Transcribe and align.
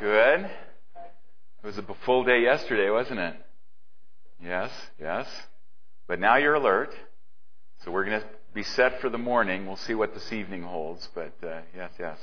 Good. 0.00 0.40
It 0.44 0.50
was 1.64 1.78
a 1.78 1.84
full 2.04 2.24
day 2.24 2.42
yesterday, 2.42 2.90
wasn't 2.90 3.18
it? 3.18 3.34
Yes, 4.42 4.70
yes. 5.00 5.26
But 6.06 6.20
now 6.20 6.36
you're 6.36 6.54
alert. 6.54 6.90
So 7.82 7.90
we're 7.90 8.04
going 8.04 8.20
to 8.20 8.26
be 8.52 8.62
set 8.62 9.00
for 9.00 9.08
the 9.08 9.16
morning. 9.16 9.66
We'll 9.66 9.76
see 9.76 9.94
what 9.94 10.12
this 10.12 10.34
evening 10.34 10.64
holds. 10.64 11.08
But 11.14 11.32
uh, 11.42 11.60
yes, 11.74 11.92
yes. 11.98 12.18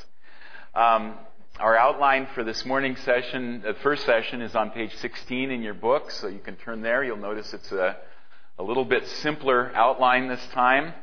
Um, 0.75 1.15
our 1.59 1.75
outline 1.75 2.27
for 2.35 2.43
this 2.43 2.63
morning 2.63 2.95
session, 2.97 3.63
the 3.65 3.73
first 3.81 4.05
session, 4.05 4.41
is 4.41 4.53
on 4.53 4.69
page 4.69 4.93
16 4.97 5.49
in 5.49 5.63
your 5.63 5.73
book, 5.73 6.11
so 6.11 6.27
you 6.27 6.39
can 6.39 6.55
turn 6.57 6.83
there. 6.83 7.03
You'll 7.03 7.17
notice 7.17 7.55
it's 7.55 7.71
a, 7.71 7.97
a 8.59 8.63
little 8.63 8.85
bit 8.85 9.07
simpler 9.07 9.71
outline 9.73 10.27
this 10.27 10.45
time. 10.53 10.93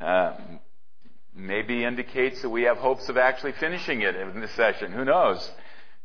Uh, 0.00 0.34
maybe 1.36 1.84
indicates 1.84 2.42
that 2.42 2.50
we 2.50 2.62
have 2.62 2.78
hopes 2.78 3.08
of 3.08 3.16
actually 3.16 3.52
finishing 3.52 4.02
it 4.02 4.16
in 4.16 4.40
this 4.40 4.50
session. 4.52 4.90
Who 4.90 5.04
knows? 5.04 5.48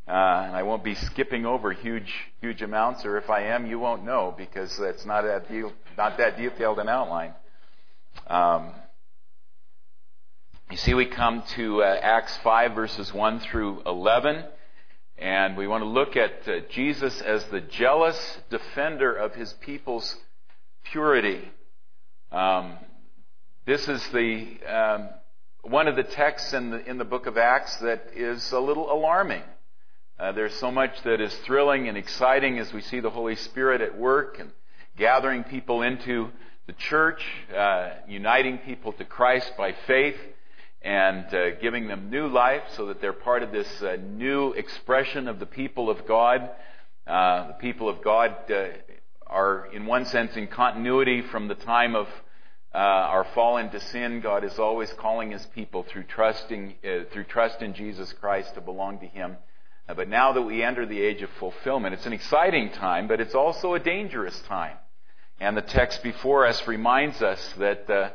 Uh, 0.08 0.12
and 0.12 0.56
I 0.56 0.62
won't 0.62 0.84
be 0.84 0.93
skipping 0.93 1.48
over 1.48 1.71
huge, 1.71 2.14
huge 2.39 2.61
amounts, 2.61 3.06
or 3.06 3.18
if 3.18 3.29
I 3.29 3.46
am, 3.46 3.66
you 3.66 3.79
won't 3.79 4.06
know 4.06 4.34
because 4.38 4.78
it's 4.79 5.04
not 5.06 5.24
that, 5.24 5.50
not 5.98 6.18
that 6.20 6.38
detailed 6.38 6.78
an 6.78 6.89
outline. 6.89 7.34
Um, 8.28 8.71
you 10.70 10.78
see, 10.78 10.93
we 10.93 11.07
come 11.07 11.43
to 11.56 11.82
uh, 11.82 12.00
Acts 12.02 12.38
5, 12.38 12.74
verses 12.74 13.14
1 13.14 13.39
through 13.39 13.82
11, 13.88 14.43
and 15.18 15.57
we 15.57 15.68
want 15.68 15.84
to 15.84 15.88
look 15.88 16.15
at 16.15 16.48
uh, 16.48 16.60
Jesus 16.70 17.20
as 17.21 17.43
the 17.46 17.62
jealous 17.62 18.40
defender 18.51 19.14
of 19.14 19.34
his 19.34 19.54
people's 19.54 20.18
purity. 20.84 21.50
Um, 22.32 22.78
this 23.65 23.87
is 23.87 24.06
the 24.10 24.57
um, 24.68 25.10
one 25.64 25.87
of 25.87 25.96
the 25.96 26.04
texts 26.04 26.54
in 26.54 26.70
the 26.70 26.87
in 26.87 26.98
the 27.00 27.06
book 27.06 27.26
of 27.26 27.37
Acts 27.37 27.76
that 27.78 28.12
is 28.15 28.51
a 28.51 28.60
little 28.60 28.92
alarming. 28.92 29.42
Uh, 30.18 30.32
there's 30.32 30.54
so 30.60 30.71
much 30.71 31.04
that 31.04 31.19
is 31.19 31.36
thrilling 31.39 31.89
and 31.89 31.97
exciting 31.97 32.58
as 32.58 32.72
we 32.72 32.80
see 32.80 33.02
the 33.02 33.09
Holy 33.09 33.36
Spirit 33.36 33.81
at 33.81 33.98
work 33.98 34.40
and 34.40 34.50
gathering 34.98 35.44
people 35.44 35.81
into 35.81 36.30
the 36.67 36.73
church, 36.73 37.22
uh, 37.53 37.90
uniting 38.08 38.58
people 38.59 38.94
to 38.94 39.03
Christ 39.03 39.52
by 39.58 39.75
faith, 39.86 40.16
and 40.81 41.25
uh, 41.34 41.56
giving 41.56 41.90
them 41.90 42.09
new 42.09 42.28
life 42.28 42.64
so 42.78 42.86
that 42.86 43.02
they're 43.02 43.12
part 43.12 43.44
of 43.44 43.52
this 43.52 43.67
uh, 43.81 43.98
new 44.02 44.53
expression 44.53 45.28
of 45.28 45.38
the 45.40 45.45
people 45.45 45.90
of 45.90 46.08
God. 46.08 46.50
Uh, 47.06 47.47
the 47.47 47.53
people 47.56 47.90
of 47.90 48.02
God 48.02 48.38
uh, 48.50 48.68
are, 49.28 49.68
in 49.73 49.86
one 49.86 50.06
sense, 50.06 50.38
in 50.38 50.47
continuity 50.47 51.23
from 51.23 51.50
the 51.50 51.56
time 51.56 51.94
of 51.94 52.08
our 52.73 53.25
fall 53.34 53.58
into 53.58 53.81
sin. 53.81 54.22
God 54.22 54.45
is 54.45 54.59
always 54.59 54.94
calling 54.94 55.31
His 55.31 55.45
people 55.47 55.84
through 55.84 56.03
trusting, 56.03 56.75
through 57.12 57.23
trust 57.25 57.62
in 57.62 57.73
Jesus 57.73 58.14
Christ 58.14 58.53
to 58.56 58.62
belong 58.62 59.00
to 59.00 59.08
Him. 59.08 59.36
Uh, 59.88 59.94
but 59.94 60.08
now 60.08 60.33
that 60.33 60.41
we 60.41 60.64
enter 60.64 60.86
the 60.86 61.02
age 61.02 61.22
of 61.22 61.30
fulfillment, 61.39 61.94
it's 61.94 62.05
an 62.05 62.14
exciting 62.14 62.72
time, 62.72 63.08
but 63.08 63.22
it's 63.22 63.36
also 63.36 63.73
a 63.73 63.80
dangerous 63.80 64.39
time. 64.41 64.78
And 65.39 65.55
the 65.55 65.61
text 65.61 66.02
before 66.02 66.45
us 66.45 66.67
reminds 66.67 67.22
us 67.22 67.53
that 67.58 67.89
uh, 67.89 68.09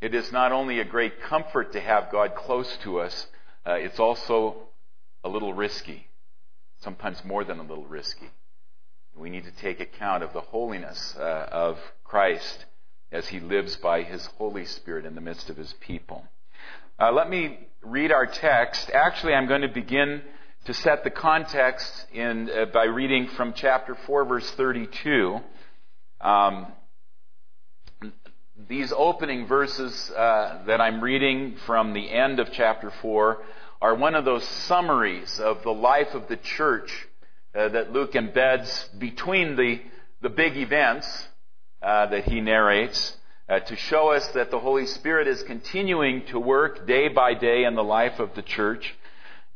it 0.00 0.14
is 0.14 0.30
not 0.30 0.52
only 0.52 0.78
a 0.78 0.84
great 0.84 1.22
comfort 1.22 1.72
to 1.72 1.80
have 1.80 2.12
God 2.12 2.34
close 2.34 2.76
to 2.82 3.00
us, 3.00 3.26
uh, 3.66 3.72
it's 3.72 3.98
also 3.98 4.56
a 5.24 5.28
little 5.28 5.52
risky, 5.52 6.06
sometimes 6.82 7.24
more 7.24 7.44
than 7.44 7.58
a 7.58 7.62
little 7.62 7.86
risky. 7.86 8.30
We 9.16 9.30
need 9.30 9.44
to 9.44 9.50
take 9.50 9.80
account 9.80 10.22
of 10.22 10.34
the 10.34 10.42
holiness 10.42 11.16
uh, 11.18 11.48
of 11.50 11.78
Christ 12.04 12.66
as 13.10 13.28
he 13.28 13.40
lives 13.40 13.76
by 13.76 14.02
his 14.02 14.26
Holy 14.38 14.66
Spirit 14.66 15.06
in 15.06 15.14
the 15.14 15.22
midst 15.22 15.48
of 15.48 15.56
his 15.56 15.72
people. 15.80 16.26
Uh, 16.98 17.12
let 17.12 17.30
me 17.30 17.66
read 17.82 18.12
our 18.12 18.26
text. 18.26 18.90
Actually, 18.90 19.32
I'm 19.32 19.48
going 19.48 19.62
to 19.62 19.68
begin 19.68 20.20
to 20.66 20.74
set 20.74 21.04
the 21.04 21.10
context 21.10 22.06
in, 22.12 22.50
uh, 22.50 22.64
by 22.66 22.84
reading 22.84 23.28
from 23.28 23.52
chapter 23.52 23.94
4, 23.94 24.24
verse 24.24 24.50
32. 24.52 25.38
Um, 26.20 26.66
these 28.68 28.92
opening 28.96 29.46
verses 29.46 30.10
uh, 30.10 30.64
that 30.66 30.80
I'm 30.80 31.00
reading 31.00 31.54
from 31.66 31.92
the 31.92 32.10
end 32.10 32.40
of 32.40 32.50
chapter 32.50 32.92
4 33.00 33.38
are 33.80 33.94
one 33.94 34.16
of 34.16 34.24
those 34.24 34.42
summaries 34.42 35.38
of 35.38 35.62
the 35.62 35.70
life 35.70 36.14
of 36.14 36.26
the 36.26 36.36
church 36.36 37.06
uh, 37.54 37.68
that 37.68 37.92
Luke 37.92 38.14
embeds 38.14 38.98
between 38.98 39.54
the, 39.54 39.80
the 40.20 40.30
big 40.30 40.56
events 40.56 41.28
uh, 41.80 42.06
that 42.06 42.24
he 42.24 42.40
narrates 42.40 43.16
uh, 43.48 43.60
to 43.60 43.76
show 43.76 44.10
us 44.10 44.26
that 44.28 44.50
the 44.50 44.58
Holy 44.58 44.86
Spirit 44.86 45.28
is 45.28 45.44
continuing 45.44 46.26
to 46.26 46.40
work 46.40 46.88
day 46.88 47.06
by 47.06 47.34
day 47.34 47.62
in 47.62 47.76
the 47.76 47.84
life 47.84 48.18
of 48.18 48.34
the 48.34 48.42
church 48.42 48.96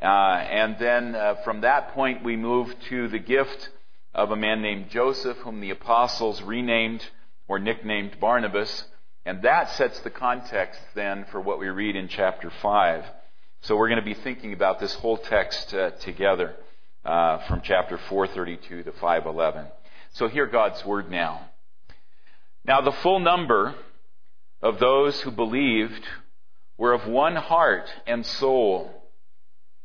uh, 0.02 0.06
and 0.06 0.76
then 0.78 1.14
uh, 1.14 1.34
from 1.44 1.60
that 1.62 1.92
point, 1.92 2.24
we 2.24 2.36
move 2.36 2.74
to 2.88 3.08
the 3.08 3.18
gift 3.18 3.68
of 4.14 4.30
a 4.30 4.36
man 4.36 4.62
named 4.62 4.90
Joseph, 4.90 5.36
whom 5.38 5.60
the 5.60 5.70
apostles 5.70 6.42
renamed 6.42 7.04
or 7.48 7.58
nicknamed 7.58 8.18
Barnabas. 8.20 8.84
And 9.26 9.42
that 9.42 9.70
sets 9.72 10.00
the 10.00 10.10
context 10.10 10.80
then 10.94 11.26
for 11.30 11.40
what 11.40 11.58
we 11.58 11.68
read 11.68 11.96
in 11.96 12.08
chapter 12.08 12.50
5. 12.62 13.04
So 13.62 13.76
we're 13.76 13.88
going 13.88 14.00
to 14.00 14.04
be 14.04 14.14
thinking 14.14 14.54
about 14.54 14.80
this 14.80 14.94
whole 14.94 15.18
text 15.18 15.74
uh, 15.74 15.90
together 15.90 16.56
uh, 17.04 17.38
from 17.46 17.60
chapter 17.62 17.98
432 18.08 18.84
to 18.84 18.92
511. 18.92 19.66
So 20.14 20.28
hear 20.28 20.46
God's 20.46 20.84
word 20.84 21.10
now. 21.10 21.50
Now 22.64 22.80
the 22.80 22.92
full 22.92 23.20
number 23.20 23.74
of 24.62 24.78
those 24.78 25.20
who 25.20 25.30
believed 25.30 26.06
were 26.78 26.94
of 26.94 27.06
one 27.06 27.36
heart 27.36 27.88
and 28.06 28.24
soul. 28.24 28.99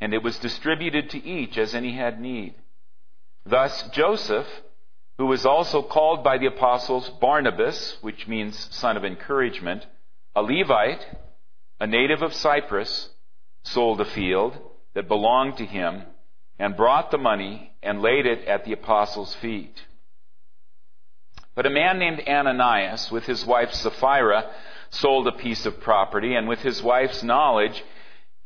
and 0.00 0.14
it 0.14 0.22
was 0.22 0.38
distributed 0.38 1.10
to 1.10 1.24
each 1.24 1.58
as 1.58 1.74
any 1.74 1.92
had 1.92 2.20
need. 2.20 2.54
Thus, 3.44 3.88
Joseph, 3.90 4.46
who 5.18 5.26
was 5.26 5.44
also 5.44 5.82
called 5.82 6.22
by 6.22 6.38
the 6.38 6.46
apostles 6.46 7.08
Barnabas, 7.08 7.96
which 8.00 8.28
means 8.28 8.68
son 8.74 8.96
of 8.96 9.04
encouragement, 9.04 9.86
a 10.36 10.42
Levite, 10.42 11.04
a 11.80 11.86
native 11.86 12.22
of 12.22 12.34
Cyprus, 12.34 13.10
sold 13.64 14.00
a 14.00 14.04
field 14.04 14.56
that 14.94 15.08
belonged 15.08 15.56
to 15.56 15.66
him 15.66 16.02
and 16.58 16.76
brought 16.76 17.10
the 17.10 17.18
money 17.18 17.72
and 17.82 18.02
laid 18.02 18.26
it 18.26 18.46
at 18.46 18.64
the 18.64 18.72
apostles' 18.72 19.34
feet. 19.36 19.82
But 21.54 21.66
a 21.66 21.70
man 21.70 21.98
named 21.98 22.22
Ananias, 22.26 23.10
with 23.10 23.26
his 23.26 23.44
wife 23.44 23.72
Sapphira, 23.72 24.50
sold 24.90 25.26
a 25.26 25.32
piece 25.32 25.66
of 25.66 25.80
property, 25.80 26.34
and 26.34 26.48
with 26.48 26.60
his 26.60 26.82
wife's 26.82 27.22
knowledge, 27.22 27.82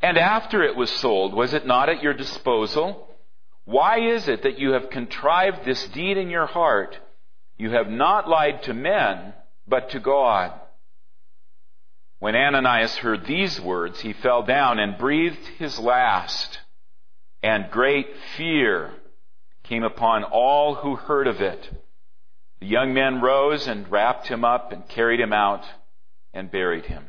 And 0.00 0.18
after 0.18 0.62
it 0.62 0.76
was 0.76 0.90
sold, 0.90 1.34
was 1.34 1.54
it 1.54 1.66
not 1.66 1.88
at 1.88 2.02
your 2.02 2.14
disposal? 2.14 3.08
Why 3.64 4.00
is 4.00 4.28
it 4.28 4.42
that 4.42 4.58
you 4.58 4.72
have 4.72 4.90
contrived 4.90 5.64
this 5.64 5.86
deed 5.88 6.16
in 6.16 6.30
your 6.30 6.46
heart? 6.46 6.98
You 7.56 7.70
have 7.70 7.88
not 7.88 8.28
lied 8.28 8.62
to 8.64 8.74
men, 8.74 9.34
but 9.66 9.90
to 9.90 10.00
God. 10.00 10.52
When 12.18 12.36
Ananias 12.36 12.96
heard 12.96 13.26
these 13.26 13.60
words, 13.60 14.00
he 14.00 14.12
fell 14.12 14.42
down 14.42 14.78
and 14.78 14.98
breathed 14.98 15.46
his 15.58 15.78
last, 15.78 16.60
and 17.42 17.70
great 17.70 18.08
fear 18.36 18.92
came 19.64 19.82
upon 19.82 20.24
all 20.24 20.76
who 20.76 20.96
heard 20.96 21.26
of 21.26 21.40
it. 21.40 21.68
The 22.60 22.66
young 22.66 22.94
men 22.94 23.20
rose 23.20 23.66
and 23.66 23.90
wrapped 23.90 24.28
him 24.28 24.44
up 24.44 24.72
and 24.72 24.88
carried 24.88 25.20
him 25.20 25.32
out 25.32 25.64
and 26.32 26.50
buried 26.50 26.86
him. 26.86 27.08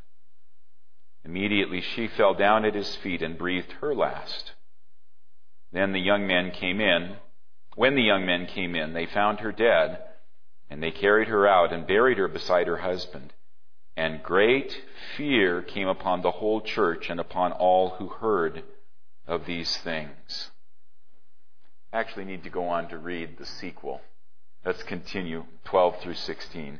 Immediately 1.23 1.81
she 1.81 2.07
fell 2.07 2.33
down 2.33 2.65
at 2.65 2.75
his 2.75 2.95
feet 2.95 3.21
and 3.21 3.37
breathed 3.37 3.73
her 3.73 3.93
last. 3.93 4.53
Then 5.71 5.93
the 5.93 5.99
young 5.99 6.27
men 6.27 6.51
came 6.51 6.81
in. 6.81 7.17
When 7.75 7.95
the 7.95 8.01
young 8.01 8.25
men 8.25 8.47
came 8.47 8.75
in, 8.75 8.93
they 8.93 9.05
found 9.05 9.39
her 9.39 9.51
dead, 9.51 10.03
and 10.69 10.81
they 10.81 10.91
carried 10.91 11.27
her 11.27 11.47
out 11.47 11.71
and 11.71 11.87
buried 11.87 12.17
her 12.17 12.27
beside 12.27 12.67
her 12.67 12.77
husband. 12.77 13.33
And 13.95 14.23
great 14.23 14.75
fear 15.15 15.61
came 15.61 15.87
upon 15.87 16.21
the 16.21 16.31
whole 16.31 16.61
church 16.61 17.09
and 17.09 17.19
upon 17.19 17.51
all 17.51 17.91
who 17.91 18.07
heard 18.07 18.63
of 19.27 19.45
these 19.45 19.77
things. 19.77 20.51
I 21.93 21.99
actually 21.99 22.25
need 22.25 22.43
to 22.43 22.49
go 22.49 22.67
on 22.67 22.87
to 22.89 22.97
read 22.97 23.37
the 23.37 23.45
sequel. 23.45 24.01
Let's 24.65 24.83
continue 24.83 25.45
12 25.65 25.99
through 25.99 26.13
16. 26.15 26.79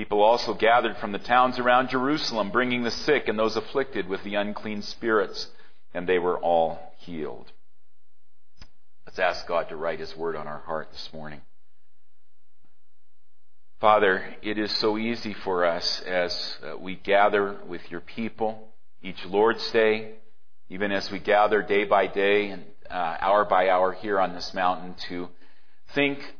People 0.00 0.22
also 0.22 0.54
gathered 0.54 0.96
from 0.96 1.12
the 1.12 1.18
towns 1.18 1.58
around 1.58 1.90
Jerusalem, 1.90 2.50
bringing 2.50 2.84
the 2.84 2.90
sick 2.90 3.28
and 3.28 3.38
those 3.38 3.54
afflicted 3.54 4.08
with 4.08 4.24
the 4.24 4.34
unclean 4.34 4.80
spirits, 4.80 5.48
and 5.92 6.08
they 6.08 6.18
were 6.18 6.38
all 6.38 6.94
healed. 7.00 7.52
Let's 9.04 9.18
ask 9.18 9.46
God 9.46 9.68
to 9.68 9.76
write 9.76 10.00
His 10.00 10.16
word 10.16 10.36
on 10.36 10.46
our 10.46 10.60
heart 10.60 10.88
this 10.90 11.10
morning. 11.12 11.42
Father, 13.78 14.36
it 14.40 14.56
is 14.56 14.72
so 14.72 14.96
easy 14.96 15.34
for 15.34 15.66
us 15.66 16.00
as 16.06 16.56
uh, 16.64 16.78
we 16.78 16.94
gather 16.94 17.58
with 17.68 17.90
your 17.90 18.00
people 18.00 18.72
each 19.02 19.26
Lord's 19.26 19.70
Day, 19.70 20.14
even 20.70 20.92
as 20.92 21.10
we 21.10 21.18
gather 21.18 21.60
day 21.60 21.84
by 21.84 22.06
day 22.06 22.48
and 22.48 22.64
uh, 22.88 23.18
hour 23.20 23.44
by 23.44 23.68
hour 23.68 23.92
here 23.92 24.18
on 24.18 24.34
this 24.34 24.54
mountain 24.54 24.94
to 25.10 25.28
think 25.92 26.36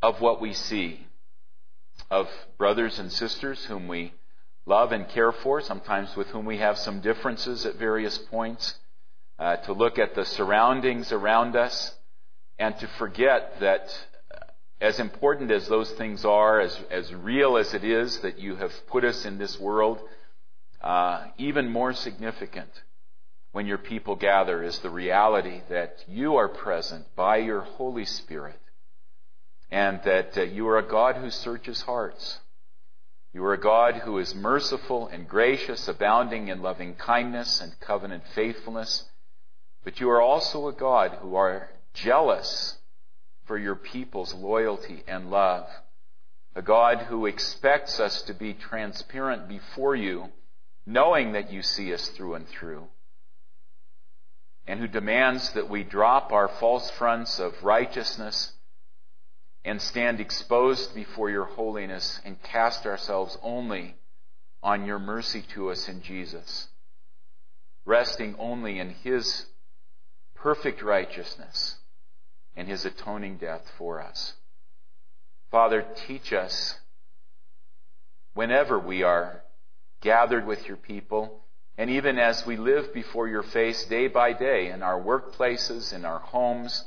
of 0.00 0.22
what 0.22 0.40
we 0.40 0.54
see 0.54 1.06
of 2.12 2.28
brothers 2.58 2.98
and 2.98 3.10
sisters 3.10 3.64
whom 3.64 3.88
we 3.88 4.12
love 4.66 4.92
and 4.92 5.08
care 5.08 5.32
for, 5.32 5.62
sometimes 5.62 6.14
with 6.14 6.26
whom 6.28 6.44
we 6.44 6.58
have 6.58 6.76
some 6.76 7.00
differences 7.00 7.64
at 7.64 7.76
various 7.76 8.18
points, 8.18 8.74
uh, 9.38 9.56
to 9.56 9.72
look 9.72 9.98
at 9.98 10.14
the 10.14 10.26
surroundings 10.26 11.10
around 11.10 11.56
us, 11.56 11.94
and 12.58 12.78
to 12.78 12.86
forget 12.98 13.58
that 13.60 13.88
uh, 14.30 14.38
as 14.78 15.00
important 15.00 15.50
as 15.50 15.66
those 15.68 15.90
things 15.92 16.22
are, 16.26 16.60
as, 16.60 16.78
as 16.90 17.14
real 17.14 17.56
as 17.56 17.72
it 17.72 17.82
is 17.82 18.20
that 18.20 18.38
you 18.38 18.56
have 18.56 18.72
put 18.88 19.04
us 19.04 19.24
in 19.24 19.38
this 19.38 19.58
world, 19.58 19.98
uh, 20.82 21.24
even 21.38 21.66
more 21.66 21.94
significant 21.94 22.82
when 23.52 23.66
your 23.66 23.78
people 23.78 24.16
gather 24.16 24.62
is 24.62 24.78
the 24.80 24.90
reality 24.90 25.62
that 25.70 26.04
you 26.06 26.36
are 26.36 26.48
present 26.48 27.06
by 27.16 27.38
your 27.38 27.62
Holy 27.62 28.04
Spirit 28.04 28.61
and 29.72 30.02
that 30.04 30.36
uh, 30.36 30.42
you 30.42 30.68
are 30.68 30.76
a 30.76 30.86
God 30.86 31.16
who 31.16 31.30
searches 31.30 31.80
hearts. 31.80 32.40
You 33.32 33.42
are 33.46 33.54
a 33.54 33.60
God 33.60 33.94
who 33.94 34.18
is 34.18 34.34
merciful 34.34 35.08
and 35.08 35.26
gracious, 35.26 35.88
abounding 35.88 36.48
in 36.48 36.60
loving 36.60 36.94
kindness 36.94 37.58
and 37.58 37.80
covenant 37.80 38.24
faithfulness. 38.34 39.06
But 39.82 39.98
you 39.98 40.10
are 40.10 40.20
also 40.20 40.68
a 40.68 40.74
God 40.74 41.12
who 41.22 41.36
are 41.36 41.70
jealous 41.94 42.76
for 43.46 43.56
your 43.56 43.74
people's 43.74 44.34
loyalty 44.34 45.04
and 45.08 45.30
love. 45.30 45.66
A 46.54 46.60
God 46.60 47.06
who 47.08 47.24
expects 47.24 47.98
us 47.98 48.20
to 48.22 48.34
be 48.34 48.52
transparent 48.52 49.48
before 49.48 49.96
you, 49.96 50.26
knowing 50.84 51.32
that 51.32 51.50
you 51.50 51.62
see 51.62 51.94
us 51.94 52.08
through 52.08 52.34
and 52.34 52.46
through 52.46 52.88
and 54.66 54.78
who 54.78 54.86
demands 54.86 55.50
that 55.54 55.68
we 55.68 55.82
drop 55.82 56.30
our 56.30 56.46
false 56.46 56.88
fronts 56.92 57.40
of 57.40 57.64
righteousness 57.64 58.52
and 59.64 59.80
stand 59.80 60.20
exposed 60.20 60.94
before 60.94 61.30
your 61.30 61.44
holiness 61.44 62.20
and 62.24 62.42
cast 62.42 62.86
ourselves 62.86 63.38
only 63.42 63.94
on 64.62 64.84
your 64.84 64.98
mercy 64.98 65.42
to 65.54 65.70
us 65.70 65.88
in 65.88 66.02
Jesus, 66.02 66.68
resting 67.84 68.34
only 68.38 68.78
in 68.78 68.90
his 68.90 69.46
perfect 70.34 70.82
righteousness 70.82 71.76
and 72.56 72.68
his 72.68 72.84
atoning 72.84 73.36
death 73.36 73.70
for 73.78 74.00
us. 74.00 74.34
Father, 75.50 75.84
teach 76.06 76.32
us 76.32 76.76
whenever 78.34 78.78
we 78.78 79.02
are 79.02 79.42
gathered 80.00 80.46
with 80.46 80.66
your 80.66 80.76
people 80.76 81.42
and 81.78 81.88
even 81.90 82.18
as 82.18 82.44
we 82.46 82.56
live 82.56 82.92
before 82.92 83.28
your 83.28 83.42
face 83.42 83.84
day 83.84 84.08
by 84.08 84.32
day 84.32 84.68
in 84.68 84.82
our 84.82 85.00
workplaces, 85.00 85.92
in 85.92 86.04
our 86.04 86.18
homes, 86.18 86.84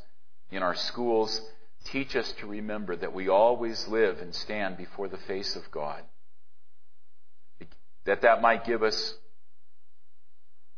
in 0.52 0.62
our 0.62 0.76
schools, 0.76 1.42
teach 1.86 2.16
us 2.16 2.32
to 2.34 2.48
remember 2.48 2.96
that 2.96 3.14
we 3.14 3.30
always 3.30 3.88
live 3.88 4.20
and 4.20 4.34
stand 4.34 4.78
before 4.78 5.08
the 5.08 5.18
face 5.18 5.56
of 5.56 5.70
God. 5.72 6.02
That 8.06 8.22
that 8.22 8.42
might 8.42 8.66
give 8.66 8.84
us 8.84 9.16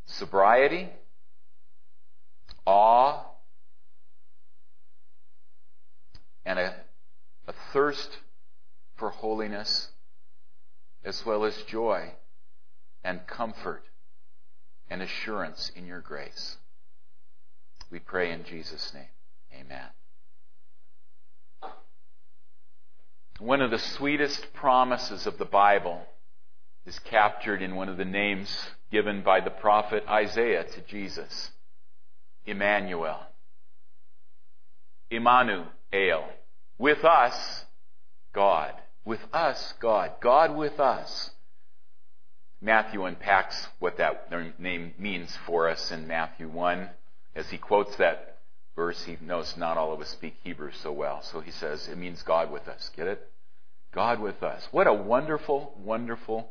sobriety, 0.06 0.90
awe, 2.66 3.26
and 6.46 6.60
a, 6.60 6.76
a 7.48 7.54
thirst 7.74 8.18
for 8.96 9.10
holiness, 9.10 9.90
as 11.04 11.26
well 11.26 11.44
as 11.44 11.56
joy 11.64 12.12
and 13.04 13.28
comfort 13.28 13.84
and 14.90 15.02
assurance 15.02 15.72
in 15.76 15.86
your 15.86 16.02
grace. 16.02 16.58
We 17.92 18.00
pray 18.00 18.32
in 18.32 18.44
Jesus' 18.44 18.94
name. 18.94 19.04
Amen. 19.54 19.88
One 23.40 23.62
of 23.62 23.70
the 23.70 23.80
sweetest 23.80 24.54
promises 24.54 25.28
of 25.28 25.38
the 25.38 25.46
Bible 25.46 26.02
is 26.86 26.98
captured 27.00 27.62
in 27.62 27.76
one 27.76 27.88
of 27.88 27.98
the 27.98 28.06
names 28.06 28.50
given 28.92 29.22
by 29.22 29.42
the 29.42 29.52
prophet 29.52 30.04
Isaiah 30.08 30.64
to 30.64 30.82
Jesus 30.82 31.52
Emmanuel. 32.46 33.20
Immanuel. 35.12 35.68
With 36.80 37.04
us, 37.06 37.66
God. 38.34 38.74
With 39.06 39.22
us, 39.32 39.74
God. 39.80 40.14
God 40.20 40.56
with 40.56 40.80
us. 40.80 41.32
Matthew 42.60 43.06
unpacks 43.06 43.68
what 43.78 43.98
that 43.98 44.32
name 44.60 44.94
means 44.98 45.38
for 45.46 45.70
us 45.70 45.92
in 45.92 46.08
Matthew 46.08 46.50
1. 46.50 46.90
As 47.36 47.50
he 47.50 47.58
quotes 47.60 47.96
that 47.98 48.37
verse, 48.78 49.04
he 49.04 49.18
knows 49.20 49.58
not 49.58 49.76
all 49.76 49.92
of 49.92 50.00
us 50.00 50.08
speak 50.10 50.36
Hebrew 50.44 50.72
so 50.72 50.94
well. 50.94 51.22
So 51.24 51.42
he 51.42 51.52
says, 51.52 51.90
it 51.90 51.98
means 51.98 52.22
God 52.22 52.52
with 52.52 52.70
us. 52.70 52.90
Get 52.96 53.08
it? 53.08 53.30
God 53.92 54.22
with 54.22 54.44
us. 54.44 54.66
What 54.72 54.88
a 54.88 54.94
wonderful, 54.94 55.74
wonderful 55.84 56.50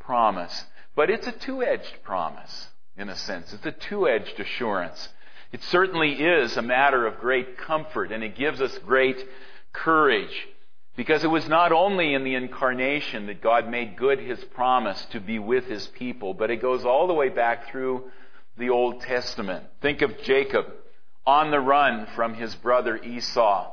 promise. 0.00 0.64
But 0.96 1.08
it's 1.08 1.28
a 1.28 1.32
two-edged 1.32 2.02
promise, 2.02 2.68
in 2.96 3.08
a 3.08 3.16
sense. 3.16 3.52
It's 3.52 3.64
a 3.64 3.70
two-edged 3.70 4.40
assurance. 4.40 5.08
It 5.52 5.62
certainly 5.62 6.14
is 6.14 6.56
a 6.56 6.62
matter 6.62 7.06
of 7.06 7.20
great 7.20 7.56
comfort, 7.56 8.10
and 8.10 8.24
it 8.24 8.36
gives 8.36 8.60
us 8.60 8.76
great 8.78 9.24
courage. 9.72 10.48
Because 10.96 11.22
it 11.22 11.30
was 11.30 11.46
not 11.46 11.70
only 11.70 12.12
in 12.12 12.24
the 12.24 12.34
incarnation 12.34 13.26
that 13.26 13.40
God 13.40 13.70
made 13.70 13.96
good 13.96 14.18
his 14.18 14.42
promise 14.46 15.02
to 15.12 15.20
be 15.20 15.38
with 15.38 15.66
his 15.66 15.86
people, 15.86 16.34
but 16.34 16.50
it 16.50 16.60
goes 16.60 16.84
all 16.84 17.06
the 17.06 17.14
way 17.14 17.28
back 17.28 17.70
through 17.70 18.10
the 18.56 18.70
Old 18.70 19.00
Testament. 19.02 19.64
Think 19.80 20.02
of 20.02 20.20
Jacob 20.24 20.66
on 21.28 21.50
the 21.50 21.60
run 21.60 22.06
from 22.16 22.32
his 22.32 22.54
brother 22.54 22.96
Esau, 22.96 23.70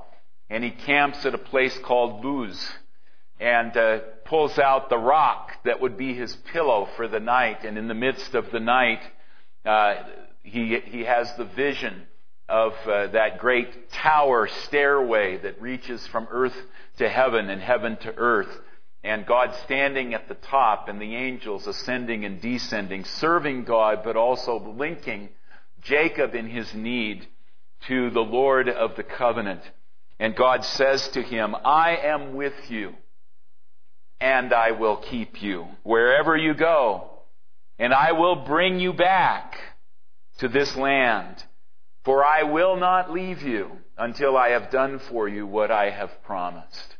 and 0.49 0.61
he 0.61 0.71
camps 0.71 1.25
at 1.25 1.33
a 1.33 1.37
place 1.37 1.77
called 1.85 2.25
Luz 2.25 2.69
and 3.39 3.77
uh, 3.77 3.99
pulls 4.25 4.59
out 4.59 4.89
the 4.89 4.97
rock 4.97 5.51
that 5.63 5.79
would 5.79 5.95
be 5.95 6.13
his 6.13 6.35
pillow 6.51 6.89
for 6.97 7.07
the 7.07 7.21
night. 7.21 7.63
And 7.63 7.77
in 7.77 7.87
the 7.87 7.93
midst 7.93 8.35
of 8.35 8.51
the 8.51 8.59
night, 8.59 8.99
uh, 9.63 9.95
he, 10.43 10.77
he 10.83 11.05
has 11.05 11.33
the 11.37 11.45
vision 11.45 12.03
of 12.49 12.73
uh, 12.85 13.07
that 13.07 13.39
great 13.39 13.89
tower 13.89 14.49
stairway 14.65 15.37
that 15.37 15.61
reaches 15.61 16.05
from 16.07 16.27
earth 16.31 16.57
to 16.97 17.07
heaven 17.07 17.49
and 17.49 17.61
heaven 17.61 17.95
to 18.01 18.13
earth. 18.17 18.53
And 19.01 19.25
God 19.25 19.55
standing 19.63 20.13
at 20.13 20.27
the 20.27 20.35
top 20.35 20.89
and 20.89 21.01
the 21.01 21.15
angels 21.15 21.67
ascending 21.67 22.25
and 22.25 22.41
descending, 22.41 23.05
serving 23.05 23.63
God, 23.63 24.01
but 24.03 24.17
also 24.17 24.59
linking 24.77 25.29
Jacob 25.81 26.35
in 26.35 26.49
his 26.49 26.73
need 26.73 27.25
to 27.87 28.09
the 28.09 28.21
Lord 28.21 28.69
of 28.69 28.95
the 28.95 29.03
covenant. 29.03 29.61
And 30.19 30.35
God 30.35 30.63
says 30.63 31.07
to 31.09 31.21
him, 31.21 31.55
I 31.63 31.97
am 31.97 32.35
with 32.35 32.53
you 32.69 32.93
and 34.19 34.53
I 34.53 34.71
will 34.71 34.97
keep 34.97 35.41
you 35.41 35.67
wherever 35.83 36.37
you 36.37 36.53
go 36.53 37.09
and 37.77 37.93
I 37.93 38.13
will 38.13 38.37
bring 38.37 38.79
you 38.79 38.93
back 38.93 39.57
to 40.37 40.47
this 40.47 40.75
land 40.75 41.43
for 42.05 42.23
I 42.23 42.43
will 42.43 42.77
not 42.77 43.11
leave 43.11 43.41
you 43.41 43.71
until 43.97 44.37
I 44.37 44.49
have 44.49 44.69
done 44.69 44.99
for 44.99 45.27
you 45.27 45.47
what 45.47 45.71
I 45.71 45.89
have 45.89 46.23
promised. 46.23 46.95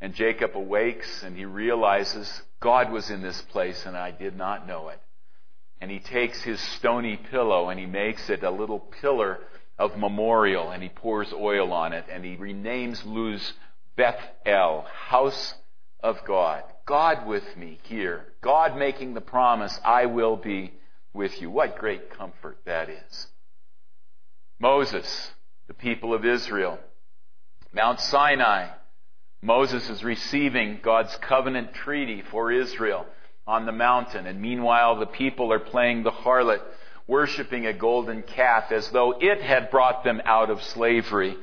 And 0.00 0.14
Jacob 0.14 0.54
awakes 0.54 1.22
and 1.22 1.36
he 1.36 1.46
realizes 1.46 2.42
God 2.60 2.92
was 2.92 3.10
in 3.10 3.22
this 3.22 3.40
place 3.40 3.84
and 3.86 3.96
I 3.96 4.10
did 4.10 4.36
not 4.36 4.66
know 4.66 4.88
it. 4.88 5.00
And 5.80 5.90
he 5.90 5.98
takes 5.98 6.42
his 6.42 6.60
stony 6.60 7.16
pillow 7.16 7.70
and 7.70 7.80
he 7.80 7.86
makes 7.86 8.28
it 8.28 8.42
a 8.42 8.50
little 8.50 8.78
pillar 8.78 9.38
of 9.80 9.96
memorial 9.96 10.70
and 10.70 10.82
he 10.82 10.90
pours 10.90 11.32
oil 11.32 11.72
on 11.72 11.94
it 11.94 12.04
and 12.12 12.22
he 12.22 12.36
renames 12.36 13.02
Luz 13.06 13.54
Beth 13.96 14.20
El, 14.44 14.82
house 14.82 15.54
of 16.02 16.18
God. 16.26 16.62
God 16.86 17.26
with 17.26 17.56
me 17.56 17.78
here. 17.84 18.26
God 18.42 18.76
making 18.76 19.14
the 19.14 19.20
promise, 19.22 19.80
I 19.82 20.06
will 20.06 20.36
be 20.36 20.74
with 21.14 21.40
you. 21.40 21.50
What 21.50 21.78
great 21.78 22.10
comfort 22.10 22.58
that 22.66 22.90
is. 22.90 23.26
Moses, 24.58 25.30
the 25.66 25.74
people 25.74 26.12
of 26.12 26.26
Israel. 26.26 26.78
Mount 27.72 28.00
Sinai. 28.00 28.68
Moses 29.42 29.88
is 29.88 30.04
receiving 30.04 30.80
God's 30.82 31.16
covenant 31.16 31.72
treaty 31.72 32.22
for 32.30 32.52
Israel 32.52 33.06
on 33.46 33.64
the 33.64 33.72
mountain. 33.72 34.26
And 34.26 34.42
meanwhile, 34.42 34.98
the 34.98 35.06
people 35.06 35.52
are 35.52 35.58
playing 35.58 36.02
the 36.02 36.10
harlot, 36.10 36.60
worshiping 37.10 37.66
a 37.66 37.72
golden 37.72 38.22
calf 38.22 38.70
as 38.70 38.88
though 38.90 39.14
it 39.20 39.42
had 39.42 39.70
brought 39.70 40.04
them 40.04 40.22
out 40.24 40.48
of 40.48 40.62
slavery. 40.62 41.36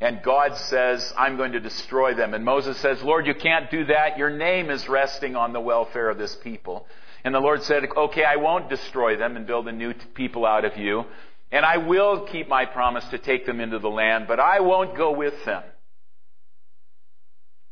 And 0.00 0.22
God 0.22 0.54
says, 0.56 1.12
I'm 1.16 1.36
going 1.36 1.52
to 1.52 1.60
destroy 1.60 2.14
them. 2.14 2.34
And 2.34 2.44
Moses 2.44 2.76
says, 2.76 3.02
Lord, 3.02 3.26
you 3.26 3.34
can't 3.34 3.70
do 3.70 3.86
that. 3.86 4.18
Your 4.18 4.30
name 4.30 4.70
is 4.70 4.88
resting 4.88 5.34
on 5.34 5.52
the 5.52 5.60
welfare 5.60 6.10
of 6.10 6.18
this 6.18 6.36
people. 6.36 6.86
And 7.24 7.34
the 7.34 7.40
Lord 7.40 7.62
said, 7.64 7.84
okay, 7.96 8.22
I 8.22 8.36
won't 8.36 8.68
destroy 8.68 9.16
them 9.16 9.36
and 9.36 9.46
build 9.46 9.66
a 9.66 9.72
new 9.72 9.94
people 10.14 10.46
out 10.46 10.64
of 10.64 10.76
you. 10.76 11.04
And 11.50 11.64
I 11.64 11.78
will 11.78 12.26
keep 12.26 12.46
my 12.46 12.66
promise 12.66 13.04
to 13.06 13.18
take 13.18 13.46
them 13.46 13.60
into 13.60 13.78
the 13.78 13.88
land, 13.88 14.26
but 14.28 14.38
I 14.38 14.60
won't 14.60 14.94
go 14.94 15.12
with 15.12 15.44
them. 15.44 15.62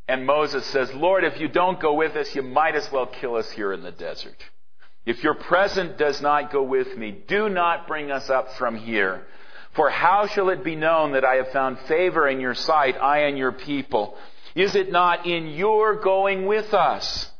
And 0.08 0.24
Moses 0.24 0.64
says, 0.66 0.92
Lord, 0.94 1.22
if 1.22 1.38
you 1.38 1.48
don't 1.48 1.78
go 1.80 1.92
with 1.92 2.16
us, 2.16 2.34
you 2.34 2.42
might 2.42 2.74
as 2.74 2.90
well 2.90 3.06
kill 3.06 3.36
us 3.36 3.50
here 3.50 3.72
in 3.72 3.82
the 3.82 3.92
desert. 3.92 4.42
If 5.06 5.22
your 5.22 5.34
presence 5.34 5.96
does 5.98 6.20
not 6.20 6.50
go 6.50 6.64
with 6.64 6.96
me, 6.96 7.22
do 7.28 7.48
not 7.48 7.86
bring 7.86 8.10
us 8.10 8.28
up 8.28 8.52
from 8.54 8.76
here. 8.76 9.24
For 9.74 9.88
how 9.88 10.26
shall 10.26 10.48
it 10.48 10.64
be 10.64 10.74
known 10.74 11.12
that 11.12 11.24
I 11.24 11.36
have 11.36 11.52
found 11.52 11.78
favor 11.80 12.26
in 12.26 12.40
your 12.40 12.54
sight, 12.54 12.96
I 13.00 13.20
and 13.20 13.38
your 13.38 13.52
people? 13.52 14.16
Is 14.56 14.74
it 14.74 14.90
not 14.90 15.26
in 15.26 15.48
your 15.48 16.00
going 16.00 16.46
with 16.46 16.74
us? 16.74 17.30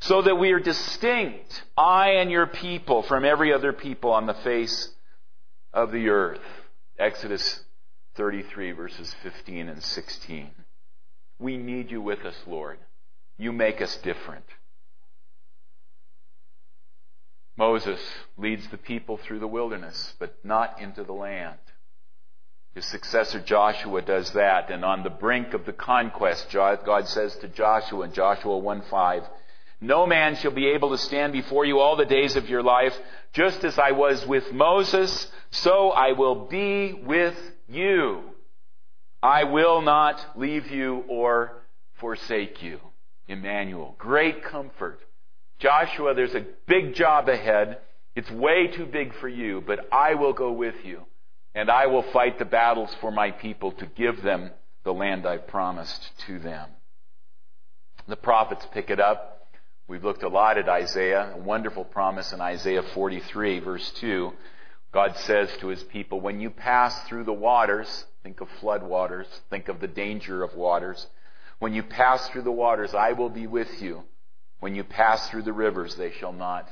So 0.00 0.22
that 0.22 0.34
we 0.34 0.52
are 0.52 0.60
distinct, 0.60 1.62
I 1.78 2.16
and 2.16 2.30
your 2.30 2.46
people, 2.46 3.02
from 3.04 3.24
every 3.24 3.52
other 3.52 3.72
people 3.72 4.10
on 4.10 4.26
the 4.26 4.34
face 4.34 4.90
of 5.72 5.92
the 5.92 6.08
earth. 6.08 6.40
Exodus 6.98 7.60
33, 8.16 8.72
verses 8.72 9.14
15 9.22 9.68
and 9.68 9.82
16. 9.82 10.50
We 11.38 11.56
need 11.56 11.90
you 11.90 12.00
with 12.00 12.20
us, 12.24 12.36
Lord. 12.46 12.78
You 13.38 13.52
make 13.52 13.80
us 13.80 13.96
different. 13.98 14.44
Moses 17.56 18.00
leads 18.36 18.66
the 18.68 18.78
people 18.78 19.16
through 19.16 19.38
the 19.38 19.46
wilderness, 19.46 20.14
but 20.18 20.36
not 20.44 20.80
into 20.80 21.04
the 21.04 21.12
land. 21.12 21.58
His 22.74 22.84
successor 22.86 23.40
Joshua 23.40 24.02
does 24.02 24.32
that, 24.32 24.70
and 24.70 24.84
on 24.84 25.04
the 25.04 25.10
brink 25.10 25.54
of 25.54 25.64
the 25.64 25.72
conquest, 25.72 26.50
God 26.52 27.06
says 27.06 27.36
to 27.36 27.48
Joshua 27.48 28.06
in 28.06 28.12
Joshua 28.12 28.58
1 28.58 28.82
5, 28.90 29.22
No 29.80 30.06
man 30.06 30.34
shall 30.34 30.50
be 30.50 30.70
able 30.70 30.90
to 30.90 30.98
stand 30.98 31.32
before 31.32 31.64
you 31.64 31.78
all 31.78 31.94
the 31.94 32.04
days 32.04 32.34
of 32.34 32.48
your 32.48 32.64
life. 32.64 32.96
Just 33.32 33.62
as 33.62 33.78
I 33.78 33.92
was 33.92 34.26
with 34.26 34.52
Moses, 34.52 35.28
so 35.50 35.90
I 35.90 36.12
will 36.12 36.46
be 36.46 36.92
with 36.92 37.36
you. 37.68 38.22
I 39.22 39.44
will 39.44 39.80
not 39.80 40.36
leave 40.36 40.68
you 40.70 41.04
or 41.08 41.62
forsake 42.00 42.60
you. 42.60 42.80
Emmanuel. 43.28 43.94
Great 43.98 44.42
comfort. 44.44 45.00
Joshua, 45.58 46.14
there's 46.14 46.34
a 46.34 46.46
big 46.66 46.94
job 46.94 47.28
ahead. 47.28 47.78
It's 48.14 48.30
way 48.30 48.68
too 48.68 48.86
big 48.86 49.14
for 49.14 49.28
you, 49.28 49.62
but 49.66 49.88
I 49.92 50.14
will 50.14 50.32
go 50.32 50.52
with 50.52 50.76
you. 50.84 51.02
And 51.54 51.70
I 51.70 51.86
will 51.86 52.02
fight 52.02 52.38
the 52.38 52.44
battles 52.44 52.94
for 53.00 53.10
my 53.10 53.30
people 53.30 53.72
to 53.72 53.86
give 53.86 54.22
them 54.22 54.50
the 54.84 54.92
land 54.92 55.26
I 55.26 55.38
promised 55.38 56.10
to 56.26 56.38
them. 56.38 56.68
The 58.06 58.16
prophets 58.16 58.66
pick 58.72 58.90
it 58.90 59.00
up. 59.00 59.48
We've 59.86 60.04
looked 60.04 60.22
a 60.22 60.28
lot 60.28 60.58
at 60.58 60.68
Isaiah, 60.68 61.32
a 61.34 61.38
wonderful 61.38 61.84
promise 61.84 62.32
in 62.32 62.40
Isaiah 62.40 62.82
43, 62.82 63.60
verse 63.60 63.90
2. 63.92 64.32
God 64.92 65.16
says 65.18 65.50
to 65.58 65.68
his 65.68 65.82
people, 65.84 66.20
When 66.20 66.40
you 66.40 66.50
pass 66.50 67.06
through 67.08 67.24
the 67.24 67.32
waters, 67.32 68.06
think 68.22 68.40
of 68.40 68.48
flood 68.60 68.82
waters, 68.82 69.26
think 69.50 69.68
of 69.68 69.80
the 69.80 69.88
danger 69.88 70.42
of 70.42 70.54
waters. 70.54 71.06
When 71.58 71.74
you 71.74 71.82
pass 71.82 72.28
through 72.28 72.42
the 72.42 72.52
waters, 72.52 72.94
I 72.94 73.12
will 73.12 73.30
be 73.30 73.46
with 73.46 73.82
you. 73.82 74.04
When 74.64 74.74
you 74.74 74.82
pass 74.82 75.28
through 75.28 75.42
the 75.42 75.52
rivers, 75.52 75.94
they 75.96 76.10
shall 76.10 76.32
not 76.32 76.66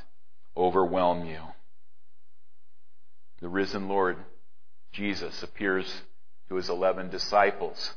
overwhelm 0.57 1.27
you. 1.27 1.43
The 3.43 3.51
risen 3.51 3.87
Lord 3.87 4.17
Jesus 4.93 5.43
appears 5.43 6.01
to 6.49 6.55
his 6.55 6.71
eleven 6.71 7.11
disciples 7.11 7.93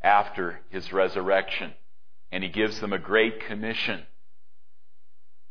after 0.00 0.60
his 0.70 0.94
resurrection, 0.94 1.74
and 2.32 2.42
he 2.42 2.48
gives 2.48 2.80
them 2.80 2.94
a 2.94 2.98
great 2.98 3.44
commission 3.44 4.04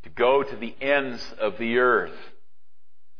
to 0.02 0.10
go 0.10 0.42
to 0.42 0.56
the 0.56 0.76
ends 0.82 1.32
of 1.40 1.60
the 1.60 1.78
earth, 1.78 2.18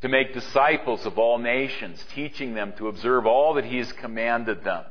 to 0.02 0.10
make 0.10 0.34
disciples 0.34 1.06
of 1.06 1.20
all 1.20 1.38
nations, 1.38 2.04
teaching 2.16 2.56
them 2.56 2.74
to 2.80 2.88
observe 2.88 3.28
all 3.28 3.54
that 3.54 3.66
He 3.66 3.78
has 3.78 3.92
commanded 3.92 4.64
them, 4.64 4.86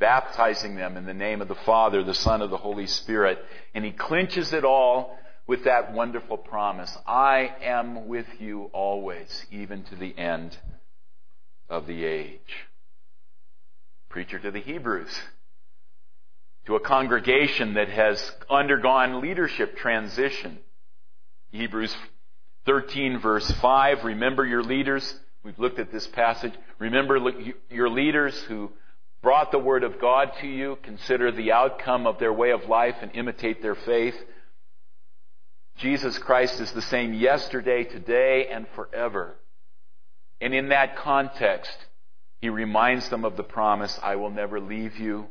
baptizing 0.00 0.74
them 0.74 0.96
in 0.96 1.06
the 1.06 1.14
name 1.14 1.40
of 1.40 1.46
the 1.46 1.54
Father, 1.54 2.02
the 2.02 2.14
Son, 2.14 2.42
of 2.42 2.50
the 2.50 2.56
Holy 2.56 2.88
Spirit. 2.88 3.38
And 3.74 3.84
He 3.84 3.92
clinches 3.92 4.52
it 4.52 4.64
all 4.64 5.16
with 5.46 5.64
that 5.64 5.92
wonderful 5.92 6.36
promise 6.36 6.96
I 7.06 7.54
am 7.62 8.08
with 8.08 8.26
you 8.40 8.70
always, 8.72 9.46
even 9.52 9.84
to 9.84 9.94
the 9.94 10.18
end 10.18 10.58
of 11.68 11.86
the 11.86 12.04
age. 12.04 12.66
Preacher 14.08 14.40
to 14.40 14.50
the 14.50 14.60
Hebrews, 14.60 15.16
to 16.66 16.74
a 16.74 16.80
congregation 16.80 17.74
that 17.74 17.88
has 17.88 18.32
undergone 18.50 19.20
leadership 19.20 19.76
transition 19.76 20.58
Hebrews 21.52 21.94
13, 22.66 23.18
verse 23.18 23.50
5. 23.50 24.04
Remember 24.04 24.46
your 24.46 24.62
leaders. 24.62 25.14
We've 25.42 25.58
looked 25.58 25.80
at 25.80 25.90
this 25.90 26.06
passage. 26.06 26.52
Remember 26.78 27.18
your 27.70 27.88
leaders 27.88 28.38
who 28.42 28.70
brought 29.22 29.52
the 29.52 29.58
Word 29.58 29.84
of 29.84 30.00
God 30.00 30.32
to 30.40 30.46
you. 30.46 30.78
Consider 30.82 31.30
the 31.30 31.52
outcome 31.52 32.06
of 32.06 32.18
their 32.18 32.32
way 32.32 32.50
of 32.50 32.68
life 32.68 32.96
and 33.02 33.10
imitate 33.14 33.62
their 33.62 33.74
faith. 33.74 34.16
Jesus 35.76 36.18
Christ 36.18 36.60
is 36.60 36.72
the 36.72 36.82
same 36.82 37.14
yesterday, 37.14 37.84
today, 37.84 38.48
and 38.50 38.66
forever. 38.74 39.36
And 40.40 40.54
in 40.54 40.70
that 40.70 40.96
context, 40.96 41.76
he 42.40 42.48
reminds 42.48 43.08
them 43.08 43.24
of 43.24 43.36
the 43.36 43.42
promise, 43.42 43.98
I 44.02 44.16
will 44.16 44.30
never 44.30 44.60
leave 44.60 44.98
you 44.98 45.28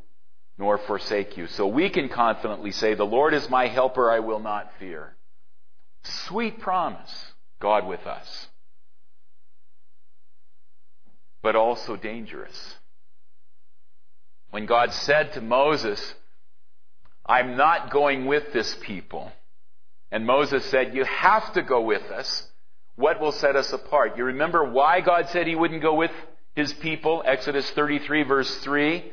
nor 0.57 0.77
forsake 0.77 1.37
you. 1.37 1.47
So 1.47 1.65
we 1.65 1.89
can 1.89 2.09
confidently 2.09 2.71
say, 2.71 2.93
The 2.93 3.05
Lord 3.05 3.33
is 3.33 3.49
my 3.49 3.67
helper, 3.67 4.11
I 4.11 4.19
will 4.19 4.39
not 4.39 4.71
fear. 4.77 5.15
Sweet 6.03 6.59
promise, 6.59 7.33
God 7.61 7.87
with 7.87 8.05
us. 8.05 8.47
But 11.41 11.55
also 11.55 11.95
dangerous. 11.95 12.75
When 14.51 14.65
God 14.65 14.91
said 14.93 15.33
to 15.33 15.41
Moses, 15.41 16.15
I'm 17.25 17.55
not 17.55 17.91
going 17.91 18.25
with 18.25 18.51
this 18.53 18.75
people. 18.81 19.31
And 20.11 20.25
Moses 20.25 20.65
said, 20.65 20.95
You 20.95 21.05
have 21.05 21.53
to 21.53 21.61
go 21.61 21.81
with 21.81 22.03
us. 22.11 22.47
What 22.95 23.21
will 23.21 23.31
set 23.31 23.55
us 23.55 23.71
apart? 23.71 24.17
You 24.17 24.25
remember 24.25 24.63
why 24.63 25.01
God 25.01 25.29
said 25.29 25.47
he 25.47 25.55
wouldn't 25.55 25.81
go 25.81 25.93
with 25.93 26.11
his 26.55 26.73
people? 26.73 27.21
Exodus 27.25 27.69
33, 27.71 28.23
verse 28.23 28.53
3. 28.57 29.11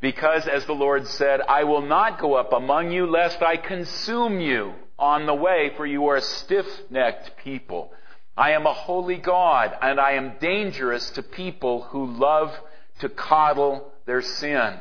Because, 0.00 0.46
as 0.46 0.64
the 0.64 0.72
Lord 0.72 1.06
said, 1.08 1.40
I 1.42 1.64
will 1.64 1.82
not 1.82 2.18
go 2.18 2.34
up 2.34 2.52
among 2.54 2.90
you 2.90 3.06
lest 3.06 3.42
I 3.42 3.58
consume 3.58 4.40
you 4.40 4.72
on 4.98 5.26
the 5.26 5.34
way, 5.34 5.72
for 5.76 5.84
you 5.84 6.06
are 6.06 6.16
a 6.16 6.22
stiff 6.22 6.66
necked 6.88 7.36
people. 7.44 7.92
I 8.36 8.52
am 8.52 8.64
a 8.64 8.72
holy 8.72 9.18
God, 9.18 9.76
and 9.82 10.00
I 10.00 10.12
am 10.12 10.38
dangerous 10.40 11.10
to 11.10 11.22
people 11.22 11.82
who 11.82 12.06
love 12.06 12.58
to 13.00 13.08
coddle 13.08 13.92
their 14.06 14.22
sin. 14.22 14.78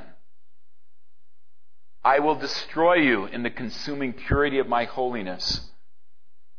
I 2.04 2.20
will 2.20 2.36
destroy 2.36 2.96
you 2.96 3.26
in 3.26 3.44
the 3.44 3.50
consuming 3.50 4.14
purity 4.14 4.60
of 4.60 4.68
my 4.68 4.86
holiness 4.86 5.62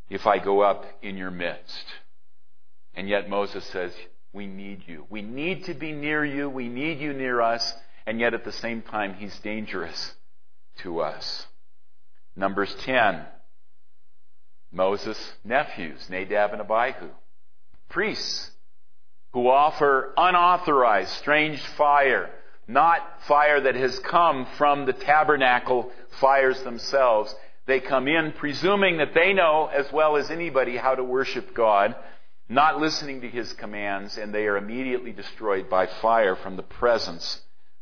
if 0.09 0.27
I 0.27 0.39
go 0.39 0.61
up 0.61 0.85
in 1.03 1.17
your 1.17 1.31
midst. 1.31 1.85
And 2.95 3.09
yet 3.09 3.31
Moses 3.31 3.65
says, 3.67 3.93
we 4.33 4.47
need 4.47 4.83
you. 4.87 5.07
We 5.09 5.23
need 5.23 5.65
to 5.65 5.75
be 5.75 5.93
near 5.93 6.25
you. 6.25 6.49
We 6.49 6.69
need 6.69 7.01
you 7.01 7.13
near 7.13 7.41
us. 7.41 7.75
And 8.07 8.21
yet 8.21 8.35
at 8.35 8.45
the 8.45 8.53
same 8.53 8.83
time, 8.83 9.15
he's 9.15 9.39
dangerous 9.41 10.15
to 10.79 11.01
us. 11.01 11.47
Numbers 12.37 12.75
10. 12.81 13.25
Moses' 14.73 15.33
nephews, 15.45 16.09
Nadab 16.09 16.53
and 16.53 16.61
Abihu. 16.61 17.09
Priests 17.89 18.50
who 19.33 19.49
offer 19.49 20.13
unauthorized, 20.17 21.11
strange 21.13 21.61
fire, 21.61 22.31
not 22.67 23.01
fire 23.27 23.61
that 23.61 23.75
has 23.75 23.99
come 24.01 24.47
from 24.57 24.87
the 24.87 24.93
tabernacle 24.93 25.91
fires 26.21 26.61
themselves. 26.63 27.35
They 27.67 27.81
come 27.81 28.09
in 28.09 28.33
presuming 28.33 28.99
that 28.99 29.15
they 29.15 29.33
know 29.33 29.71
as 29.73 29.91
well 29.93 30.17
as 30.17 30.31
anybody 30.31 30.77
how 30.77 30.95
to 30.95 31.05
worship 31.05 31.55
God, 31.55 31.95
not 32.49 32.81
listening 32.81 33.21
to 33.21 33.29
His 33.29 33.53
commands, 33.53 34.19
and 34.19 34.35
they 34.35 34.47
are 34.47 34.57
immediately 34.57 35.13
destroyed 35.13 35.71
by 35.71 35.87
fire 35.87 36.35
from 36.35 36.57
the 36.57 36.63
presence 36.63 37.41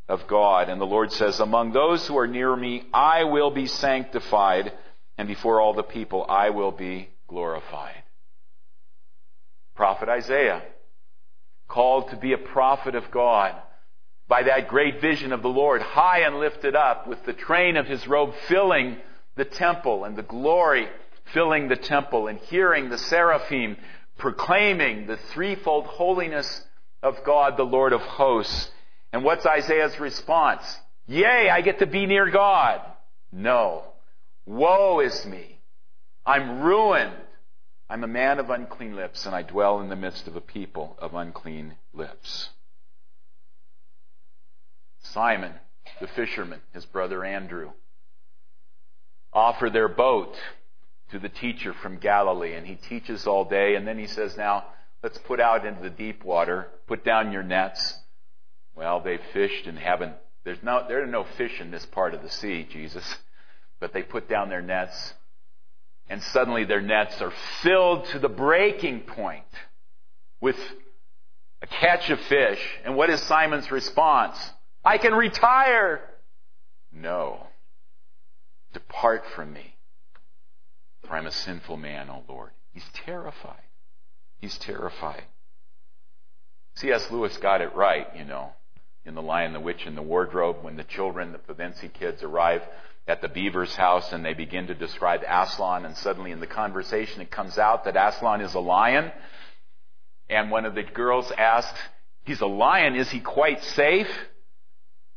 of 0.08 0.26
God. 0.26 0.68
And 0.68 0.80
the 0.80 0.86
Lord 0.86 1.12
says, 1.12 1.40
Among 1.40 1.72
those 1.72 2.06
who 2.06 2.18
are 2.18 2.26
near 2.26 2.54
me, 2.54 2.84
I 2.92 3.24
will 3.24 3.50
be 3.50 3.66
sanctified 3.66 4.72
and 5.16 5.26
before 5.26 5.60
all 5.60 5.74
the 5.74 5.82
people 5.82 6.24
I 6.28 6.50
will 6.50 6.70
be 6.70 7.08
glorified. 7.26 8.02
Prophet 9.74 10.08
Isaiah, 10.08 10.62
called 11.68 12.10
to 12.10 12.16
be 12.16 12.32
a 12.32 12.38
prophet 12.38 12.94
of 12.94 13.10
God 13.10 13.54
by 14.26 14.42
that 14.42 14.68
great 14.68 15.00
vision 15.00 15.32
of 15.32 15.42
the 15.42 15.48
Lord, 15.48 15.80
high 15.80 16.20
and 16.20 16.38
lifted 16.38 16.75
up, 16.75 17.06
with 17.06 17.25
the 17.25 17.32
train 17.32 17.76
of 17.76 17.87
his 17.87 18.06
robe 18.06 18.34
filling 18.46 18.98
the 19.37 19.44
temple 19.44 20.04
and 20.04 20.16
the 20.16 20.22
glory 20.22 20.88
filling 21.32 21.68
the 21.68 21.76
temple, 21.76 22.26
and 22.26 22.38
hearing 22.38 22.88
the 22.88 22.98
seraphim 22.98 23.76
proclaiming 24.16 25.06
the 25.06 25.16
threefold 25.16 25.84
holiness 25.84 26.62
of 27.02 27.22
God, 27.25 27.56
the 27.56 27.64
Lord 27.64 27.92
of 27.92 28.00
hosts. 28.00 28.70
And 29.12 29.22
what's 29.25 29.46
Isaiah's 29.46 29.98
response? 30.00 30.62
Yay, 31.06 31.48
I 31.50 31.60
get 31.60 31.78
to 31.78 31.87
be 31.87 32.06
near 32.06 32.30
God. 32.30 32.80
No. 33.30 33.84
Woe 34.46 35.00
is 35.00 35.26
me! 35.26 35.60
I'm 36.25 36.60
ruined! 36.62 37.14
I'm 37.90 38.04
a 38.04 38.09
man 38.09 38.38
of 38.38 38.50
unclean 38.50 38.97
lips, 38.97 39.25
and 39.25 39.35
I 39.35 39.42
dwell 39.42 39.80
in 39.80 39.88
the 39.88 39.97
midst 39.97 40.26
of 40.26 40.37
a 40.37 40.40
people 40.40 40.97
of 40.99 41.14
unclean 41.14 41.76
lips. 41.95 42.50
Simon, 45.00 45.54
the 46.00 46.09
fisherman, 46.09 46.61
his 46.75 46.85
brother 46.85 47.25
Andrew, 47.25 47.71
offer 49.33 49.71
their 49.71 49.88
boat 49.88 50.37
to 51.11 51.18
the 51.18 51.30
teacher 51.30 51.73
from 51.73 51.99
Galilee, 51.99 52.54
and 52.54 52.66
he 52.66 52.75
teaches 52.75 53.26
all 53.26 53.47
day, 53.47 53.75
and 53.75 53.87
then 53.87 53.99
he 53.99 54.07
says, 54.07 54.37
Now, 54.37 54.64
let's 55.02 55.18
put 55.18 55.40
out 55.40 55.64
into 55.64 55.83
the 55.83 55.88
deep 55.88 56.25
water, 56.25 56.68
put 56.87 57.04
down 57.04 57.33
your 57.33 57.42
nets. 57.42 57.99
Well, 58.76 59.00
they've 59.00 59.21
fished 59.33 59.66
and 59.66 59.78
haven't, 59.78 60.14
there's 60.45 60.62
no, 60.62 60.85
there 60.87 61.02
are 61.02 61.07
no 61.07 61.25
fish 61.25 61.61
in 61.61 61.71
this 61.71 61.87
part 61.87 62.14
of 62.14 62.23
the 62.23 62.30
sea, 62.30 62.66
Jesus. 62.71 63.16
But 63.80 63.92
they 63.92 64.02
put 64.02 64.28
down 64.28 64.49
their 64.49 64.62
nets, 64.62 65.14
and 66.08 66.22
suddenly 66.22 66.64
their 66.64 66.80
nets 66.80 67.20
are 67.20 67.32
filled 67.62 68.06
to 68.06 68.18
the 68.18 68.28
breaking 68.28 69.00
point 69.00 69.44
with 70.40 70.56
a 71.62 71.66
catch 71.66 72.10
of 72.10 72.20
fish. 72.20 72.60
And 72.84 72.96
what 72.96 73.10
is 73.10 73.20
Simon's 73.22 73.70
response? 73.70 74.38
I 74.84 74.98
can 74.98 75.14
retire. 75.14 76.00
No. 76.92 77.46
Depart 78.72 79.24
from 79.35 79.52
me, 79.52 79.76
for 81.06 81.16
I'm 81.16 81.26
a 81.26 81.33
sinful 81.33 81.76
man, 81.76 82.11
O 82.11 82.22
Lord. 82.28 82.50
He's 82.72 82.88
terrified. 82.92 83.62
He's 84.40 84.56
terrified. 84.59 85.24
C.S. 86.76 87.11
Lewis 87.11 87.37
got 87.38 87.61
it 87.61 87.74
right, 87.74 88.06
you 88.16 88.24
know, 88.24 88.52
in 89.04 89.14
The 89.14 89.22
Lion, 89.22 89.52
the 89.52 89.61
Witch, 89.61 89.85
and 89.85 89.96
the 89.96 90.02
Wardrobe 90.02 90.59
when 90.62 90.76
the 90.76 90.85
children, 90.85 91.33
the 91.33 91.38
Pevensie 91.38 91.92
kids, 91.92 92.22
arrive 92.22 92.62
at 93.09 93.23
the 93.23 93.29
beaver's 93.29 93.75
house 93.75 94.12
and 94.12 94.23
they 94.23 94.35
begin 94.35 94.66
to 94.66 94.75
describe 94.75 95.23
Aslan 95.27 95.87
and 95.87 95.97
suddenly 95.97 96.31
in 96.31 96.40
the 96.40 96.47
conversation 96.47 97.23
it 97.23 97.31
comes 97.31 97.57
out 97.57 97.85
that 97.85 97.97
Aslan 97.97 98.42
is 98.42 98.55
a 98.55 98.61
lion. 98.61 99.11
And 100.29 100.51
one 100.51 100.66
of 100.66 100.75
the 100.75 100.83
girls 100.83 101.33
asks, 101.37 101.79
he's 102.25 102.42
a 102.42 102.47
lion, 102.47 102.94
is 102.94 103.11
he 103.11 103.21
quite 103.21 103.64
safe? 103.64 104.11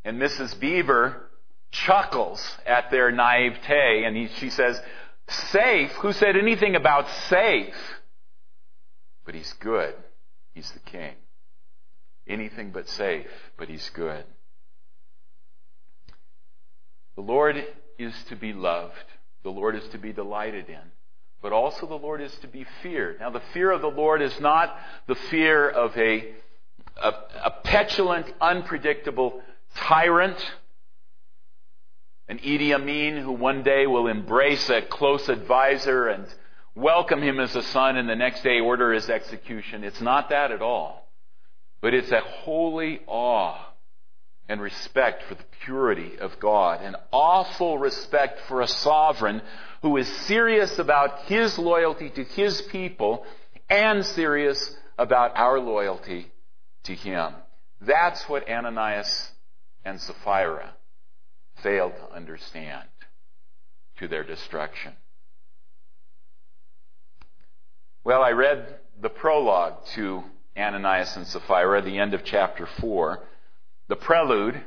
And 0.06 0.20
Mrs. 0.20 0.58
Beaver 0.58 1.30
chuckles 1.72 2.42
at 2.66 2.92
their 2.92 3.12
naivete 3.12 4.06
and 4.06 4.16
he, 4.16 4.30
she 4.40 4.50
says, 4.50 4.82
safe? 5.28 5.92
Who 5.96 6.14
said 6.14 6.38
anything 6.38 6.78
about 6.78 7.10
safe? 7.28 7.76
But 9.26 9.36
he's 9.36 9.52
good. 9.60 9.94
He's 10.54 10.72
the 10.72 10.80
king. 10.80 11.16
Anything 12.26 12.72
but 12.72 12.88
safe, 12.88 13.28
but 13.58 13.68
he's 13.68 13.90
good. 13.90 14.24
The 17.16 17.22
Lord 17.22 17.64
is 18.04 18.14
to 18.30 18.36
be 18.36 18.54
loved. 18.54 18.94
The 19.44 19.50
Lord 19.50 19.76
is 19.76 19.88
to 19.90 19.98
be 19.98 20.14
delighted 20.14 20.70
in. 20.70 20.92
But 21.42 21.54
also 21.54 21.88
the 21.88 21.96
Lord 21.96 22.22
is 22.22 22.34
to 22.42 22.48
be 22.48 22.66
feared. 22.84 23.20
Now 23.20 23.32
the 23.32 23.42
fear 23.54 23.72
of 23.72 23.82
the 23.82 23.88
Lord 23.88 24.22
is 24.22 24.40
not 24.40 24.76
the 25.08 25.16
fear 25.16 25.70
of 25.70 25.98
a, 25.98 26.34
a, 27.02 27.14
a 27.46 27.52
petulant, 27.64 28.32
unpredictable 28.40 29.42
tyrant, 29.76 30.38
an 32.28 32.40
Idi 32.40 32.74
Amin 32.74 33.18
who 33.18 33.32
one 33.32 33.64
day 33.64 33.88
will 33.88 34.08
embrace 34.08 34.70
a 34.70 34.82
close 34.82 35.28
advisor 35.30 36.08
and 36.08 36.28
welcome 36.76 37.22
him 37.22 37.40
as 37.40 37.56
a 37.56 37.64
son 37.64 37.98
and 37.98 38.08
the 38.08 38.16
next 38.16 38.44
day 38.44 38.60
order 38.60 38.94
his 38.94 39.10
execution. 39.10 39.84
It's 39.84 40.02
not 40.02 40.30
that 40.30 40.52
at 40.52 40.62
all. 40.62 41.10
But 41.82 41.96
it's 41.96 42.12
a 42.12 42.22
holy 42.22 43.02
awe 43.08 43.71
and 44.48 44.62
respect 44.62 45.24
for 45.24 45.36
the 45.36 45.44
purity 45.64 46.18
of 46.20 46.40
God, 46.40 46.82
an 46.82 46.96
awful 47.12 47.78
respect 47.78 48.42
for 48.48 48.62
a 48.62 48.68
sovereign 48.68 49.42
who 49.82 49.98
is 49.98 50.08
serious 50.08 50.78
about 50.78 51.22
his 51.22 51.58
loyalty 51.58 52.10
to 52.10 52.24
his 52.24 52.62
people 52.64 53.26
and 53.70 54.06
serious 54.06 54.76
about 54.98 55.36
our 55.36 55.60
loyalty 55.60 56.32
to 56.84 56.94
him. 56.94 57.34
That's 57.80 58.28
what 58.28 58.50
Ananias 58.50 59.32
and 59.84 60.00
Sapphira 60.00 60.74
failed 61.64 61.94
to 61.96 62.16
understand 62.16 62.88
to 63.98 64.08
their 64.08 64.24
destruction. 64.24 64.94
Well, 68.04 68.24
I 68.24 68.32
read 68.32 68.80
the 69.00 69.10
prologue 69.10 69.86
to 69.94 70.24
Ananias 70.58 71.16
and 71.16 71.28
Sapphira, 71.28 71.82
the 71.82 72.00
end 72.00 72.14
of 72.14 72.24
chapter 72.24 72.68
4. 72.80 73.20
The 73.92 73.98
prelude 73.98 74.58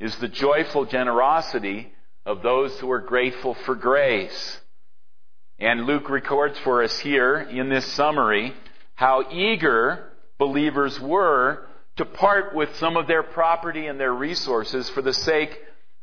is 0.00 0.16
the 0.16 0.28
joyful 0.28 0.86
generosity 0.86 1.92
of 2.24 2.40
those 2.40 2.80
who 2.80 2.90
are 2.90 3.02
grateful 3.02 3.52
for 3.52 3.74
grace. 3.74 4.60
And 5.58 5.84
Luke 5.84 6.08
records 6.08 6.58
for 6.60 6.82
us 6.82 6.98
here 6.98 7.38
in 7.38 7.68
this 7.68 7.84
summary 7.92 8.54
how 8.94 9.30
eager 9.30 10.12
believers 10.38 10.98
were 10.98 11.66
to 11.96 12.06
part 12.06 12.54
with 12.54 12.74
some 12.76 12.96
of 12.96 13.06
their 13.06 13.22
property 13.22 13.88
and 13.88 14.00
their 14.00 14.14
resources 14.14 14.88
for 14.88 15.02
the 15.02 15.12
sake 15.12 15.54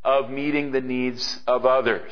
of 0.04 0.30
meeting 0.30 0.72
the 0.72 0.80
needs 0.80 1.40
of 1.48 1.66
others. 1.66 2.12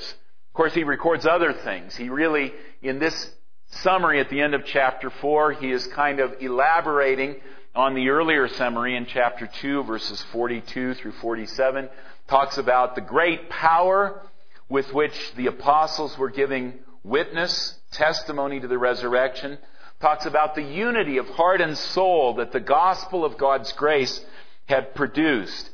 Of 0.49 0.53
course, 0.55 0.73
he 0.73 0.83
records 0.83 1.27
other 1.27 1.53
things. 1.53 1.95
He 1.95 2.09
really, 2.09 2.51
in 2.81 2.97
this 2.97 3.29
summary 3.67 4.19
at 4.19 4.31
the 4.31 4.41
end 4.41 4.55
of 4.55 4.65
chapter 4.65 5.11
4, 5.11 5.51
he 5.51 5.69
is 5.69 5.85
kind 5.85 6.19
of 6.19 6.33
elaborating 6.39 7.35
on 7.77 7.93
the 7.93 8.09
earlier 8.09 8.47
summary 8.47 8.95
in 8.95 9.05
chapter 9.05 9.45
2, 9.45 9.83
verses 9.83 10.19
42 10.31 10.95
through 10.95 11.11
47, 11.11 11.87
talks 12.27 12.57
about 12.57 12.95
the 12.95 13.01
great 13.01 13.51
power 13.51 14.19
with 14.67 14.91
which 14.93 15.13
the 15.35 15.45
apostles 15.45 16.17
were 16.17 16.31
giving 16.31 16.73
witness, 17.03 17.79
testimony 17.91 18.59
to 18.59 18.67
the 18.67 18.79
resurrection, 18.79 19.59
talks 20.01 20.25
about 20.25 20.55
the 20.55 20.63
unity 20.63 21.19
of 21.19 21.27
heart 21.29 21.61
and 21.61 21.77
soul 21.77 22.33
that 22.33 22.51
the 22.51 22.59
gospel 22.59 23.23
of 23.23 23.37
God's 23.37 23.71
grace 23.73 24.25
had 24.65 24.95
produced. 24.95 25.69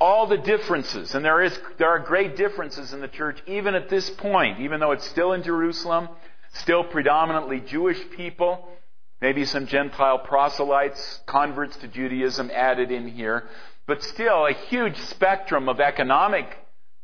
All 0.00 0.26
the 0.26 0.38
differences, 0.38 1.14
and 1.14 1.22
there 1.22 1.42
is, 1.42 1.56
there 1.76 1.90
are 1.90 1.98
great 1.98 2.36
differences 2.36 2.94
in 2.94 3.02
the 3.02 3.08
church 3.08 3.38
even 3.46 3.74
at 3.74 3.90
this 3.90 4.08
point, 4.08 4.60
even 4.60 4.80
though 4.80 4.92
it's 4.92 5.06
still 5.08 5.34
in 5.34 5.42
Jerusalem, 5.42 6.08
still 6.54 6.84
predominantly 6.84 7.60
Jewish 7.60 8.00
people, 8.16 8.66
Maybe 9.24 9.46
some 9.46 9.66
Gentile 9.66 10.18
proselytes, 10.18 11.20
converts 11.24 11.74
to 11.78 11.88
Judaism 11.88 12.50
added 12.52 12.90
in 12.90 13.08
here. 13.08 13.44
But 13.86 14.02
still, 14.02 14.44
a 14.44 14.52
huge 14.52 14.98
spectrum 14.98 15.66
of 15.70 15.80
economic 15.80 16.54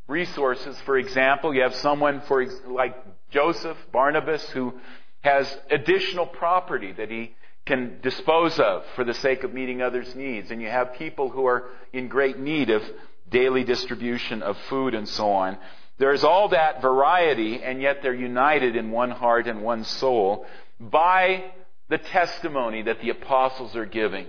resources. 0.07 0.79
For 0.85 0.99
example, 0.99 1.55
you 1.55 1.63
have 1.63 1.75
someone 1.77 2.21
for, 2.29 2.45
like 2.67 2.95
Joseph, 3.31 3.79
Barnabas, 3.91 4.47
who 4.51 4.75
has 5.23 5.47
additional 5.71 6.27
property 6.27 6.93
that 6.93 7.11
he 7.11 7.35
can 7.65 8.01
dispose 8.03 8.61
of 8.61 8.85
for 8.95 9.03
the 9.03 9.15
sake 9.15 9.43
of 9.43 9.55
meeting 9.55 9.81
others' 9.81 10.15
needs. 10.15 10.51
And 10.51 10.61
you 10.61 10.69
have 10.69 10.97
people 10.97 11.31
who 11.31 11.47
are 11.47 11.71
in 11.95 12.09
great 12.09 12.39
need 12.39 12.69
of 12.69 12.83
daily 13.31 13.65
distribution 13.65 14.43
of 14.43 14.59
food 14.69 14.93
and 14.93 15.09
so 15.09 15.31
on. 15.31 15.57
There's 15.97 16.23
all 16.23 16.51
that 16.51 16.83
variety, 16.83 17.63
and 17.63 17.81
yet 17.81 18.03
they're 18.03 18.13
united 18.13 18.77
in 18.77 18.91
one 18.91 19.11
heart 19.11 19.47
and 19.47 19.63
one 19.63 19.85
soul 19.85 20.45
by 20.79 21.53
the 21.91 21.99
testimony 21.99 22.83
that 22.83 23.01
the 23.03 23.11
apostles 23.11 23.75
are 23.77 23.85
giving 23.85 24.27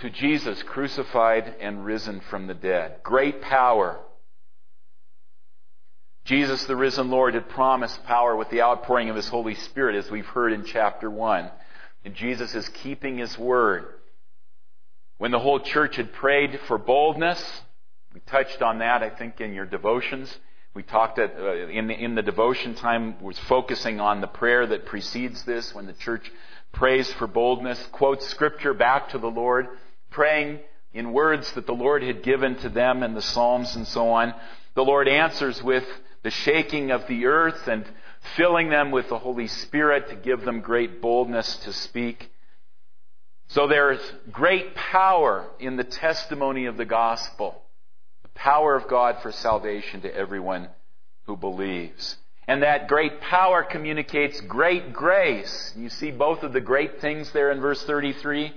to 0.00 0.10
Jesus 0.10 0.62
crucified 0.62 1.56
and 1.58 1.84
risen 1.84 2.20
from 2.28 2.46
the 2.46 2.54
dead. 2.54 2.96
Great 3.02 3.40
power. 3.40 3.98
Jesus, 6.24 6.64
the 6.66 6.76
risen 6.76 7.10
Lord, 7.10 7.34
had 7.34 7.48
promised 7.48 8.04
power 8.04 8.36
with 8.36 8.50
the 8.50 8.62
outpouring 8.62 9.08
of 9.08 9.16
His 9.16 9.28
Holy 9.28 9.54
Spirit, 9.54 9.96
as 9.96 10.10
we've 10.10 10.26
heard 10.26 10.52
in 10.52 10.64
chapter 10.66 11.10
1. 11.10 11.50
And 12.04 12.14
Jesus 12.14 12.54
is 12.54 12.68
keeping 12.68 13.16
His 13.16 13.38
word. 13.38 13.86
When 15.16 15.30
the 15.30 15.38
whole 15.38 15.60
church 15.60 15.96
had 15.96 16.12
prayed 16.12 16.60
for 16.68 16.76
boldness, 16.78 17.42
we 18.12 18.20
touched 18.20 18.60
on 18.60 18.78
that, 18.78 19.02
I 19.02 19.10
think, 19.10 19.40
in 19.40 19.54
your 19.54 19.66
devotions. 19.66 20.36
We 20.74 20.82
talked 20.82 21.18
at, 21.18 21.36
uh, 21.38 21.68
in, 21.68 21.86
the, 21.86 21.94
in 21.94 22.14
the 22.14 22.22
devotion 22.22 22.74
time, 22.74 23.22
was 23.22 23.38
focusing 23.40 23.98
on 24.00 24.20
the 24.20 24.26
prayer 24.26 24.66
that 24.66 24.86
precedes 24.86 25.42
this 25.44 25.74
when 25.74 25.86
the 25.86 25.92
church 25.94 26.30
prays 26.72 27.12
for 27.12 27.26
boldness, 27.26 27.84
quotes 27.92 28.26
scripture 28.26 28.74
back 28.74 29.10
to 29.10 29.18
the 29.18 29.30
Lord, 29.30 29.68
praying 30.10 30.60
in 30.92 31.12
words 31.12 31.50
that 31.52 31.66
the 31.66 31.74
Lord 31.74 32.02
had 32.02 32.22
given 32.22 32.56
to 32.56 32.68
them 32.68 33.02
in 33.02 33.14
the 33.14 33.22
Psalms 33.22 33.76
and 33.76 33.86
so 33.86 34.10
on. 34.10 34.34
The 34.74 34.84
Lord 34.84 35.08
answers 35.08 35.62
with 35.62 35.84
the 36.22 36.30
shaking 36.30 36.90
of 36.90 37.06
the 37.06 37.26
earth 37.26 37.66
and 37.66 37.84
filling 38.36 38.68
them 38.68 38.90
with 38.90 39.08
the 39.08 39.18
Holy 39.18 39.48
Spirit 39.48 40.08
to 40.08 40.16
give 40.16 40.42
them 40.42 40.60
great 40.60 41.00
boldness 41.00 41.56
to 41.58 41.72
speak. 41.72 42.30
So 43.48 43.66
there's 43.66 44.00
great 44.30 44.74
power 44.74 45.46
in 45.58 45.76
the 45.76 45.84
testimony 45.84 46.66
of 46.66 46.76
the 46.76 46.84
gospel 46.84 47.62
the 48.22 48.28
power 48.30 48.74
of 48.74 48.88
God 48.88 49.16
for 49.20 49.32
salvation 49.32 50.02
to 50.02 50.14
everyone 50.14 50.68
who 51.26 51.36
believes. 51.36 52.16
And 52.48 52.62
that 52.62 52.88
great 52.88 53.20
power 53.20 53.62
communicates 53.62 54.40
great 54.40 54.92
grace. 54.92 55.72
You 55.76 55.88
see 55.88 56.10
both 56.10 56.42
of 56.42 56.52
the 56.52 56.60
great 56.60 57.00
things 57.00 57.30
there 57.32 57.52
in 57.52 57.60
verse 57.60 57.82
33. 57.84 58.52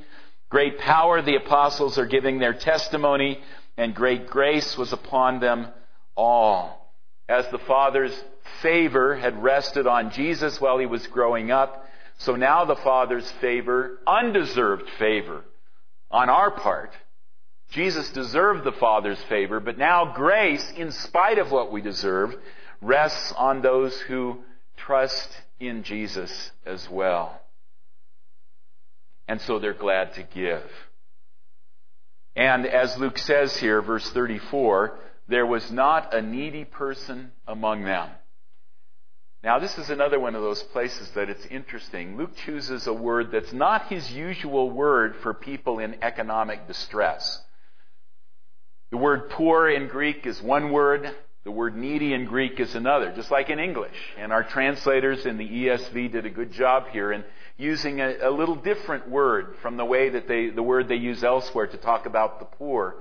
Great 0.50 0.80
power, 0.80 1.22
the 1.22 1.36
apostles 1.36 1.98
are 1.98 2.06
giving 2.06 2.40
their 2.40 2.54
testimony, 2.54 3.40
and 3.78 3.94
great 3.94 4.28
grace 4.28 4.78
was 4.78 4.94
upon 4.94 5.40
them 5.40 5.68
all. 6.16 6.94
As 7.28 7.48
the 7.52 7.60
Father's 7.60 8.16
favor 8.62 9.16
had 9.16 9.42
rested 9.42 9.88
on 9.88 10.12
Jesus 10.12 10.62
while 10.62 10.78
he 10.78 10.86
was 10.86 11.06
growing 11.08 11.52
up, 11.52 11.86
so 12.20 12.36
now 12.36 12.66
the 12.66 12.76
Father's 12.78 13.30
favor, 13.42 14.00
undeserved 14.08 14.90
favor, 14.98 15.44
on 16.12 16.30
our 16.30 16.52
part, 16.52 16.92
Jesus 17.72 18.10
deserved 18.12 18.64
the 18.64 18.72
Father's 18.72 19.22
favor, 19.24 19.60
but 19.60 19.78
now 19.78 20.14
grace, 20.16 20.72
in 20.78 20.92
spite 20.92 21.40
of 21.40 21.52
what 21.52 21.72
we 21.72 21.82
deserve, 21.82 22.36
rests 22.82 23.32
on 23.34 23.62
those 23.62 24.00
who 24.02 24.40
trust 24.78 25.30
in 25.60 25.84
Jesus 25.84 26.52
as 26.66 26.90
well. 26.90 27.42
And 29.28 29.42
so 29.42 29.60
they're 29.60 29.74
glad 29.74 30.14
to 30.16 30.24
give. 30.24 30.64
And 32.36 32.66
as 32.66 32.98
Luke 32.98 33.18
says 33.18 33.58
here, 33.58 33.82
verse 33.82 34.10
34, 34.10 34.98
there 35.28 35.46
was 35.46 35.72
not 35.72 36.14
a 36.14 36.22
needy 36.22 36.66
person 36.66 37.32
among 37.48 37.84
them. 37.84 38.10
Now, 39.44 39.60
this 39.60 39.78
is 39.78 39.90
another 39.90 40.20
one 40.20 40.36
of 40.36 40.42
those 40.42 40.64
places 40.64 41.10
that 41.12 41.30
it's 41.30 41.46
interesting. 41.46 42.18
Luke 42.18 42.36
chooses 42.46 42.88
a 42.88 42.94
word 42.94 43.32
that's 43.32 43.54
not 43.54 43.90
his 43.90 44.12
usual 44.12 44.72
word 44.72 45.16
for 45.22 45.34
people 45.36 45.80
in 45.80 46.04
economic 46.04 46.68
distress. 46.68 47.42
The 48.90 48.98
word 48.98 49.30
poor 49.30 49.70
in 49.70 49.88
Greek 49.88 50.26
is 50.26 50.42
one 50.42 50.72
word. 50.72 51.14
The 51.46 51.52
word 51.52 51.78
needy 51.78 52.12
in 52.12 52.26
Greek 52.26 52.60
is 52.60 52.74
another, 52.74 53.14
just 53.16 53.30
like 53.30 53.52
in 53.52 53.60
English. 53.60 53.96
And 54.18 54.34
our 54.34 54.44
translators 54.44 55.28
in 55.28 55.38
the 55.38 55.48
ESV 55.48 56.12
did 56.12 56.26
a 56.26 56.30
good 56.32 56.52
job 56.52 56.88
here 56.92 57.12
in 57.12 57.24
using 57.56 58.02
a, 58.02 58.16
a 58.24 58.32
little 58.32 58.56
different 58.56 59.08
word 59.08 59.56
from 59.62 59.78
the 59.78 59.86
way 59.86 60.10
that 60.10 60.28
they, 60.28 60.50
the 60.50 60.64
word 60.64 60.88
they 60.88 60.96
use 60.96 61.24
elsewhere 61.24 61.68
to 61.68 61.78
talk 61.78 62.08
about 62.08 62.40
the 62.40 62.46
poor. 62.46 62.96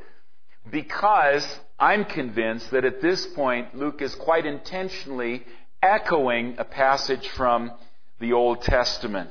Because 0.70 1.46
I'm 1.78 2.04
convinced 2.04 2.70
that 2.72 2.84
at 2.84 3.00
this 3.00 3.26
point, 3.28 3.74
Luke 3.74 4.02
is 4.02 4.14
quite 4.14 4.44
intentionally 4.44 5.46
echoing 5.82 6.56
a 6.58 6.64
passage 6.64 7.26
from 7.28 7.72
the 8.20 8.34
Old 8.34 8.60
Testament. 8.60 9.30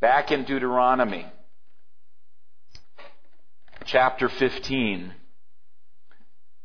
Back 0.00 0.30
in 0.30 0.44
Deuteronomy, 0.44 1.24
chapter 3.86 4.28
15 4.28 5.14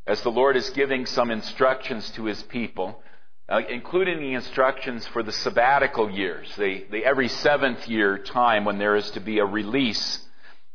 as 0.07 0.21
the 0.21 0.31
Lord 0.31 0.57
is 0.57 0.69
giving 0.71 1.05
some 1.05 1.31
instructions 1.31 2.09
to 2.11 2.25
his 2.25 2.41
people, 2.43 3.01
uh, 3.47 3.61
including 3.69 4.19
the 4.19 4.33
instructions 4.33 5.05
for 5.07 5.23
the 5.23 5.31
sabbatical 5.31 6.09
years, 6.09 6.51
the, 6.57 6.85
the 6.89 7.05
every 7.05 7.27
seventh 7.27 7.87
year 7.87 8.17
time 8.17 8.65
when 8.65 8.77
there 8.77 8.95
is 8.95 9.11
to 9.11 9.19
be 9.19 9.39
a 9.39 9.45
release 9.45 10.19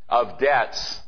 of 0.07 0.39
debts. 0.39 1.01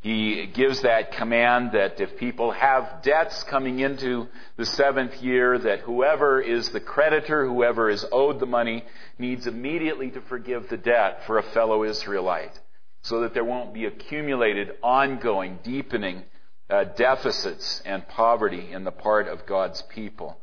He 0.00 0.46
gives 0.46 0.82
that 0.82 1.12
command 1.12 1.72
that 1.72 2.00
if 2.00 2.16
people 2.18 2.52
have 2.52 3.02
debts 3.02 3.42
coming 3.44 3.80
into 3.80 4.28
the 4.56 4.64
seventh 4.64 5.20
year, 5.20 5.58
that 5.58 5.80
whoever 5.80 6.40
is 6.40 6.68
the 6.68 6.80
creditor, 6.80 7.44
whoever 7.44 7.90
is 7.90 8.06
owed 8.12 8.38
the 8.38 8.46
money, 8.46 8.84
needs 9.18 9.48
immediately 9.48 10.10
to 10.12 10.20
forgive 10.20 10.68
the 10.68 10.76
debt 10.76 11.24
for 11.26 11.38
a 11.38 11.42
fellow 11.42 11.82
Israelite, 11.82 12.56
so 13.02 13.22
that 13.22 13.34
there 13.34 13.44
won't 13.44 13.74
be 13.74 13.86
accumulated, 13.86 14.70
ongoing, 14.82 15.58
deepening 15.64 16.22
uh, 16.70 16.84
deficits 16.84 17.82
and 17.84 18.06
poverty 18.08 18.72
in 18.72 18.84
the 18.84 18.90
part 18.90 19.28
of 19.28 19.46
God's 19.46 19.82
people. 19.82 20.38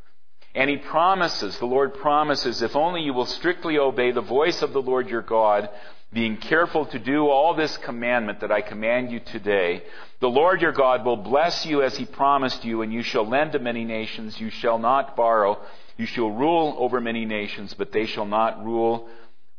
And 0.56 0.70
he 0.70 0.78
promises, 0.78 1.58
the 1.60 1.66
Lord 1.66 1.96
promises, 1.96 2.62
if 2.62 2.76
only 2.76 3.02
you 3.02 3.14
will 3.14 3.26
strictly 3.26 3.78
obey 3.78 4.12
the 4.12 4.22
voice 4.22 4.62
of 4.62 4.72
the 4.72 4.82
Lord 4.82 5.10
your 5.10 5.22
God, 5.22 5.70
being 6.14 6.38
careful 6.38 6.86
to 6.88 7.00
do 7.00 7.28
all 7.28 7.54
this 7.54 7.76
commandment 7.78 8.40
that 8.40 8.52
I 8.52 8.62
command 8.62 9.12
you 9.12 9.20
today, 9.20 9.84
the 10.22 10.30
Lord 10.30 10.62
your 10.62 10.72
God 10.72 11.04
will 11.04 11.18
bless 11.18 11.66
you 11.66 11.82
as 11.82 11.98
he 11.98 12.06
promised 12.06 12.64
you, 12.64 12.82
and 12.82 12.94
you 12.94 13.04
shall 13.04 13.28
lend 13.28 13.52
to 13.52 13.60
many 13.60 13.84
nations, 13.84 14.40
you 14.40 14.50
shall 14.50 14.80
not 14.80 15.18
borrow, 15.18 15.62
you 15.98 16.06
shall 16.06 16.32
rule 16.32 16.76
over 16.80 17.02
many 17.02 17.26
nations, 17.26 17.74
but 17.74 17.92
they 17.92 18.06
shall 18.06 18.26
not 18.26 18.64
rule 18.64 19.10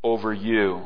over 0.02 0.32
you. 0.32 0.82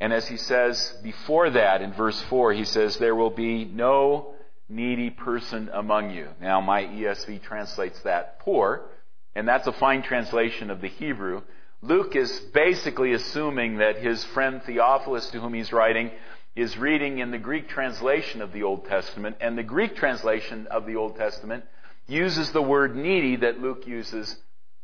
And 0.00 0.12
as 0.14 0.26
he 0.28 0.38
says 0.38 0.96
before 1.02 1.50
that 1.50 1.82
in 1.82 1.92
verse 1.92 2.20
4, 2.22 2.54
he 2.54 2.64
says, 2.64 2.96
There 2.96 3.14
will 3.14 3.30
be 3.30 3.66
no 3.66 4.34
needy 4.68 5.10
person 5.10 5.70
among 5.72 6.10
you. 6.10 6.28
Now, 6.40 6.60
my 6.60 6.84
ESV 6.84 7.42
translates 7.42 8.00
that 8.00 8.40
poor, 8.40 8.82
and 9.34 9.48
that's 9.48 9.66
a 9.66 9.72
fine 9.72 10.02
translation 10.02 10.70
of 10.70 10.80
the 10.80 10.88
Hebrew. 10.88 11.42
Luke 11.80 12.16
is 12.16 12.40
basically 12.52 13.12
assuming 13.12 13.78
that 13.78 13.96
his 13.96 14.24
friend 14.26 14.62
Theophilus, 14.62 15.30
to 15.30 15.40
whom 15.40 15.54
he's 15.54 15.72
writing, 15.72 16.10
is 16.56 16.76
reading 16.76 17.18
in 17.18 17.30
the 17.30 17.38
Greek 17.38 17.68
translation 17.68 18.42
of 18.42 18.52
the 18.52 18.64
Old 18.64 18.84
Testament, 18.86 19.36
and 19.40 19.56
the 19.56 19.62
Greek 19.62 19.96
translation 19.96 20.66
of 20.66 20.86
the 20.86 20.96
Old 20.96 21.16
Testament 21.16 21.64
uses 22.08 22.50
the 22.50 22.62
word 22.62 22.96
needy 22.96 23.36
that 23.36 23.60
Luke 23.60 23.86
uses 23.86 24.36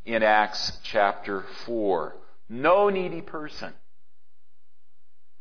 in 0.04 0.22
Acts 0.22 0.78
chapter 0.84 1.44
4. 1.64 2.14
No 2.48 2.90
needy 2.90 3.22
person. 3.22 3.72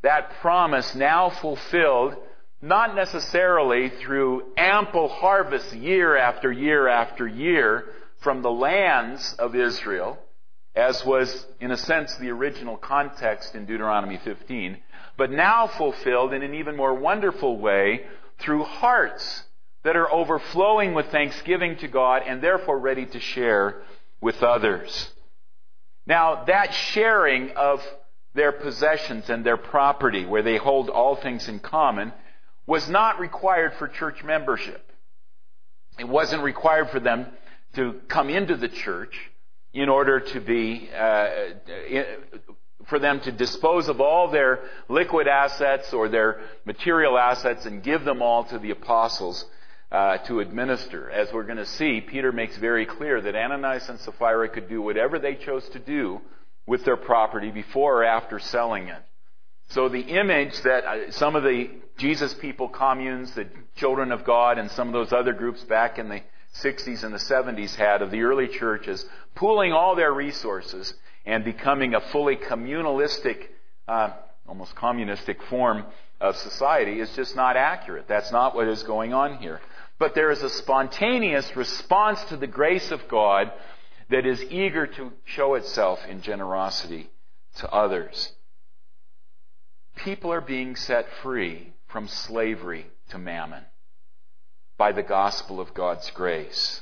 That 0.01 0.31
promise 0.41 0.95
now 0.95 1.29
fulfilled 1.29 2.15
not 2.63 2.95
necessarily 2.95 3.89
through 3.89 4.41
ample 4.55 5.09
harvests 5.09 5.73
year 5.73 6.15
after 6.15 6.49
year 6.49 6.87
after 6.87 7.27
year 7.27 7.83
from 8.21 8.41
the 8.41 8.49
lands 8.49 9.35
of 9.37 9.53
Israel, 9.53 10.17
as 10.73 11.05
was, 11.05 11.45
in 11.59 11.71
a 11.71 11.77
sense, 11.77 12.15
the 12.15 12.29
original 12.29 12.77
context 12.77 13.53
in 13.53 13.65
Deuteronomy 13.65 14.17
15, 14.23 14.77
but 15.17 15.29
now 15.29 15.67
fulfilled 15.67 16.31
in 16.31 16.41
an 16.41 16.53
even 16.53 16.77
more 16.77 16.93
wonderful 16.93 17.59
way 17.59 18.05
through 18.39 18.63
hearts 18.63 19.43
that 19.83 19.97
are 19.97 20.09
overflowing 20.09 20.93
with 20.93 21.07
thanksgiving 21.07 21.75
to 21.75 21.89
God 21.89 22.21
and 22.25 22.41
therefore 22.41 22.79
ready 22.79 23.05
to 23.05 23.19
share 23.19 23.81
with 24.21 24.41
others. 24.41 25.11
Now, 26.07 26.45
that 26.45 26.73
sharing 26.73 27.51
of 27.57 27.85
their 28.33 28.53
possessions 28.53 29.29
and 29.29 29.45
their 29.45 29.57
property, 29.57 30.25
where 30.25 30.43
they 30.43 30.55
hold 30.55 30.89
all 30.89 31.17
things 31.17 31.49
in 31.49 31.59
common, 31.59 32.13
was 32.65 32.87
not 32.89 33.19
required 33.19 33.73
for 33.77 33.87
church 33.87 34.23
membership. 34.23 34.91
It 35.99 36.07
wasn't 36.07 36.43
required 36.43 36.89
for 36.89 36.99
them 36.99 37.27
to 37.75 38.01
come 38.07 38.29
into 38.29 38.55
the 38.55 38.69
church 38.69 39.15
in 39.73 39.89
order 39.89 40.19
to 40.19 40.39
be, 40.39 40.89
uh, 40.95 41.27
for 42.85 42.99
them 42.99 43.19
to 43.21 43.31
dispose 43.31 43.89
of 43.89 43.99
all 43.99 44.29
their 44.29 44.59
liquid 44.87 45.27
assets 45.27 45.91
or 45.93 46.09
their 46.09 46.41
material 46.65 47.17
assets 47.17 47.65
and 47.65 47.83
give 47.83 48.03
them 48.05 48.21
all 48.21 48.43
to 48.45 48.59
the 48.59 48.71
apostles 48.71 49.45
uh, 49.91 50.17
to 50.19 50.39
administer. 50.39 51.09
As 51.09 51.31
we're 51.31 51.43
going 51.43 51.57
to 51.57 51.65
see, 51.65 52.01
Peter 52.01 52.31
makes 52.31 52.57
very 52.57 52.85
clear 52.85 53.21
that 53.21 53.35
Ananias 53.35 53.89
and 53.89 53.99
Sapphira 53.99 54.49
could 54.49 54.69
do 54.69 54.81
whatever 54.81 55.19
they 55.19 55.35
chose 55.35 55.67
to 55.69 55.79
do 55.79 56.21
with 56.65 56.85
their 56.85 56.97
property 56.97 57.51
before 57.51 58.01
or 58.01 58.03
after 58.03 58.39
selling 58.39 58.87
it. 58.87 59.03
So 59.69 59.89
the 59.89 60.01
image 60.01 60.61
that 60.61 60.85
uh, 60.85 61.11
some 61.11 61.35
of 61.35 61.43
the 61.43 61.69
Jesus 61.97 62.33
people 62.33 62.69
communes, 62.69 63.33
the 63.33 63.47
children 63.75 64.11
of 64.11 64.23
God, 64.23 64.57
and 64.57 64.69
some 64.71 64.87
of 64.87 64.93
those 64.93 65.11
other 65.13 65.33
groups 65.33 65.63
back 65.63 65.97
in 65.99 66.09
the 66.09 66.21
60s 66.55 67.03
and 67.03 67.13
the 67.13 67.17
70s 67.17 67.75
had 67.75 68.01
of 68.01 68.11
the 68.11 68.21
early 68.21 68.47
churches, 68.47 69.05
pooling 69.35 69.73
all 69.73 69.95
their 69.95 70.13
resources 70.13 70.93
and 71.25 71.43
becoming 71.43 71.95
a 71.95 72.01
fully 72.01 72.35
communalistic, 72.35 73.47
uh, 73.87 74.11
almost 74.47 74.75
communistic 74.75 75.41
form 75.43 75.85
of 76.19 76.35
society 76.37 76.99
is 76.99 77.13
just 77.15 77.35
not 77.35 77.57
accurate. 77.57 78.07
That's 78.07 78.31
not 78.31 78.55
what 78.55 78.67
is 78.67 78.83
going 78.83 79.13
on 79.13 79.37
here. 79.37 79.61
But 79.99 80.15
there 80.15 80.31
is 80.31 80.43
a 80.43 80.49
spontaneous 80.49 81.55
response 81.55 82.23
to 82.25 82.37
the 82.37 82.47
grace 82.47 82.91
of 82.91 83.07
God 83.07 83.51
that 84.09 84.25
is 84.25 84.43
eager 84.43 84.85
to 84.85 85.11
show 85.25 85.55
itself 85.55 85.99
in 86.07 86.21
generosity 86.21 87.09
to 87.57 87.69
others. 87.71 88.31
People 89.95 90.33
are 90.33 90.41
being 90.41 90.75
set 90.75 91.07
free 91.21 91.73
from 91.87 92.07
slavery 92.07 92.87
to 93.09 93.17
mammon 93.17 93.63
by 94.77 94.91
the 94.91 95.03
gospel 95.03 95.59
of 95.59 95.73
God's 95.73 96.09
grace. 96.11 96.81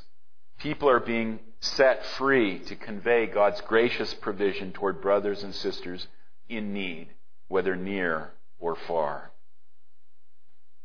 People 0.60 0.90
are 0.90 1.00
being 1.00 1.40
set 1.60 2.06
free 2.18 2.60
to 2.60 2.76
convey 2.76 3.28
God's 3.28 3.62
gracious 3.62 4.14
provision 4.14 4.72
toward 4.72 5.02
brothers 5.02 5.44
and 5.44 5.54
sisters 5.54 6.08
in 6.50 6.74
need, 6.74 7.10
whether 7.48 7.76
near 7.76 8.32
or 8.60 8.76
far. 8.76 9.32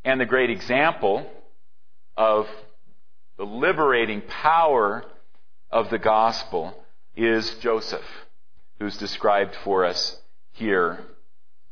And 0.04 0.20
the 0.20 0.26
great 0.26 0.50
example 0.50 1.26
of 2.16 2.46
the 3.36 3.44
liberating 3.44 4.22
power 4.22 5.04
of 5.70 5.90
the 5.90 5.98
gospel 5.98 6.74
is 7.14 7.54
Joseph, 7.56 8.06
who's 8.78 8.96
described 8.96 9.54
for 9.64 9.84
us 9.84 10.20
here 10.52 11.04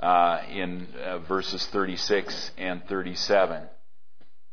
uh, 0.04 0.42
in 0.50 0.86
uh, 1.02 1.18
verses 1.20 1.64
36 1.68 2.50
and 2.58 2.84
37. 2.86 3.62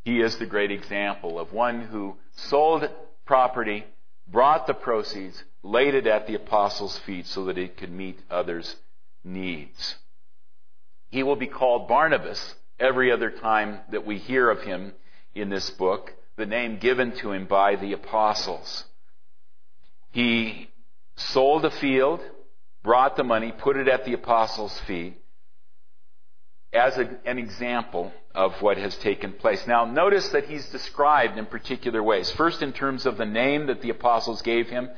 He 0.06 0.22
is 0.22 0.38
the 0.38 0.46
great 0.46 0.72
example 0.72 1.38
of 1.38 1.52
one 1.52 1.82
who 1.82 2.16
sold 2.36 2.90
property, 3.26 3.84
brought 4.30 4.66
the 4.66 4.74
proceeds, 4.74 5.44
laid 5.62 5.94
it 5.94 6.08
at 6.08 6.26
the 6.26 6.36
apostles' 6.36 6.98
feet 7.00 7.28
so 7.28 7.46
that 7.46 7.58
it 7.58 7.76
could 7.76 7.92
meet 7.92 8.18
others' 8.30 8.78
needs. 9.26 9.96
He 11.10 11.22
will 11.22 11.36
be 11.36 11.48
called 11.48 11.90
Barnabas 11.90 12.56
every 12.80 13.12
other 13.12 13.30
time 13.30 13.82
that 13.92 14.06
we 14.06 14.20
hear 14.20 14.50
of 14.50 14.62
him 14.62 14.94
in 15.36 15.50
this 15.50 15.70
book, 15.72 16.14
the 16.38 16.46
name 16.46 16.78
given 16.78 17.12
to 17.18 17.34
him 17.34 17.46
by 17.46 17.76
the 17.76 17.92
apostles. 17.92 18.86
He 20.12 20.70
sold 21.18 21.66
a 21.66 21.72
field, 21.72 22.22
brought 22.84 23.18
the 23.18 23.26
money, 23.26 23.52
put 23.52 23.76
it 23.76 23.90
at 23.90 24.06
the 24.06 24.14
apostles' 24.14 24.80
feet, 24.88 25.21
as 26.74 26.98
a, 26.98 27.10
an 27.26 27.38
example 27.38 28.12
of 28.34 28.54
what 28.62 28.78
has 28.78 28.96
taken 28.98 29.34
place. 29.34 29.68
Now, 29.68 29.86
notice 29.86 30.30
that 30.30 30.46
he's 30.46 30.66
described 30.70 31.38
in 31.38 31.46
particular 31.46 32.02
ways. 32.02 32.32
First, 32.32 32.62
in 32.62 32.72
terms 32.72 33.06
of 33.06 33.18
the 33.18 33.26
name 33.26 33.68
that 33.68 33.82
the 33.82 33.90
apostles 33.90 34.42
gave 34.42 34.70
him 34.70 34.90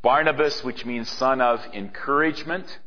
Barnabas, 0.00 0.62
which 0.62 0.86
means 0.86 1.08
son 1.08 1.40
of 1.40 1.60
encouragement. 1.74 2.78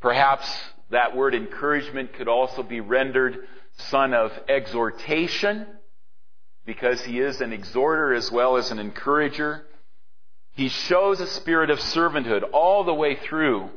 Perhaps 0.00 0.48
that 0.90 1.16
word 1.16 1.34
encouragement 1.34 2.12
could 2.12 2.28
also 2.28 2.62
be 2.62 2.80
rendered 2.80 3.38
son 3.76 4.14
of 4.14 4.32
exhortation, 4.48 5.66
because 6.64 7.02
he 7.02 7.18
is 7.18 7.40
an 7.40 7.52
exhorter 7.52 8.14
as 8.14 8.30
well 8.30 8.56
as 8.56 8.70
an 8.70 8.78
encourager. 8.78 9.66
He 10.52 10.68
shows 10.68 11.20
a 11.20 11.26
spirit 11.26 11.70
of 11.70 11.80
servanthood 11.80 12.42
all 12.52 12.84
the 12.84 12.94
way 12.94 13.16
through 13.16 13.70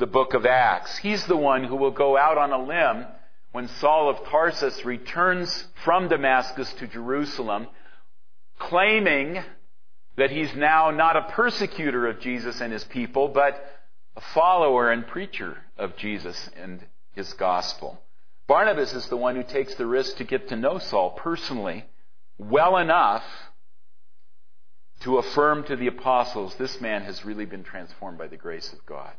the 0.00 0.06
book 0.06 0.32
of 0.34 0.46
Acts. 0.46 0.96
He's 0.98 1.24
the 1.26 1.36
one 1.36 1.62
who 1.62 1.76
will 1.76 1.90
go 1.90 2.16
out 2.16 2.38
on 2.38 2.52
a 2.52 2.58
limb 2.58 3.06
when 3.52 3.68
Saul 3.68 4.08
of 4.08 4.24
Tarsus 4.28 4.84
returns 4.84 5.66
from 5.84 6.08
Damascus 6.08 6.72
to 6.74 6.86
Jerusalem, 6.86 7.68
claiming 8.58 9.42
that 10.16 10.30
he's 10.30 10.54
now 10.56 10.90
not 10.90 11.16
a 11.16 11.32
persecutor 11.32 12.06
of 12.06 12.20
Jesus 12.20 12.60
and 12.60 12.72
his 12.72 12.84
people, 12.84 13.28
but 13.28 13.62
a 14.16 14.20
follower 14.20 14.90
and 14.90 15.06
preacher 15.06 15.58
of 15.76 15.96
Jesus 15.96 16.50
and 16.56 16.84
his 17.12 17.32
gospel. 17.34 18.00
Barnabas 18.48 18.94
is 18.94 19.06
the 19.08 19.16
one 19.16 19.36
who 19.36 19.42
takes 19.42 19.74
the 19.74 19.86
risk 19.86 20.16
to 20.16 20.24
get 20.24 20.48
to 20.48 20.56
know 20.56 20.78
Saul 20.78 21.10
personally 21.10 21.84
well 22.38 22.78
enough 22.78 23.24
to 25.00 25.18
affirm 25.18 25.64
to 25.64 25.76
the 25.76 25.88
apostles 25.88 26.54
this 26.54 26.80
man 26.80 27.02
has 27.02 27.24
really 27.24 27.44
been 27.44 27.64
transformed 27.64 28.16
by 28.16 28.28
the 28.28 28.36
grace 28.36 28.72
of 28.72 28.84
God. 28.86 29.12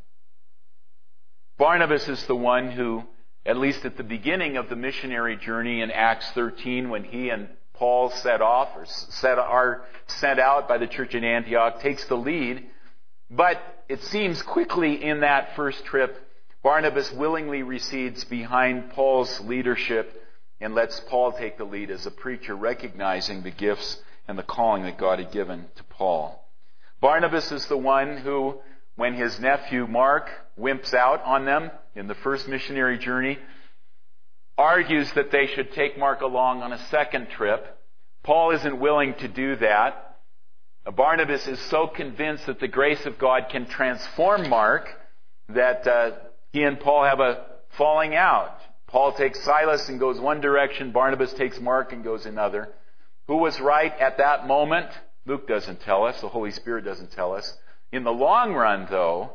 Barnabas 1.62 2.10
is 2.10 2.26
the 2.26 2.36
one 2.36 2.72
who, 2.72 3.04
at 3.46 3.56
least 3.56 3.86
at 3.86 3.96
the 3.96 4.04
beginning 4.04 4.58
of 4.58 4.68
the 4.68 4.76
missionary 4.76 5.38
journey 5.38 5.82
in 5.82 5.92
Acts 5.92 6.28
13, 6.32 6.90
when 6.90 7.04
he 7.04 7.30
and 7.30 7.50
Paul 7.76 8.10
set 8.10 8.42
off 8.42 8.70
or 8.76 8.88
set, 8.88 9.38
are 9.38 9.84
sent 10.08 10.40
out 10.40 10.68
by 10.68 10.80
the 10.80 10.88
church 10.88 11.14
in 11.14 11.24
Antioch, 11.24 11.80
takes 11.80 12.04
the 12.06 12.18
lead. 12.18 12.66
But 13.30 13.62
it 13.88 14.02
seems 14.02 14.42
quickly 14.42 15.04
in 15.04 15.20
that 15.20 15.56
first 15.56 15.86
trip, 15.86 16.28
Barnabas 16.64 17.12
willingly 17.12 17.62
recedes 17.62 18.24
behind 18.24 18.94
Paul's 18.94 19.40
leadership 19.42 20.20
and 20.60 20.74
lets 20.74 21.00
Paul 21.02 21.34
take 21.34 21.60
the 21.60 21.64
lead 21.64 21.92
as 21.92 22.08
a 22.08 22.12
preacher, 22.12 22.56
recognizing 22.56 23.44
the 23.44 23.52
gifts 23.52 24.02
and 24.28 24.36
the 24.36 24.42
calling 24.42 24.82
that 24.86 24.98
God 24.98 25.20
had 25.20 25.32
given 25.32 25.68
to 25.76 25.84
Paul. 25.84 26.44
Barnabas 27.02 27.52
is 27.52 27.68
the 27.68 27.78
one 27.78 28.18
who 28.18 28.62
when 28.96 29.14
his 29.14 29.40
nephew 29.40 29.88
Mark 29.88 30.30
wimps 30.60 30.94
out 30.94 31.24
on 31.24 31.46
them 31.46 31.72
in 31.96 32.08
the 32.08 32.16
first 32.16 32.48
missionary 32.48 32.98
journey, 32.98 33.40
argues 34.58 35.12
that 35.14 35.32
they 35.32 35.48
should 35.48 35.72
take 35.74 35.98
Mark 35.98 36.22
along 36.22 36.62
on 36.62 36.72
a 36.74 36.88
second 36.90 37.30
trip. 37.30 37.78
Paul 38.24 38.52
isn't 38.52 38.80
willing 38.80 39.16
to 39.16 39.28
do 39.28 39.56
that. 39.58 40.20
Barnabas 40.96 41.48
is 41.48 41.60
so 41.62 41.88
convinced 41.88 42.46
that 42.48 42.60
the 42.60 42.68
grace 42.68 43.06
of 43.06 43.18
God 43.18 43.48
can 43.50 43.66
transform 43.66 44.50
Mark 44.50 44.88
that 45.50 45.88
uh, 45.88 46.12
he 46.52 46.64
and 46.64 46.80
Paul 46.80 47.04
have 47.04 47.20
a 47.20 47.46
falling 47.78 48.16
out. 48.16 48.58
Paul 48.88 49.14
takes 49.14 49.44
Silas 49.44 49.88
and 49.90 50.00
goes 50.00 50.20
one 50.20 50.42
direction. 50.42 50.92
Barnabas 50.92 51.34
takes 51.34 51.60
Mark 51.60 51.94
and 51.94 52.04
goes 52.04 52.26
another. 52.26 52.70
Who 53.28 53.38
was 53.38 53.60
right 53.60 53.94
at 54.00 54.18
that 54.18 54.48
moment? 54.48 54.90
Luke 55.26 55.48
doesn't 55.48 55.82
tell 55.82 56.06
us. 56.06 56.20
The 56.20 56.28
Holy 56.28 56.52
Spirit 56.52 56.84
doesn't 56.84 57.12
tell 57.12 57.34
us. 57.34 57.56
In 57.92 58.04
the 58.04 58.12
long 58.12 58.54
run, 58.54 58.88
though, 58.90 59.32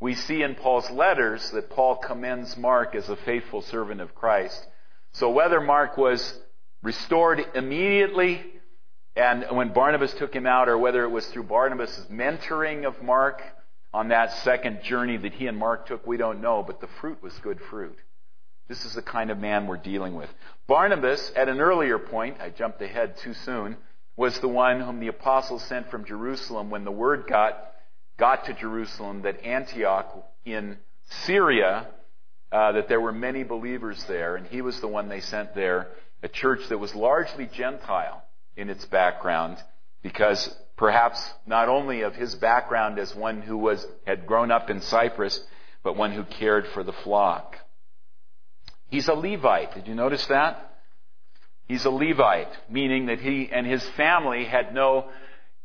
we 0.00 0.14
see 0.14 0.42
in 0.42 0.54
Paul's 0.54 0.90
letters 0.90 1.50
that 1.50 1.70
Paul 1.70 1.96
commends 1.96 2.56
Mark 2.56 2.94
as 2.94 3.08
a 3.08 3.16
faithful 3.16 3.60
servant 3.62 4.00
of 4.00 4.14
Christ. 4.14 4.66
So 5.12 5.30
whether 5.30 5.60
Mark 5.60 5.98
was 5.98 6.38
restored 6.82 7.44
immediately 7.54 8.42
and 9.16 9.44
when 9.50 9.72
Barnabas 9.72 10.14
took 10.14 10.34
him 10.34 10.46
out, 10.46 10.68
or 10.68 10.78
whether 10.78 11.02
it 11.02 11.10
was 11.10 11.26
through 11.26 11.42
Barnabas' 11.42 12.06
mentoring 12.10 12.86
of 12.86 13.02
Mark 13.02 13.42
on 13.92 14.08
that 14.08 14.32
second 14.44 14.82
journey 14.82 15.16
that 15.16 15.34
he 15.34 15.46
and 15.46 15.58
Mark 15.58 15.86
took, 15.86 16.06
we 16.06 16.16
don't 16.16 16.40
know, 16.40 16.62
but 16.62 16.80
the 16.80 16.86
fruit 17.00 17.20
was 17.22 17.36
good 17.40 17.60
fruit. 17.68 17.98
This 18.68 18.84
is 18.84 18.94
the 18.94 19.02
kind 19.02 19.30
of 19.30 19.38
man 19.38 19.66
we're 19.66 19.78
dealing 19.78 20.14
with. 20.14 20.30
Barnabas, 20.68 21.32
at 21.34 21.48
an 21.48 21.60
earlier 21.60 21.98
point, 21.98 22.36
I 22.40 22.50
jumped 22.50 22.80
ahead 22.80 23.16
too 23.16 23.34
soon, 23.34 23.76
was 24.16 24.38
the 24.38 24.48
one 24.48 24.80
whom 24.80 25.00
the 25.00 25.08
apostles 25.08 25.64
sent 25.64 25.90
from 25.90 26.04
Jerusalem 26.04 26.70
when 26.70 26.84
the 26.84 26.92
word 26.92 27.26
got 27.28 27.72
got 28.20 28.44
to 28.44 28.52
Jerusalem 28.52 29.22
that 29.22 29.44
Antioch 29.44 30.14
in 30.44 30.76
Syria, 31.24 31.88
uh, 32.52 32.72
that 32.72 32.86
there 32.88 33.00
were 33.00 33.12
many 33.12 33.42
believers 33.42 34.04
there, 34.04 34.36
and 34.36 34.46
he 34.46 34.60
was 34.60 34.78
the 34.80 34.88
one 34.88 35.08
they 35.08 35.20
sent 35.20 35.54
there, 35.54 35.88
a 36.22 36.28
church 36.28 36.60
that 36.68 36.78
was 36.78 36.94
largely 36.94 37.46
Gentile 37.46 38.22
in 38.56 38.68
its 38.68 38.84
background, 38.84 39.56
because 40.02 40.54
perhaps 40.76 41.18
not 41.46 41.70
only 41.70 42.02
of 42.02 42.14
his 42.14 42.34
background 42.34 42.98
as 42.98 43.14
one 43.16 43.40
who 43.40 43.56
was, 43.56 43.84
had 44.06 44.26
grown 44.26 44.50
up 44.50 44.68
in 44.68 44.82
Cyprus, 44.82 45.40
but 45.82 45.96
one 45.96 46.12
who 46.12 46.24
cared 46.24 46.66
for 46.68 46.84
the 46.84 46.92
flock. 46.92 47.56
He's 48.88 49.08
a 49.08 49.14
Levite. 49.14 49.74
Did 49.74 49.88
you 49.88 49.94
notice 49.94 50.26
that? 50.26 50.76
He's 51.68 51.86
a 51.86 51.90
Levite, 51.90 52.52
meaning 52.68 53.06
that 53.06 53.20
he 53.20 53.48
and 53.50 53.66
his 53.66 53.82
family 53.90 54.44
had 54.44 54.74
no 54.74 55.08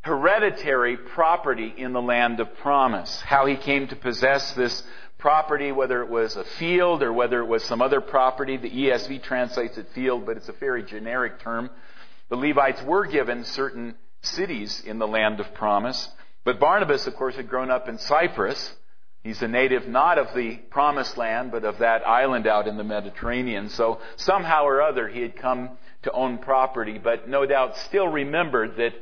hereditary 0.05 0.97
property 0.97 1.73
in 1.75 1.91
the 1.91 2.01
land 2.01 2.39
of 2.39 2.55
promise. 2.57 3.21
How 3.21 3.47
he 3.47 3.55
came 3.55 3.87
to 3.87 3.95
possess 3.95 4.53
this 4.53 4.83
property, 5.17 5.71
whether 5.71 6.03
it 6.03 6.09
was 6.09 6.35
a 6.35 6.43
field 6.43 7.01
or 7.01 7.11
whether 7.11 7.39
it 7.39 7.47
was 7.47 7.63
some 7.63 7.81
other 7.81 8.01
property. 8.01 8.55
The 8.55 8.69
ESV 8.69 9.23
translates 9.23 9.79
it 9.79 9.87
field, 9.95 10.27
but 10.27 10.37
it's 10.37 10.47
a 10.47 10.53
very 10.53 10.83
generic 10.83 11.39
term. 11.39 11.71
The 12.29 12.35
Levites 12.35 12.83
were 12.83 13.07
given 13.07 13.45
certain 13.45 13.95
cities 14.21 14.83
in 14.85 14.99
the 14.99 15.07
land 15.07 15.39
of 15.39 15.51
promise. 15.55 16.07
But 16.43 16.59
Barnabas, 16.59 17.07
of 17.07 17.15
course, 17.15 17.35
had 17.35 17.49
grown 17.49 17.71
up 17.71 17.89
in 17.89 17.97
Cyprus. 17.97 18.75
He's 19.23 19.41
a 19.41 19.47
native 19.47 19.87
not 19.87 20.19
of 20.19 20.35
the 20.35 20.57
promised 20.69 21.17
land, 21.17 21.51
but 21.51 21.65
of 21.65 21.79
that 21.79 22.07
island 22.07 22.45
out 22.45 22.67
in 22.67 22.77
the 22.77 22.83
Mediterranean. 22.83 23.69
So 23.69 24.01
somehow 24.17 24.65
or 24.65 24.83
other 24.83 25.07
he 25.07 25.21
had 25.21 25.35
come 25.35 25.79
to 26.03 26.11
own 26.11 26.37
property, 26.37 26.99
but 27.03 27.27
no 27.27 27.47
doubt 27.47 27.75
still 27.77 28.07
remembered 28.07 28.77
that 28.77 28.93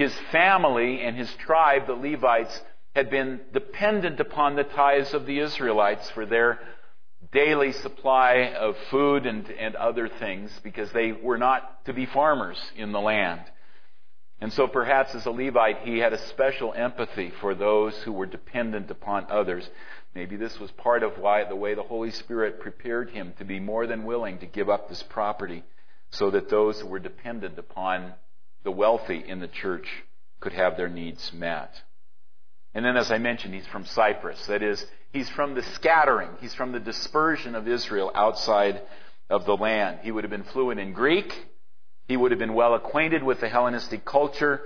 his 0.00 0.18
family 0.32 1.02
and 1.02 1.14
his 1.14 1.30
tribe, 1.44 1.86
the 1.86 1.92
Levites, 1.92 2.58
had 2.96 3.10
been 3.10 3.38
dependent 3.52 4.18
upon 4.18 4.56
the 4.56 4.64
tithes 4.64 5.12
of 5.12 5.26
the 5.26 5.38
Israelites 5.38 6.08
for 6.12 6.24
their 6.24 6.58
daily 7.32 7.72
supply 7.72 8.54
of 8.58 8.74
food 8.90 9.26
and, 9.26 9.50
and 9.50 9.76
other 9.76 10.08
things 10.08 10.50
because 10.64 10.90
they 10.92 11.12
were 11.12 11.36
not 11.36 11.84
to 11.84 11.92
be 11.92 12.06
farmers 12.06 12.58
in 12.76 12.92
the 12.92 13.00
land. 13.00 13.42
And 14.40 14.50
so 14.54 14.66
perhaps 14.66 15.14
as 15.14 15.26
a 15.26 15.30
Levite, 15.30 15.80
he 15.82 15.98
had 15.98 16.14
a 16.14 16.28
special 16.28 16.72
empathy 16.72 17.30
for 17.38 17.54
those 17.54 17.94
who 17.98 18.12
were 18.12 18.24
dependent 18.24 18.90
upon 18.90 19.26
others. 19.30 19.68
Maybe 20.14 20.36
this 20.36 20.58
was 20.58 20.70
part 20.70 21.02
of 21.02 21.18
why 21.18 21.44
the 21.44 21.56
way 21.56 21.74
the 21.74 21.82
Holy 21.82 22.10
Spirit 22.10 22.60
prepared 22.60 23.10
him 23.10 23.34
to 23.36 23.44
be 23.44 23.60
more 23.60 23.86
than 23.86 24.06
willing 24.06 24.38
to 24.38 24.46
give 24.46 24.70
up 24.70 24.88
this 24.88 25.02
property 25.02 25.62
so 26.08 26.30
that 26.30 26.48
those 26.48 26.80
who 26.80 26.86
were 26.86 26.98
dependent 26.98 27.58
upon 27.58 28.14
the 28.62 28.70
wealthy 28.70 29.22
in 29.26 29.40
the 29.40 29.48
church 29.48 29.88
could 30.40 30.52
have 30.52 30.76
their 30.76 30.88
needs 30.88 31.32
met. 31.32 31.82
And 32.74 32.84
then, 32.84 32.96
as 32.96 33.10
I 33.10 33.18
mentioned, 33.18 33.54
he's 33.54 33.66
from 33.66 33.84
Cyprus. 33.84 34.46
That 34.46 34.62
is, 34.62 34.84
he's 35.12 35.28
from 35.30 35.54
the 35.54 35.62
scattering, 35.62 36.30
he's 36.40 36.54
from 36.54 36.72
the 36.72 36.80
dispersion 36.80 37.54
of 37.54 37.66
Israel 37.66 38.10
outside 38.14 38.82
of 39.28 39.44
the 39.44 39.56
land. 39.56 40.00
He 40.02 40.10
would 40.10 40.24
have 40.24 40.30
been 40.30 40.44
fluent 40.44 40.80
in 40.80 40.92
Greek. 40.92 41.46
He 42.08 42.16
would 42.16 42.32
have 42.32 42.40
been 42.40 42.54
well 42.54 42.74
acquainted 42.74 43.22
with 43.22 43.40
the 43.40 43.48
Hellenistic 43.48 44.04
culture. 44.04 44.62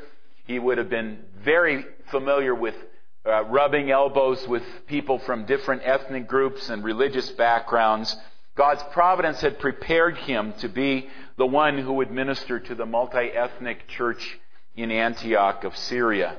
He 0.47 0.59
would 0.59 0.79
have 0.79 0.91
been 0.91 1.25
very 1.43 1.85
familiar 2.11 2.55
with 2.55 2.75
uh, 3.27 3.45
rubbing 3.45 3.91
elbows 3.91 4.47
with 4.47 4.63
people 4.87 5.19
from 5.21 5.47
different 5.47 5.83
ethnic 5.85 6.27
groups 6.29 6.69
and 6.69 6.85
religious 6.85 7.31
backgrounds. 7.33 8.15
God's 8.57 8.83
providence 8.93 9.40
had 9.40 9.59
prepared 9.59 10.17
him 10.17 10.53
to 10.61 10.69
be 10.69 11.09
the 11.37 11.47
one 11.47 11.79
who 11.79 11.95
would 11.95 12.11
minister 12.11 12.61
to 12.61 12.75
the 12.75 12.87
multi 12.87 13.31
ethnic 13.33 13.88
church 13.88 14.38
in 14.77 14.90
Antioch 14.90 15.64
of 15.64 15.77
Syria. 15.77 16.37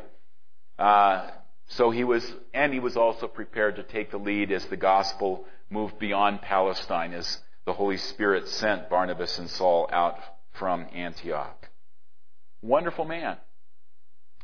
Uh, 0.79 1.29
so 1.67 1.89
he 1.89 2.03
was, 2.03 2.25
and 2.53 2.73
he 2.73 2.79
was 2.79 2.95
also 2.95 3.27
prepared 3.27 3.75
to 3.77 3.83
take 3.83 4.11
the 4.11 4.17
lead 4.17 4.51
as 4.51 4.65
the 4.65 4.77
gospel 4.77 5.45
moved 5.69 5.99
beyond 5.99 6.41
Palestine, 6.41 7.13
as 7.13 7.39
the 7.65 7.73
Holy 7.73 7.97
Spirit 7.97 8.47
sent 8.47 8.89
Barnabas 8.89 9.39
and 9.39 9.49
Saul 9.49 9.89
out 9.91 10.17
from 10.53 10.85
Antioch. 10.93 11.69
Wonderful 12.61 13.05
man. 13.05 13.37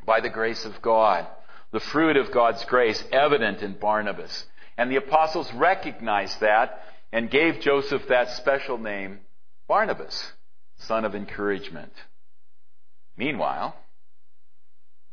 By 0.06 0.20
the 0.20 0.30
grace 0.30 0.66
of 0.66 0.82
God. 0.82 1.28
The 1.72 1.80
fruit 1.80 2.18
of 2.18 2.32
God's 2.32 2.66
grace 2.66 3.02
evident 3.12 3.62
in 3.62 3.74
Barnabas. 3.74 4.46
And 4.78 4.92
the 4.92 4.98
apostles 4.98 5.54
recognized 5.54 6.40
that 6.42 6.84
and 7.12 7.30
gave 7.30 7.60
Joseph 7.60 8.08
that 8.08 8.32
special 8.32 8.78
name, 8.78 9.20
Barnabas, 9.68 10.34
son 10.78 11.06
of 11.06 11.16
encouragement. 11.16 11.94
Meanwhile, 13.18 13.76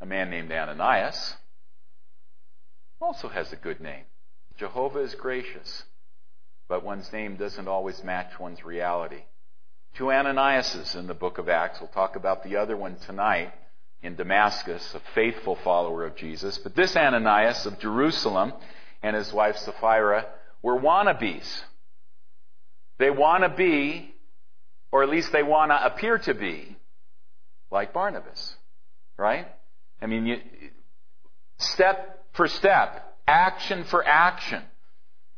a 0.01 0.07
man 0.07 0.31
named 0.31 0.53
Ananias 0.53 1.35
also 3.01 3.29
has 3.29 3.53
a 3.53 3.57
good 3.57 3.81
name. 3.81 4.05
Jehovah 4.57 5.01
is 5.01 5.15
gracious, 5.15 5.85
but 6.69 6.85
one's 6.85 7.13
name 7.13 7.37
doesn't 7.37 7.69
always 7.69 8.03
match 8.03 8.39
one's 8.39 8.65
reality. 8.65 9.23
Two 9.95 10.11
Ananiases 10.11 10.95
in 10.95 11.07
the 11.07 11.15
book 11.15 11.39
of 11.39 11.49
Acts. 11.49 11.81
We'll 11.81 11.89
talk 11.89 12.17
about 12.17 12.45
the 12.45 12.57
other 12.57 12.77
one 12.77 12.97
tonight 12.97 13.53
in 14.03 14.15
Damascus, 14.15 14.95
a 14.95 15.01
faithful 15.15 15.57
follower 15.57 16.05
of 16.05 16.17
Jesus. 16.17 16.59
But 16.59 16.77
this 16.77 16.97
Ananias 16.97 17.67
of 17.67 17.81
Jerusalem 17.81 18.53
and 19.03 19.17
his 19.17 19.33
wife 19.33 19.57
Sapphira 19.57 20.27
were 20.63 20.79
wannabes. 20.79 21.63
They 22.99 23.11
want 23.11 23.45
to 23.45 23.49
be, 23.49 24.15
or 24.93 25.03
at 25.03 25.09
least 25.09 25.33
they 25.33 25.43
want 25.43 25.71
to 25.71 25.87
appear 25.87 26.19
to 26.19 26.35
be, 26.35 26.77
like 27.71 27.93
Barnabas. 27.93 28.55
Right? 29.17 29.47
I 30.01 30.07
mean, 30.07 30.27
you, 30.27 30.41
step 31.59 32.25
for 32.33 32.47
step, 32.49 33.17
action 33.27 33.85
for 33.85 34.07
action. 34.07 34.63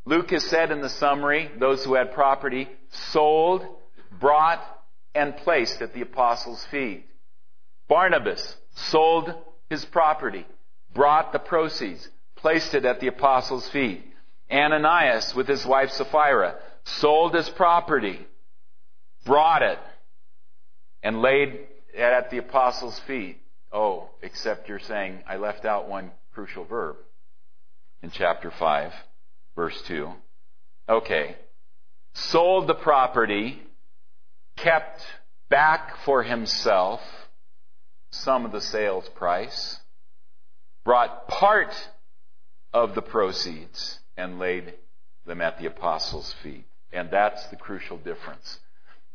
Luke 0.05 0.31
has 0.31 0.44
said 0.44 0.70
in 0.70 0.81
the 0.81 0.88
summary, 0.88 1.51
those 1.59 1.85
who 1.85 1.94
had 1.94 2.12
property 2.12 2.68
sold, 3.12 3.66
brought, 4.18 4.62
and 5.14 5.37
placed 5.38 5.83
at 5.83 5.94
the 5.94 6.01
apostles' 6.01 6.64
feet. 6.66 7.07
Barnabas 7.88 8.57
sold 8.75 9.35
his 9.68 9.85
property, 9.85 10.46
brought 10.94 11.33
the 11.33 11.38
proceeds, 11.38 12.09
placed 12.37 12.75
it 12.75 12.85
at 12.85 13.01
the 13.01 13.09
apostles' 13.09 13.68
feet. 13.68 14.05
Ananias, 14.51 15.35
with 15.35 15.46
his 15.46 15.64
wife 15.64 15.90
Sapphira, 15.90 16.57
sold 16.84 17.34
his 17.34 17.48
property, 17.50 18.26
brought 19.24 19.62
it, 19.62 19.78
and 21.02 21.22
laid 21.22 21.48
it 21.94 22.00
at 22.00 22.30
the 22.30 22.38
apostles' 22.38 22.98
feet. 23.00 23.40
Oh, 23.72 24.10
except 24.22 24.68
you're 24.68 24.78
saying, 24.78 25.22
I 25.26 25.36
left 25.36 25.64
out 25.64 25.88
one 25.88 26.10
crucial 26.32 26.64
verb 26.64 26.96
in 28.02 28.10
chapter 28.10 28.50
5, 28.50 28.92
verse 29.54 29.80
2. 29.82 30.10
Okay. 30.88 31.36
Sold 32.14 32.66
the 32.66 32.74
property, 32.74 33.62
kept 34.56 35.02
back 35.48 35.96
for 36.04 36.22
himself 36.22 37.00
some 38.10 38.44
of 38.44 38.52
the 38.52 38.60
sales 38.60 39.08
price, 39.10 39.78
brought 40.84 41.28
part 41.28 41.72
of 42.72 42.94
the 42.94 43.02
proceeds, 43.02 44.00
and 44.16 44.38
laid 44.38 44.74
them 45.26 45.40
at 45.40 45.58
the 45.58 45.66
apostles' 45.66 46.34
feet. 46.42 46.66
And 46.92 47.11
that's 47.11 47.44
the 47.46 47.57
crucial 47.57 47.98
difference. 47.98 48.59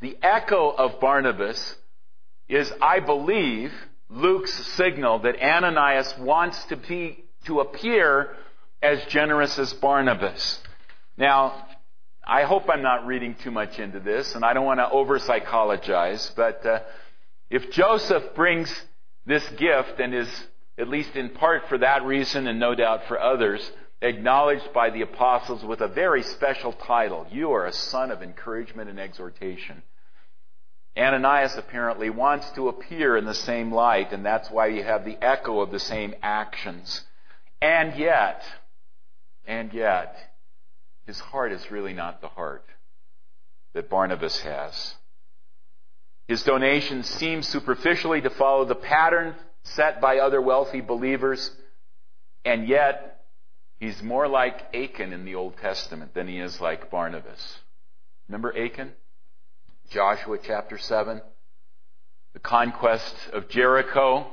The 0.02 0.18
echo 0.22 0.70
of 0.70 1.00
Barnabas 1.00 1.76
is, 2.48 2.72
I 2.82 3.00
believe, 3.00 3.74
Luke's 4.10 4.54
signal 4.76 5.20
that 5.20 5.42
Ananias 5.42 6.18
wants 6.20 6.64
to 6.66 6.78
be, 6.78 7.24
to 7.46 7.60
appear 7.60 8.36
as 8.82 9.04
generous 9.06 9.58
as 9.58 9.74
Barnabas. 9.74 10.62
Now, 11.18 11.66
I 12.28 12.44
hope 12.44 12.70
I'm 12.70 12.82
not 12.82 13.06
reading 13.06 13.36
too 13.36 13.52
much 13.52 13.80
into 13.80 14.00
this, 14.00 14.36
and 14.36 14.44
I 14.44 14.54
don't 14.54 14.66
want 14.66 14.80
to 14.80 14.90
over 14.90 15.20
psychologize, 15.20 16.32
but 16.36 16.66
uh, 16.66 16.80
if 17.50 17.72
Joseph 17.72 18.36
brings 18.36 18.74
this 19.26 19.48
gift 19.50 20.00
and 20.00 20.14
is, 20.14 20.30
at 20.78 20.88
least 20.88 21.16
in 21.16 21.30
part 21.30 21.68
for 21.70 21.78
that 21.78 22.04
reason 22.04 22.48
and 22.48 22.60
no 22.60 22.76
doubt 22.76 23.08
for 23.08 23.20
others, 23.20 23.72
acknowledged 24.02 24.74
by 24.74 24.90
the 24.90 25.02
apostles 25.02 25.64
with 25.64 25.82
a 25.82 25.88
very 25.88 26.24
special 26.24 26.74
title, 26.74 27.26
you 27.32 27.52
are 27.52 27.66
a 27.66 27.74
son 27.74 28.12
of 28.12 28.22
encouragement 28.22 28.90
and 28.90 29.00
exhortation. 29.00 29.82
Ananias 30.98 31.56
apparently 31.58 32.10
wants 32.10 32.50
to 32.52 32.70
appear 32.70 33.18
in 33.18 33.26
the 33.26 33.34
same 33.34 33.74
light, 33.74 34.14
and 34.14 34.26
that's 34.26 34.50
why 34.50 34.68
you 34.68 34.84
have 34.84 35.04
the 35.04 35.18
echo 35.22 35.60
of 35.60 35.72
the 35.72 35.80
same 35.80 36.16
actions. 36.22 37.04
And 37.62 37.98
yet, 37.98 38.44
and 39.46 39.74
yet, 39.74 40.16
his 41.06 41.20
heart 41.20 41.52
is 41.52 41.70
really 41.70 41.94
not 41.94 42.22
the 42.22 42.30
heart 42.30 42.66
that 43.74 43.90
Barnabas 43.90 44.40
has. 44.40 44.96
His 46.28 46.44
donations 46.44 47.08
seem 47.08 47.44
superficially 47.44 48.22
to 48.22 48.30
follow 48.30 48.66
the 48.66 48.76
pattern 48.76 49.36
set 49.64 50.00
by 50.00 50.20
other 50.20 50.42
wealthy 50.42 50.82
believers, 50.82 51.52
and 52.46 52.68
yet 52.68 53.25
he's 53.80 54.02
more 54.02 54.28
like 54.28 54.76
Achan 54.76 55.14
in 55.14 55.26
the 55.26 55.36
Old 55.36 55.58
Testament 55.58 56.14
than 56.14 56.28
he 56.28 56.40
is 56.40 56.60
like 56.60 56.92
Barnabas. 56.92 57.60
Remember 58.28 58.56
Achan? 58.58 58.94
Joshua 59.92 60.38
chapter 60.42 60.78
7, 60.78 61.22
the 62.34 62.40
conquest 62.40 63.16
of 63.34 63.50
Jericho. 63.50 64.26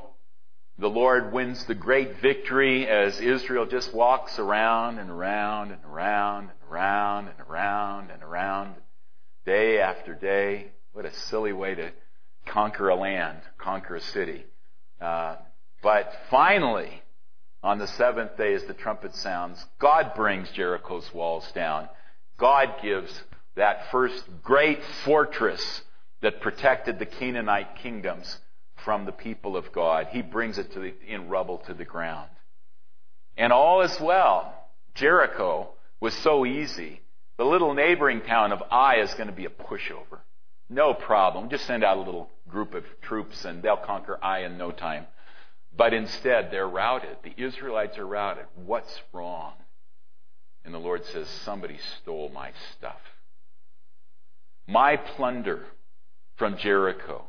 The 0.78 0.88
Lord 0.88 1.32
wins 1.32 1.64
the 1.66 1.74
great 1.74 2.20
victory 2.20 2.88
as 2.88 3.20
Israel 3.20 3.66
just 3.66 3.92
walks 3.92 4.38
around 4.38 4.98
and 4.98 5.10
around 5.10 5.72
and 5.72 5.84
around 5.84 6.44
and 6.44 6.70
around 6.70 7.28
and 7.28 7.40
around 7.46 8.10
and 8.10 8.22
around 8.22 8.74
day 9.44 9.78
after 9.80 10.14
day. 10.14 10.72
What 10.92 11.04
a 11.04 11.12
silly 11.12 11.52
way 11.52 11.74
to 11.74 11.92
conquer 12.46 12.88
a 12.88 12.96
land, 12.96 13.40
conquer 13.58 13.96
a 13.96 14.00
city. 14.00 14.46
Uh, 15.00 15.36
but 15.82 16.12
finally, 16.30 17.01
on 17.62 17.78
the 17.78 17.86
seventh 17.86 18.36
day, 18.36 18.54
as 18.54 18.64
the 18.64 18.74
trumpet 18.74 19.14
sounds, 19.14 19.64
God 19.78 20.14
brings 20.14 20.50
Jericho's 20.50 21.12
walls 21.14 21.50
down. 21.52 21.88
God 22.38 22.74
gives 22.82 23.22
that 23.54 23.90
first 23.90 24.24
great 24.42 24.82
fortress 25.04 25.82
that 26.22 26.40
protected 26.40 26.98
the 26.98 27.06
Canaanite 27.06 27.76
kingdoms 27.76 28.38
from 28.84 29.04
the 29.04 29.12
people 29.12 29.56
of 29.56 29.72
God. 29.72 30.08
He 30.10 30.22
brings 30.22 30.58
it 30.58 30.74
the, 30.74 30.94
in 31.06 31.28
rubble 31.28 31.58
to 31.66 31.74
the 31.74 31.84
ground. 31.84 32.30
And 33.36 33.52
all 33.52 33.82
is 33.82 34.00
well. 34.00 34.54
Jericho 34.94 35.70
was 36.00 36.14
so 36.14 36.44
easy. 36.44 37.00
The 37.38 37.44
little 37.44 37.74
neighboring 37.74 38.22
town 38.22 38.52
of 38.52 38.62
Ai 38.70 38.96
is 38.96 39.14
going 39.14 39.28
to 39.28 39.32
be 39.32 39.46
a 39.46 39.50
pushover. 39.50 40.20
No 40.68 40.94
problem. 40.94 41.48
Just 41.48 41.66
send 41.66 41.84
out 41.84 41.96
a 41.96 42.00
little 42.00 42.28
group 42.48 42.74
of 42.74 42.84
troops 43.02 43.44
and 43.44 43.62
they'll 43.62 43.76
conquer 43.76 44.18
Ai 44.22 44.40
in 44.40 44.58
no 44.58 44.72
time. 44.72 45.06
But 45.74 45.94
instead, 45.94 46.50
they're 46.50 46.68
routed. 46.68 47.16
The 47.22 47.34
Israelites 47.36 47.98
are 47.98 48.06
routed. 48.06 48.44
What's 48.54 49.00
wrong? 49.12 49.54
And 50.64 50.74
the 50.74 50.78
Lord 50.78 51.04
says, 51.06 51.28
Somebody 51.28 51.78
stole 52.00 52.28
my 52.28 52.52
stuff 52.76 53.00
my 54.66 54.96
plunder 54.96 55.64
from 56.36 56.56
Jericho. 56.56 57.24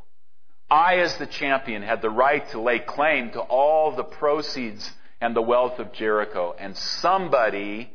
I, 0.70 1.00
as 1.00 1.18
the 1.18 1.28
champion, 1.28 1.84
had 1.84 2.02
the 2.02 2.10
right 2.10 2.48
to 2.52 2.62
lay 2.62 2.80
claim 2.80 3.32
to 3.32 3.42
all 3.42 3.92
the 3.92 4.04
proceeds 4.04 4.92
and 5.22 5.36
the 5.36 5.42
wealth 5.42 5.80
of 5.80 5.94
Jericho. 5.94 6.56
And 6.58 6.76
somebody 6.76 7.92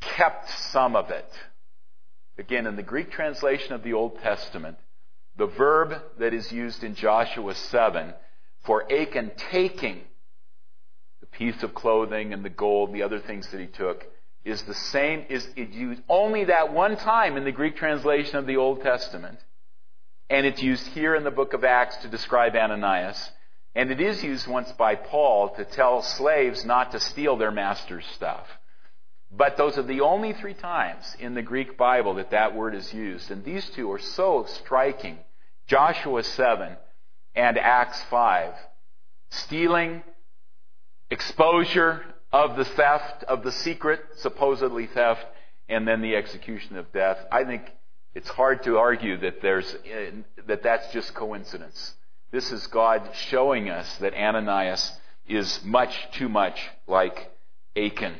kept 0.00 0.50
some 0.70 0.96
of 0.96 1.10
it. 1.10 1.28
Again, 2.38 2.66
in 2.66 2.76
the 2.76 2.82
Greek 2.82 3.10
translation 3.10 3.72
of 3.72 3.82
the 3.82 3.94
Old 3.94 4.20
Testament, 4.20 4.76
the 5.36 5.46
verb 5.46 6.00
that 6.18 6.34
is 6.34 6.52
used 6.52 6.84
in 6.84 6.94
Joshua 6.94 7.54
7 7.54 8.12
for 8.64 8.90
Achan 8.92 9.32
taking 9.50 10.00
the 11.20 11.26
piece 11.26 11.62
of 11.62 11.74
clothing 11.74 12.32
and 12.32 12.44
the 12.44 12.50
gold 12.50 12.92
the 12.92 13.02
other 13.02 13.20
things 13.20 13.46
that 13.48 13.60
he 13.60 13.66
took 13.66 14.04
is 14.44 14.62
the 14.62 14.74
same, 14.74 15.24
is 15.30 15.48
it 15.56 15.70
used 15.70 16.02
only 16.08 16.44
that 16.44 16.72
one 16.72 16.96
time 16.96 17.36
in 17.36 17.44
the 17.44 17.52
Greek 17.52 17.76
translation 17.76 18.36
of 18.36 18.46
the 18.46 18.56
Old 18.56 18.82
Testament. 18.82 19.38
And 20.28 20.46
it's 20.46 20.62
used 20.62 20.86
here 20.88 21.14
in 21.14 21.24
the 21.24 21.30
book 21.30 21.54
of 21.54 21.64
Acts 21.64 21.96
to 21.98 22.08
describe 22.08 22.54
Ananias. 22.54 23.30
And 23.74 23.90
it 23.90 24.00
is 24.00 24.22
used 24.22 24.46
once 24.46 24.70
by 24.72 24.94
Paul 24.94 25.50
to 25.56 25.64
tell 25.64 26.02
slaves 26.02 26.64
not 26.64 26.92
to 26.92 27.00
steal 27.00 27.36
their 27.36 27.50
master's 27.50 28.06
stuff. 28.14 28.46
But 29.30 29.56
those 29.56 29.76
are 29.78 29.82
the 29.82 30.02
only 30.02 30.32
three 30.32 30.54
times 30.54 31.16
in 31.18 31.34
the 31.34 31.42
Greek 31.42 31.76
Bible 31.76 32.14
that 32.14 32.30
that 32.30 32.54
word 32.54 32.74
is 32.74 32.92
used. 32.94 33.30
And 33.30 33.44
these 33.44 33.68
two 33.70 33.90
are 33.90 33.98
so 33.98 34.46
striking. 34.46 35.18
Joshua 35.66 36.22
7 36.22 36.76
and 37.34 37.58
Acts 37.58 38.02
5. 38.10 38.54
Stealing, 39.30 40.02
exposure 41.10 42.02
of 42.32 42.56
the 42.56 42.64
theft, 42.64 43.24
of 43.24 43.42
the 43.42 43.52
secret, 43.52 44.00
supposedly 44.16 44.86
theft, 44.86 45.24
and 45.68 45.86
then 45.86 46.02
the 46.02 46.16
execution 46.16 46.76
of 46.76 46.92
death. 46.92 47.18
I 47.30 47.44
think 47.44 47.62
it's 48.14 48.28
hard 48.28 48.62
to 48.64 48.78
argue 48.78 49.16
that 49.18 49.42
there's, 49.42 49.72
uh, 49.74 50.10
that 50.46 50.62
that's 50.62 50.92
just 50.92 51.14
coincidence. 51.14 51.94
This 52.30 52.50
is 52.50 52.66
God 52.68 53.08
showing 53.28 53.70
us 53.70 53.96
that 53.98 54.14
Ananias 54.14 54.92
is 55.26 55.60
much 55.64 55.94
too 56.12 56.28
much 56.28 56.58
like 56.86 57.30
Achan 57.76 58.14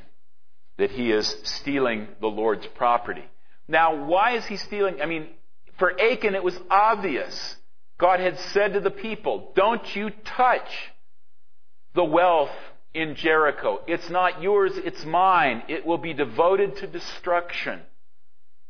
that 0.79 0.91
he 0.91 1.13
is 1.13 1.27
stealing 1.45 2.09
the 2.21 2.27
Lord's 2.27 2.67
property. 2.69 3.25
Now, 3.69 4.05
why 4.05 4.33
is 4.33 4.45
he 4.47 4.57
stealing? 4.57 5.01
I 5.01 5.07
mean, 5.07 5.29
for 5.79 5.93
Achan, 6.01 6.35
it 6.35 6.45
was 6.45 6.59
obvious. 6.71 7.57
God 7.99 8.21
had 8.21 8.39
said 8.53 8.73
to 8.75 8.81
the 8.81 8.91
people, 8.91 9.53
Don't 9.55 9.95
you 9.95 10.11
touch 10.25 10.69
the 11.95 12.05
wealth 12.05 12.51
in 12.93 13.15
Jericho. 13.15 13.81
It's 13.87 14.09
not 14.11 14.43
yours, 14.43 14.73
it's 14.77 15.05
mine. 15.05 15.63
It 15.69 15.87
will 15.87 15.99
be 15.99 16.13
devoted 16.13 16.77
to 16.77 16.87
destruction 16.87 17.81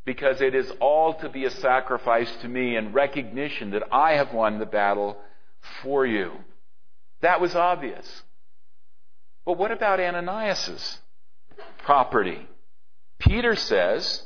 because 0.04 0.40
it 0.40 0.54
is 0.54 0.70
all 0.80 1.14
to 1.14 1.28
be 1.28 1.44
a 1.46 1.50
sacrifice 1.50 2.30
to 2.42 2.48
me 2.48 2.76
in 2.76 2.92
recognition 2.92 3.70
that 3.70 3.84
I 3.90 4.12
have 4.12 4.32
won 4.34 4.58
the 4.58 4.66
battle 4.66 5.16
for 5.82 6.04
you. 6.04 6.32
That 7.22 7.40
was 7.40 7.54
obvious. 7.54 8.22
But 9.46 9.58
what 9.58 9.72
about 9.72 10.00
Ananias's? 10.00 10.98
property. 11.84 12.48
Peter 13.18 13.54
says 13.54 14.22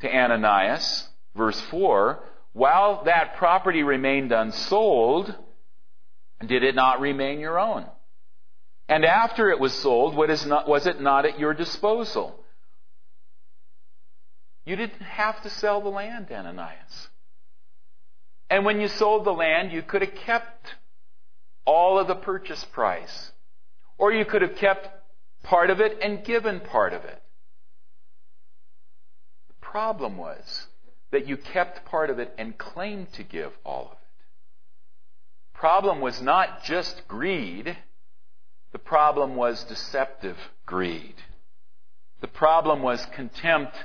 to 0.00 0.08
Ananias, 0.08 1.08
verse 1.36 1.60
4, 1.70 2.20
while 2.54 3.02
that 3.04 3.36
property 3.36 3.82
remained 3.82 4.30
unsold, 4.32 5.34
did 6.46 6.62
it 6.62 6.76
not 6.76 7.00
remain 7.00 7.40
your 7.40 7.58
own? 7.58 7.84
And 8.88 9.04
after 9.04 9.50
it 9.50 9.58
was 9.58 9.72
sold, 9.72 10.16
not, 10.46 10.68
was 10.68 10.86
it 10.86 11.00
not 11.00 11.26
at 11.26 11.38
your 11.38 11.52
disposal? 11.52 12.38
You 14.64 14.76
didn't 14.76 15.02
have 15.02 15.42
to 15.42 15.50
sell 15.50 15.80
the 15.80 15.88
land, 15.88 16.28
Ananias. 16.30 17.08
And 18.48 18.64
when 18.64 18.80
you 18.80 18.86
sold 18.86 19.24
the 19.24 19.32
land, 19.32 19.72
you 19.72 19.82
could 19.82 20.02
have 20.02 20.14
kept 20.14 20.76
all 21.64 21.98
of 21.98 22.06
the 22.06 22.14
purchase 22.14 22.64
price. 22.66 23.32
Or 23.98 24.12
you 24.12 24.24
could 24.24 24.42
have 24.42 24.54
kept 24.56 24.88
part 25.42 25.70
of 25.70 25.80
it 25.80 25.98
and 26.00 26.24
given 26.24 26.60
part 26.60 26.92
of 26.92 27.04
it. 27.04 27.20
The 29.48 29.54
problem 29.60 30.16
was 30.16 30.68
that 31.14 31.28
you 31.28 31.36
kept 31.36 31.84
part 31.84 32.10
of 32.10 32.18
it 32.18 32.34
and 32.38 32.58
claimed 32.58 33.12
to 33.12 33.22
give 33.22 33.52
all 33.64 33.86
of 33.86 33.92
it. 33.92 33.98
Problem 35.56 36.00
was 36.00 36.20
not 36.20 36.64
just 36.64 37.06
greed, 37.06 37.76
the 38.72 38.80
problem 38.80 39.36
was 39.36 39.62
deceptive 39.64 40.36
greed. 40.66 41.14
The 42.20 42.26
problem 42.26 42.82
was 42.82 43.06
contempt 43.14 43.76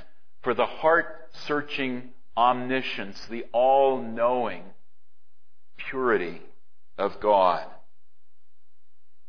for 0.42 0.54
the 0.54 0.66
heart 0.66 1.28
searching 1.46 2.10
omniscience, 2.36 3.24
the 3.26 3.44
all 3.52 4.02
knowing 4.02 4.64
purity 5.76 6.42
of 6.98 7.20
God. 7.20 7.64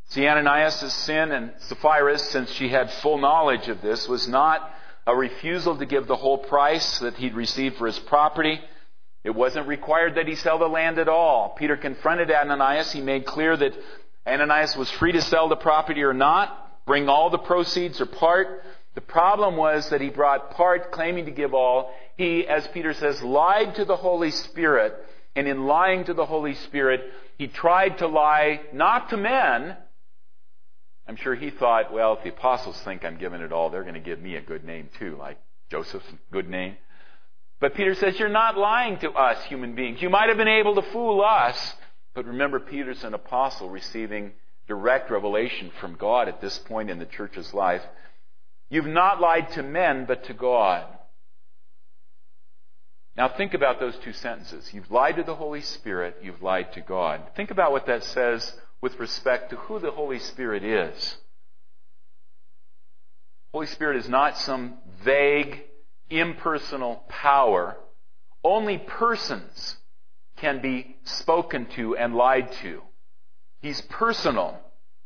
See, 0.10 0.28
Ananias' 0.28 0.92
sin 0.92 1.32
and 1.32 1.54
Sapphira's, 1.60 2.24
since 2.24 2.52
she 2.52 2.70
had 2.70 2.92
full 2.94 3.20
knowledge 3.20 3.68
of 3.68 3.84
this, 3.84 4.08
was 4.08 4.28
not 4.28 4.74
a 5.08 5.16
refusal 5.16 5.78
to 5.78 5.86
give 5.86 6.08
the 6.08 6.16
whole 6.16 6.38
price 6.38 7.00
that 7.00 7.16
he'd 7.16 7.34
received 7.34 7.78
for 7.78 7.88
his 7.88 8.00
property. 8.00 8.62
It 9.24 9.32
wasn't 9.32 9.68
required 9.68 10.16
that 10.16 10.28
he 10.28 10.36
sell 10.36 10.60
the 10.60 10.68
land 10.68 10.98
at 10.98 11.10
all. 11.10 11.50
Peter 11.58 11.78
confronted 11.78 12.32
Ananias. 12.32 12.92
He 12.92 13.02
made 13.02 13.26
clear 13.26 13.56
that 13.56 13.76
Ananias 14.26 14.76
was 14.76 14.90
free 14.92 15.12
to 15.12 15.22
sell 15.22 15.48
the 15.50 15.56
property 15.56 16.04
or 16.04 16.14
not, 16.14 16.86
bring 16.86 17.10
all 17.10 17.30
the 17.30 17.38
proceeds 17.38 18.02
or 18.02 18.06
part. 18.06 18.64
The 18.94 19.02
problem 19.02 19.58
was 19.58 19.90
that 19.90 20.02
he 20.02 20.10
brought 20.10 20.52
part, 20.52 20.92
claiming 20.92 21.26
to 21.26 21.32
give 21.32 21.54
all. 21.54 21.94
He, 22.18 22.48
as 22.48 22.68
Peter 22.68 22.94
says, 22.94 23.22
lied 23.24 23.76
to 23.76 23.86
the 23.86 23.96
Holy 23.96 24.32
Spirit. 24.32 24.94
And 25.36 25.48
in 25.48 25.66
lying 25.66 26.04
to 26.06 26.14
the 26.14 26.26
Holy 26.26 26.56
Spirit, 26.56 27.02
he 27.38 27.48
tried 27.48 28.00
to 28.00 28.08
lie 28.08 28.62
not 28.74 29.10
to 29.10 29.18
men, 29.18 29.78
I'm 31.08 31.16
sure 31.16 31.36
he 31.36 31.50
thought, 31.50 31.92
well, 31.92 32.14
if 32.14 32.24
the 32.24 32.30
apostles 32.30 32.80
think 32.82 33.04
I'm 33.04 33.18
giving 33.18 33.42
it 33.42 33.52
all, 33.52 33.70
they're 33.70 33.84
going 33.84 33.96
to 33.96 34.00
give 34.00 34.22
me 34.22 34.36
a 34.36 34.42
good 34.42 34.64
name 34.64 34.90
too, 35.00 35.18
like 35.18 35.38
Joseph's 35.70 36.06
good 36.32 36.50
name. 36.50 36.78
But 37.60 37.76
Peter 37.76 37.96
says, 37.96 38.20
You're 38.20 38.30
not 38.30 38.58
lying 38.58 38.98
to 39.00 39.12
us, 39.12 39.44
human 39.46 39.76
beings. 39.76 40.02
You 40.02 40.10
might 40.10 40.30
have 40.30 40.38
been 40.38 40.48
able 40.48 40.76
to 40.76 40.82
fool 40.92 41.24
us. 41.24 41.76
But 42.14 42.26
remember, 42.26 42.60
Peter's 42.60 43.04
an 43.04 43.14
apostle 43.14 43.70
receiving 43.70 44.34
direct 44.68 45.10
revelation 45.12 45.72
from 45.80 45.96
God 45.96 46.28
at 46.28 46.42
this 46.42 46.58
point 46.60 46.90
in 46.90 47.00
the 47.00 47.06
church's 47.06 47.54
life. 47.54 47.84
You've 48.70 48.86
not 48.86 49.22
lied 49.22 49.52
to 49.52 49.64
men, 49.64 50.06
but 50.08 50.26
to 50.26 50.34
God. 50.34 50.86
Now 53.16 53.28
think 53.28 53.54
about 53.54 53.80
those 53.80 53.98
two 53.98 54.14
sentences. 54.14 54.74
You've 54.74 54.90
lied 54.90 55.18
to 55.18 55.24
the 55.24 55.36
Holy 55.36 55.62
Spirit, 55.62 56.18
you've 56.22 56.42
lied 56.42 56.74
to 56.74 56.82
God. 56.82 57.22
Think 57.36 57.52
about 57.52 57.72
what 57.72 57.86
that 57.88 58.04
says 58.04 58.54
with 58.82 59.00
respect 59.00 59.52
to 59.52 59.56
who 59.56 59.80
the 59.80 59.92
Holy 59.92 60.20
Spirit 60.20 60.64
is. 60.64 61.18
Holy 63.54 63.68
Spirit 63.68 63.98
is 63.98 64.10
not 64.10 64.38
some 64.38 64.76
vague, 65.04 65.62
impersonal 66.10 67.04
power. 67.08 67.78
Only 68.44 68.78
persons 68.78 69.78
can 70.38 70.62
be 70.62 70.98
spoken 71.04 71.68
to 71.76 71.96
and 71.96 72.16
lied 72.16 72.52
to. 72.64 72.82
He's 73.62 73.82
personal, 73.82 74.60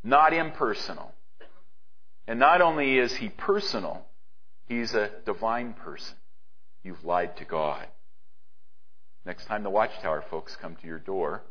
not 0.03 0.33
impersonal. 0.33 1.11
And 2.27 2.39
not 2.39 2.61
only 2.61 2.97
is 2.97 3.15
he 3.15 3.29
personal, 3.29 4.05
he's 4.67 4.93
a 4.93 5.11
divine 5.25 5.73
person. 5.73 6.15
You've 6.83 7.03
lied 7.03 7.35
to 7.37 7.45
God. 7.45 7.87
Next 9.25 9.45
time 9.45 9.63
the 9.63 9.69
Watchtower 9.69 10.23
folks 10.29 10.55
come 10.55 10.75
to 10.77 10.87
your 10.87 10.99
door, 10.99 11.43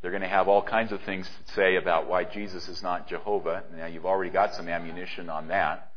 they're 0.00 0.10
going 0.10 0.22
to 0.22 0.28
have 0.28 0.48
all 0.48 0.62
kinds 0.62 0.92
of 0.92 1.02
things 1.02 1.28
to 1.28 1.52
say 1.54 1.76
about 1.76 2.08
why 2.08 2.24
Jesus 2.24 2.68
is 2.68 2.82
not 2.82 3.08
Jehovah. 3.08 3.64
Now, 3.76 3.86
you've 3.86 4.06
already 4.06 4.30
got 4.30 4.54
some 4.54 4.68
ammunition 4.68 5.28
on 5.28 5.48
that 5.48 5.92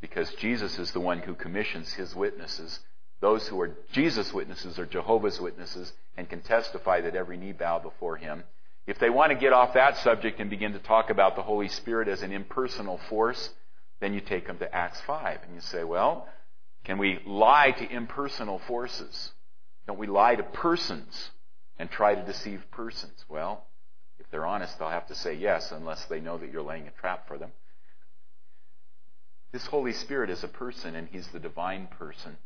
because 0.00 0.32
Jesus 0.34 0.78
is 0.78 0.92
the 0.92 1.00
one 1.00 1.18
who 1.18 1.34
commissions 1.34 1.92
his 1.92 2.14
witnesses. 2.14 2.80
Those 3.20 3.46
who 3.48 3.60
are 3.60 3.76
Jesus' 3.92 4.32
witnesses 4.32 4.78
are 4.78 4.86
Jehovah's 4.86 5.40
witnesses 5.40 5.92
and 6.16 6.28
can 6.28 6.40
testify 6.40 7.00
that 7.02 7.16
every 7.16 7.36
knee 7.36 7.52
bow 7.52 7.80
before 7.80 8.16
him. 8.16 8.44
If 8.86 8.98
they 8.98 9.10
want 9.10 9.30
to 9.30 9.38
get 9.38 9.52
off 9.52 9.74
that 9.74 9.98
subject 9.98 10.40
and 10.40 10.48
begin 10.48 10.72
to 10.72 10.78
talk 10.78 11.10
about 11.10 11.36
the 11.36 11.42
Holy 11.42 11.68
Spirit 11.68 12.08
as 12.08 12.22
an 12.22 12.32
impersonal 12.32 12.98
force, 13.08 13.50
then 14.00 14.14
you 14.14 14.20
take 14.20 14.46
them 14.46 14.58
to 14.58 14.74
Acts 14.74 15.00
5 15.02 15.40
and 15.44 15.54
you 15.54 15.60
say, 15.60 15.84
well, 15.84 16.28
can 16.84 16.98
we 16.98 17.20
lie 17.26 17.72
to 17.72 17.92
impersonal 17.92 18.58
forces? 18.60 19.32
Don't 19.86 19.98
we 19.98 20.06
lie 20.06 20.36
to 20.36 20.42
persons? 20.42 21.30
And 21.80 21.90
try 21.90 22.14
to 22.14 22.22
deceive 22.22 22.62
persons? 22.70 23.24
Well, 23.26 23.64
if 24.18 24.26
they're 24.30 24.46
honest, 24.46 24.78
they'll 24.78 24.90
have 24.90 25.06
to 25.06 25.14
say 25.14 25.32
yes 25.32 25.72
unless 25.72 26.04
they 26.04 26.20
know 26.20 26.36
that 26.36 26.52
you're 26.52 26.62
laying 26.62 26.86
a 26.86 26.90
trap 26.90 27.26
for 27.26 27.38
them. 27.38 27.52
This 29.50 29.64
Holy 29.64 29.94
Spirit 29.94 30.28
is 30.28 30.44
a 30.44 30.48
person, 30.48 30.94
and 30.94 31.08
He's 31.08 31.26
the 31.28 31.40
divine 31.40 31.86
person, 31.86 32.36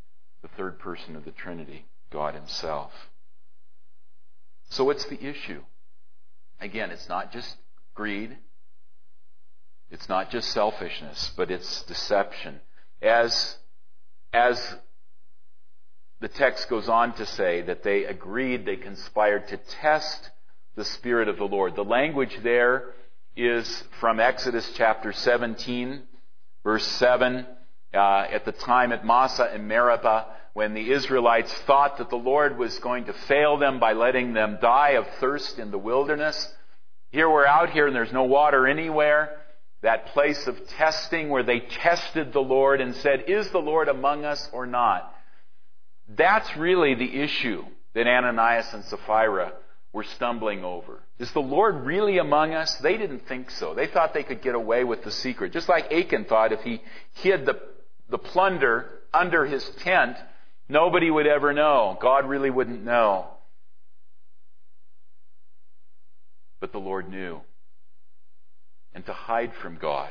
the 0.41 0.49
third 0.49 0.79
person 0.79 1.17
of 1.17 1.25
the 1.25 1.33
Trinity, 1.33 1.85
God 2.11 2.35
Himself. 2.35 2.93
So, 4.71 4.85
what's 4.85 5.05
the 5.07 5.23
issue? 5.23 5.63
Again, 6.61 6.93
it's 6.93 7.09
not 7.09 7.33
just 7.33 7.57
greed, 7.93 8.39
it's 9.91 10.09
not 10.09 10.31
just 10.31 10.53
selfishness, 10.53 11.33
but 11.37 11.51
it's 11.51 11.83
deception. 11.83 12.61
As, 13.03 13.57
as 14.33 14.77
the 16.21 16.29
text 16.29 16.69
goes 16.69 16.89
on 16.89 17.15
to 17.15 17.27
say 17.27 17.63
that 17.63 17.83
they 17.83 18.05
agreed, 18.05 18.65
they 18.65 18.77
conspired 18.77 19.49
to 19.49 19.57
test 19.57 20.31
the 20.77 20.85
Spirit 20.85 21.29
of 21.29 21.37
the 21.37 21.45
Lord. 21.45 21.77
The 21.77 21.85
language 21.85 22.39
there 22.43 22.95
is 23.37 23.85
from 24.01 24.21
Exodus 24.21 24.71
chapter 24.75 25.13
17, 25.13 26.03
verse 26.63 26.87
7. 26.87 27.47
Uh, 27.93 28.27
at 28.33 28.45
the 28.45 28.53
time 28.53 28.91
at 28.91 29.07
Massah 29.07 29.51
and 29.53 29.69
Meribah, 29.69 30.27
when 30.53 30.75
the 30.75 30.93
Israelites 30.93 31.53
thought 31.67 31.99
that 31.99 32.11
the 32.11 32.17
Lord 32.17 32.57
was 32.57 32.79
going 32.79 33.05
to 33.05 33.13
fail 33.13 33.57
them 33.57 33.79
by 33.79 33.93
letting 33.93 34.33
them 34.33 34.59
die 34.61 34.91
of 34.91 35.07
thirst 35.21 35.59
in 35.59 35.71
the 35.71 35.79
wilderness. 35.79 36.53
Here 37.11 37.31
we're 37.31 37.47
out 37.47 37.71
here 37.71 37.87
and 37.87 37.95
there's 37.95 38.13
no 38.13 38.25
water 38.25 38.67
anywhere. 38.67 39.37
That 39.83 40.07
place 40.07 40.47
of 40.47 40.67
testing 40.71 41.29
where 41.29 41.43
they 41.43 41.61
tested 41.61 42.33
the 42.33 42.41
Lord 42.41 42.81
and 42.81 42.97
said, 42.97 43.25
Is 43.29 43.51
the 43.51 43.59
Lord 43.59 43.89
among 43.89 44.25
us 44.25 44.49
or 44.53 44.67
not? 44.67 45.14
That's 46.09 46.57
really 46.57 46.95
the 46.95 47.21
issue 47.23 47.65
that 47.95 48.07
Ananias 48.07 48.73
and 48.75 48.85
Sapphira 48.85 49.53
were 49.93 50.05
stumbling 50.05 50.65
over. 50.65 51.01
Is 51.19 51.31
the 51.31 51.41
Lord 51.41 51.87
really 51.87 52.19
among 52.19 52.53
us? 52.53 52.75
They 52.77 52.97
didn't 52.97 53.29
think 53.29 53.51
so. 53.51 53.75
They 53.75 53.87
thought 53.87 54.13
they 54.13 54.25
could 54.25 54.43
get 54.43 54.57
away 54.57 54.85
with 54.85 55.05
the 55.05 55.13
secret. 55.13 55.53
Just 55.53 55.69
like 55.69 55.93
Achan 55.93 56.25
thought 56.25 56.53
if 56.53 56.63
he 56.63 56.83
hid 57.15 57.47
the, 57.47 57.61
the 58.11 58.19
plunder 58.19 58.91
under 59.15 59.47
his 59.47 59.65
tent, 59.79 60.17
nobody 60.69 61.11
would 61.11 61.29
ever 61.29 61.53
know. 61.53 61.97
God 62.01 62.29
really 62.29 62.51
wouldn't 62.51 62.85
know. 62.85 63.29
But 66.61 66.73
the 66.73 66.79
Lord 66.79 67.09
knew. 67.09 67.41
And 68.93 69.07
to 69.07 69.13
hide 69.13 69.55
from 69.55 69.77
God, 69.77 70.11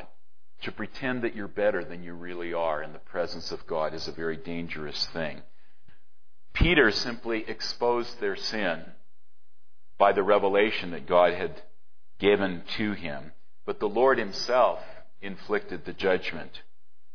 to 0.62 0.72
pretend 0.72 1.24
that 1.24 1.36
you're 1.36 1.48
better 1.48 1.84
than 1.84 2.04
you 2.04 2.14
really 2.14 2.54
are 2.54 2.82
in 2.82 2.94
the 2.94 3.00
presence 3.00 3.52
of 3.52 3.68
God 3.68 3.94
is 3.94 4.08
a 4.08 4.14
very 4.14 4.38
dangerous 4.38 5.06
thing. 5.08 5.42
Peter 6.54 6.92
simply 6.92 7.44
exposed 7.48 8.20
their 8.20 8.36
sin 8.36 8.84
by 9.98 10.12
the 10.12 10.24
revelation 10.24 10.92
that 10.92 11.08
God 11.08 11.34
had 11.34 11.62
given 12.20 12.64
to 12.78 12.94
him. 12.94 13.32
But 13.66 13.80
the 13.80 13.90
Lord 13.90 14.18
himself 14.18 14.80
inflicted 15.22 15.86
the 15.86 15.94
judgment. 15.94 16.62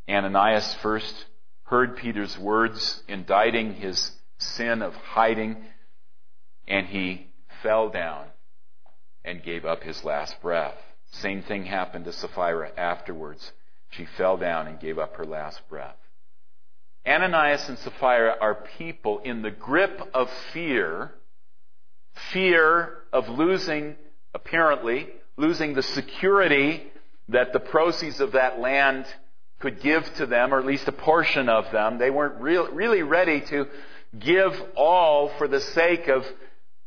Ananias 0.09 0.75
first 0.77 1.27
heard 1.65 1.97
Peter's 1.97 2.39
words 2.39 3.03
indicting 3.09 3.75
his 3.75 4.13
sin 4.39 4.83
of 4.83 4.95
hiding, 4.95 5.65
and 6.67 6.87
he 6.87 7.29
fell 7.63 7.91
down 7.91 8.27
and 9.25 9.43
gave 9.43 9.65
up 9.65 9.83
his 9.83 10.05
last 10.05 10.41
breath. 10.41 10.77
Same 11.11 11.43
thing 11.43 11.65
happened 11.65 12.07
to 12.07 12.13
Sapphira 12.13 12.71
afterwards. 12.77 13.53
She 13.91 14.05
fell 14.05 14.37
down 14.37 14.67
and 14.67 14.81
gave 14.81 14.99
up 14.99 15.17
her 15.17 15.25
last 15.25 15.61
breath. 15.69 15.97
Ananias 17.07 17.69
and 17.69 17.79
Sapphira 17.79 18.37
are 18.41 18.55
people 18.79 19.21
in 19.21 19.43
the 19.43 19.51
grip 19.51 20.01
of 20.15 20.31
fear, 20.53 21.13
fear 22.33 22.99
of 23.13 23.29
losing, 23.29 23.97
apparently, 24.35 25.09
losing 25.37 25.75
the 25.75 25.83
security 25.83 26.85
that 27.29 27.53
the 27.53 27.61
proceeds 27.61 28.21
of 28.21 28.33
that 28.33 28.59
land 28.59 29.07
could 29.61 29.81
give 29.81 30.13
to 30.15 30.27
them, 30.27 30.53
or 30.55 30.59
at 30.59 30.67
least 30.67 30.89
a 30.89 30.93
portion 30.93 31.49
of 31.49 31.71
them. 31.73 31.99
They 31.99 32.11
weren't 32.11 32.41
real, 32.41 32.69
really 32.69 33.03
ready 33.03 33.41
to 33.43 33.67
give 34.19 34.53
all 34.77 35.31
for 35.39 35.49
the 35.49 35.61
sake 35.61 36.09
of 36.09 36.25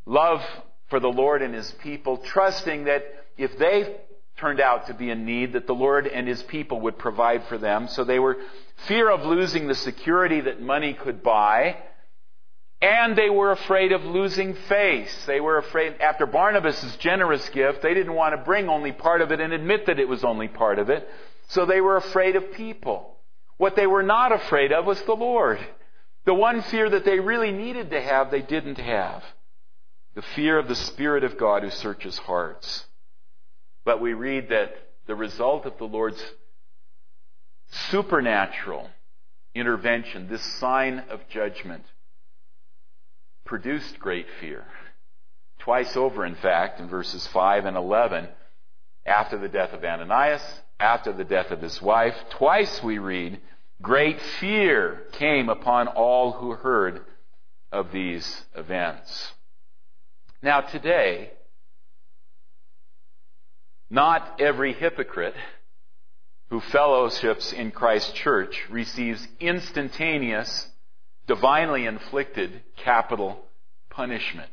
love 0.05 0.41
for 0.89 0.99
the 0.99 1.11
Lord 1.11 1.41
and 1.41 1.53
His 1.53 1.71
people, 1.83 2.17
trusting 2.17 2.85
that 2.85 3.03
if 3.37 3.57
they 3.57 3.97
turned 4.41 4.59
out 4.59 4.87
to 4.87 4.93
be 4.93 5.09
in 5.09 5.23
need, 5.23 5.53
that 5.53 5.67
the 5.67 5.75
Lord 5.75 6.07
and 6.07 6.27
His 6.27 6.43
people 6.43 6.81
would 6.81 6.97
provide 6.97 7.45
for 7.45 7.57
them. 7.57 7.87
So 7.87 8.03
they 8.03 8.19
were 8.19 8.37
fear 8.87 9.09
of 9.09 9.23
losing 9.23 9.67
the 9.67 9.75
security 9.75 10.41
that 10.41 10.61
money 10.61 10.93
could 10.93 11.21
buy, 11.21 11.77
and 12.81 13.15
they 13.15 13.29
were 13.29 13.51
afraid 13.51 13.91
of 13.91 14.03
losing 14.03 14.55
face. 14.55 15.25
They 15.27 15.39
were 15.39 15.57
afraid, 15.57 16.01
after 16.01 16.25
Barnabas' 16.25 16.97
generous 16.97 17.47
gift, 17.49 17.83
they 17.83 17.93
didn't 17.93 18.15
want 18.15 18.35
to 18.35 18.43
bring 18.43 18.67
only 18.67 18.91
part 18.91 19.21
of 19.21 19.31
it 19.31 19.39
and 19.39 19.53
admit 19.53 19.85
that 19.85 19.99
it 19.99 20.09
was 20.09 20.23
only 20.23 20.47
part 20.47 20.79
of 20.79 20.89
it. 20.89 21.07
So 21.49 21.65
they 21.65 21.79
were 21.79 21.97
afraid 21.97 22.35
of 22.35 22.53
people. 22.53 23.17
What 23.57 23.75
they 23.75 23.85
were 23.85 24.01
not 24.01 24.31
afraid 24.31 24.71
of 24.71 24.85
was 24.85 25.01
the 25.03 25.13
Lord. 25.13 25.59
The 26.25 26.33
one 26.33 26.63
fear 26.63 26.89
that 26.89 27.05
they 27.05 27.19
really 27.19 27.51
needed 27.51 27.91
to 27.91 28.01
have, 28.01 28.31
they 28.31 28.41
didn't 28.41 28.79
have. 28.79 29.23
The 30.15 30.23
fear 30.23 30.57
of 30.57 30.67
the 30.67 30.75
Spirit 30.75 31.23
of 31.23 31.37
God 31.37 31.61
who 31.61 31.69
searches 31.69 32.17
hearts. 32.17 32.85
But 33.83 34.01
we 34.01 34.13
read 34.13 34.49
that 34.49 34.73
the 35.07 35.15
result 35.15 35.65
of 35.65 35.77
the 35.77 35.85
Lord's 35.85 36.23
supernatural 37.89 38.89
intervention, 39.55 40.27
this 40.29 40.43
sign 40.59 40.99
of 41.09 41.27
judgment, 41.29 41.83
produced 43.45 43.99
great 43.99 44.27
fear. 44.39 44.65
Twice 45.59 45.95
over, 45.95 46.25
in 46.25 46.35
fact, 46.35 46.79
in 46.79 46.87
verses 46.87 47.25
5 47.27 47.65
and 47.65 47.77
11, 47.77 48.27
after 49.05 49.37
the 49.37 49.49
death 49.49 49.73
of 49.73 49.83
Ananias, 49.83 50.43
after 50.79 51.11
the 51.11 51.23
death 51.23 51.51
of 51.51 51.61
his 51.61 51.81
wife, 51.81 52.15
twice 52.31 52.81
we 52.83 52.97
read, 52.97 53.39
great 53.81 54.21
fear 54.39 55.03
came 55.13 55.49
upon 55.49 55.87
all 55.87 56.31
who 56.33 56.51
heard 56.51 57.01
of 57.71 57.91
these 57.91 58.45
events. 58.55 59.33
Now, 60.41 60.61
today, 60.61 61.31
not 63.91 64.39
every 64.39 64.73
hypocrite 64.73 65.35
who 66.49 66.61
fellowships 66.61 67.51
in 67.51 67.71
Christ's 67.71 68.13
church 68.13 68.63
receives 68.69 69.27
instantaneous, 69.39 70.67
divinely 71.27 71.85
inflicted 71.85 72.61
capital 72.77 73.43
punishment. 73.89 74.49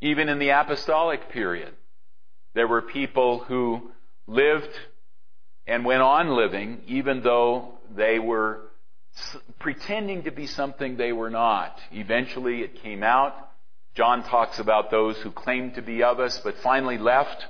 Even 0.00 0.28
in 0.28 0.38
the 0.38 0.50
apostolic 0.50 1.28
period, 1.30 1.74
there 2.54 2.68
were 2.68 2.82
people 2.82 3.40
who 3.40 3.90
lived 4.28 4.70
and 5.66 5.84
went 5.84 6.02
on 6.02 6.28
living 6.28 6.82
even 6.86 7.22
though 7.22 7.78
they 7.96 8.20
were 8.20 8.60
pretending 9.58 10.22
to 10.24 10.30
be 10.30 10.46
something 10.46 10.96
they 10.96 11.12
were 11.12 11.30
not. 11.30 11.76
Eventually 11.90 12.60
it 12.60 12.80
came 12.82 13.02
out. 13.02 13.34
John 13.94 14.22
talks 14.22 14.60
about 14.60 14.90
those 14.92 15.16
who 15.18 15.32
claimed 15.32 15.74
to 15.74 15.82
be 15.82 16.04
of 16.04 16.20
us 16.20 16.38
but 16.44 16.54
finally 16.62 16.98
left 16.98 17.44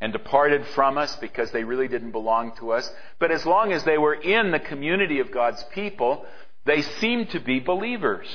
and 0.00 0.12
departed 0.12 0.66
from 0.68 0.96
us 0.96 1.14
because 1.16 1.50
they 1.50 1.64
really 1.64 1.88
didn't 1.88 2.12
belong 2.12 2.52
to 2.56 2.72
us. 2.72 2.90
But 3.18 3.30
as 3.30 3.44
long 3.44 3.72
as 3.72 3.84
they 3.84 3.98
were 3.98 4.14
in 4.14 4.50
the 4.50 4.58
community 4.60 5.20
of 5.20 5.30
God's 5.30 5.62
people, 5.74 6.24
they 6.64 6.82
seemed 6.82 7.30
to 7.30 7.40
be 7.40 7.60
believers. 7.60 8.26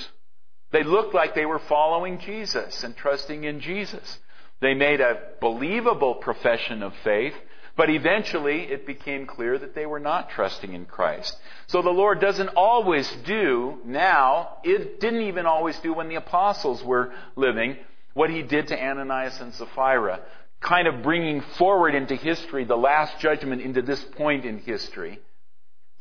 They 0.72 0.84
looked 0.84 1.16
like 1.16 1.34
they 1.34 1.46
were 1.46 1.60
following 1.60 2.20
Jesus 2.20 2.84
and 2.84 2.96
trusting 2.96 3.44
in 3.44 3.62
Jesus. 3.62 4.20
They 4.62 4.74
made 4.74 5.02
a 5.02 5.20
believable 5.42 6.16
profession 6.16 6.84
of 6.84 6.94
faith, 7.04 7.34
but 7.76 7.90
eventually 7.90 8.64
it 8.64 8.86
became 8.86 9.26
clear 9.26 9.58
that 9.58 9.76
they 9.76 9.86
were 9.86 10.00
not 10.00 10.30
trusting 10.30 10.74
in 10.74 10.86
Christ. 10.86 11.36
So 11.68 11.82
the 11.82 11.90
Lord 11.90 12.22
doesn't 12.22 12.50
always 12.50 13.10
do 13.26 13.80
now, 13.86 14.58
it 14.64 15.00
didn't 15.00 15.24
even 15.24 15.46
always 15.46 15.78
do 15.80 15.94
when 15.94 16.10
the 16.10 16.16
apostles 16.16 16.84
were 16.84 17.14
living, 17.36 17.78
what 18.14 18.30
he 18.30 18.44
did 18.44 18.68
to 18.68 18.82
Ananias 18.82 19.40
and 19.42 19.54
Sapphira 19.54 20.22
kind 20.62 20.88
of 20.88 21.04
bringing 21.04 21.42
forward 21.58 21.96
into 21.96 22.16
history 22.16 22.66
the 22.66 22.76
last 22.76 23.20
judgment 23.20 23.62
into 23.62 23.82
this 23.82 24.04
point 24.16 24.46
in 24.46 24.60
history. 24.60 25.20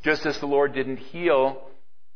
Just 0.03 0.25
as 0.25 0.37
the 0.39 0.45
Lord 0.45 0.73
didn't 0.73 0.97
heal 0.97 1.61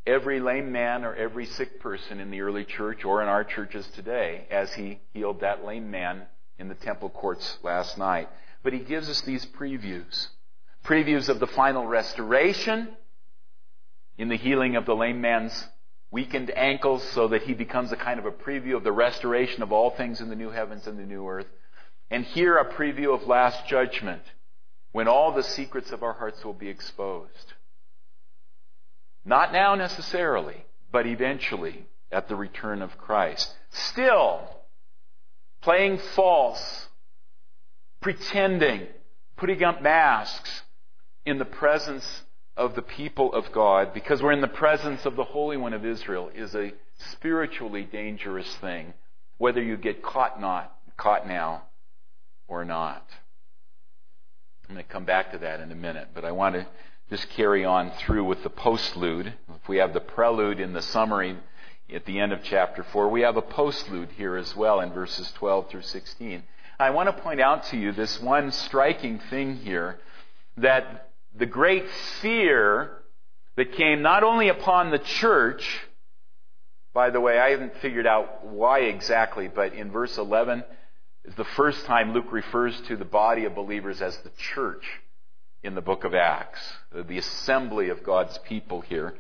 every 0.06 0.40
lame 0.40 0.72
man 0.72 1.04
or 1.04 1.16
every 1.16 1.46
sick 1.46 1.80
person 1.80 2.20
in 2.20 2.32
the 2.32 2.42
early 2.42 2.66
church 2.66 3.06
or 3.06 3.22
in 3.22 3.28
our 3.28 3.44
churches 3.44 3.88
today, 3.96 4.48
as 4.50 4.74
He 4.74 5.00
healed 5.14 5.42
that 5.42 5.66
lame 5.66 5.92
man 5.92 6.24
in 6.58 6.68
the 6.68 6.76
temple 6.76 7.10
courts 7.10 7.58
last 7.64 7.98
night. 7.98 8.30
But 8.64 8.74
He 8.74 8.80
gives 8.80 9.10
us 9.10 9.22
these 9.22 9.46
previews. 9.46 10.28
Previews 10.84 11.30
of 11.30 11.40
the 11.40 11.48
final 11.48 11.86
restoration 11.86 12.90
in 14.18 14.30
the 14.30 14.38
healing 14.38 14.76
of 14.76 14.86
the 14.86 14.96
lame 14.96 15.22
man's 15.22 15.68
weakened 16.12 16.52
ankles 16.56 17.04
so 17.10 17.28
that 17.28 17.44
he 17.44 17.54
becomes 17.54 17.92
a 17.92 17.96
kind 17.96 18.20
of 18.20 18.26
a 18.26 18.32
preview 18.32 18.76
of 18.76 18.84
the 18.84 18.92
restoration 18.92 19.62
of 19.62 19.72
all 19.72 19.92
things 19.92 20.22
in 20.22 20.30
the 20.30 20.36
new 20.36 20.50
heavens 20.50 20.88
and 20.88 20.98
the 20.98 21.06
new 21.06 21.28
earth. 21.28 21.46
And 22.12 22.26
here 22.26 22.58
a 22.58 22.74
preview 22.74 23.14
of 23.14 23.28
last 23.28 23.68
judgment 23.68 24.24
when 24.92 25.08
all 25.08 25.32
the 25.32 25.44
secrets 25.44 25.92
of 25.92 26.04
our 26.04 26.14
hearts 26.14 26.44
will 26.44 26.54
be 26.54 26.70
exposed. 26.70 27.54
Not 29.24 29.54
now 29.54 29.76
necessarily, 29.76 30.66
but 30.92 31.06
eventually 31.06 31.86
at 32.12 32.28
the 32.28 32.36
return 32.36 32.82
of 32.82 32.98
Christ. 32.98 33.54
Still, 33.70 34.42
playing 35.62 36.00
false, 36.16 36.88
pretending, 38.02 38.88
putting 39.38 39.64
up 39.64 39.82
masks 39.82 40.64
in 41.26 41.38
the 41.38 41.46
presence 41.46 42.24
of 42.58 42.76
the 42.76 42.82
people 42.82 43.34
of 43.34 43.52
God, 43.52 43.94
because 43.94 44.22
we're 44.22 44.32
in 44.32 44.42
the 44.42 44.48
presence 44.48 45.06
of 45.06 45.16
the 45.16 45.24
Holy 45.24 45.58
One 45.58 45.74
of 45.74 45.86
Israel, 45.86 46.32
is 46.34 46.56
a 46.56 46.74
spiritually 47.12 47.84
dangerous 47.84 48.52
thing, 48.56 48.94
whether 49.38 49.62
you 49.62 49.78
get 49.78 50.02
caught 50.02 50.42
not, 50.42 50.76
caught 50.98 51.28
now 51.28 51.64
or 52.50 52.66
not. 52.66 53.08
I'm 54.68 54.76
going 54.76 54.86
to 54.86 54.92
come 54.92 55.06
back 55.06 55.32
to 55.32 55.38
that 55.40 55.62
in 55.62 55.72
a 55.72 55.76
minute, 55.76 56.10
but 56.14 56.26
I 56.26 56.32
want 56.32 56.56
to 56.56 56.68
just 57.10 57.30
carry 57.30 57.64
on 57.64 57.92
through 57.92 58.26
with 58.26 58.44
the 58.44 58.50
postlude. 58.50 59.28
If 59.28 59.68
we 59.68 59.78
have 59.78 59.94
the 59.94 60.00
prelude 60.00 60.60
in 60.60 60.74
the 60.74 60.82
summary 60.82 61.38
at 61.94 62.06
the 62.06 62.20
end 62.20 62.34
of 62.34 62.44
chapter 62.44 62.84
4, 62.84 63.10
we 63.10 63.22
have 63.22 63.38
a 63.38 63.42
postlude 63.42 64.12
here 64.12 64.36
as 64.36 64.56
well 64.56 64.80
in 64.82 64.92
verses 64.92 65.32
12 65.38 65.70
through 65.70 65.82
16. 65.82 66.44
I 66.80 66.92
want 66.92 67.08
to 67.16 67.22
point 67.22 67.42
out 67.42 67.64
to 67.66 67.78
you 67.78 67.92
this 67.92 68.22
one 68.22 68.52
striking 68.52 69.20
thing 69.30 69.58
here 69.58 70.00
that 70.58 71.10
the 71.36 71.46
great 71.46 71.90
fear 72.22 73.02
that 73.56 73.74
came 73.74 74.02
not 74.02 74.24
only 74.24 74.50
upon 74.50 74.92
the 74.92 75.00
church, 75.00 75.82
by 76.94 77.10
the 77.10 77.20
way, 77.20 77.40
I 77.40 77.50
haven't 77.52 77.76
figured 77.78 78.08
out 78.08 78.46
why 78.46 78.82
exactly, 78.82 79.48
but 79.48 79.74
in 79.74 79.92
verse 79.92 80.18
11 80.18 80.64
is 81.30 81.36
the 81.36 81.46
first 81.46 81.86
time 81.86 82.14
Luke 82.14 82.32
refers 82.32 82.80
to 82.82 82.98
the 82.98 83.06
body 83.06 83.46
of 83.46 83.54
believers 83.54 84.02
as 84.02 84.18
the 84.18 84.32
church 84.56 84.84
in 85.62 85.76
the 85.76 85.82
book 85.82 86.04
of 86.04 86.16
Acts, 86.16 86.60
the 86.92 87.20
assembly 87.20 87.90
of 87.90 88.04
God's 88.04 88.38
people 88.40 88.82
here. 88.82 89.14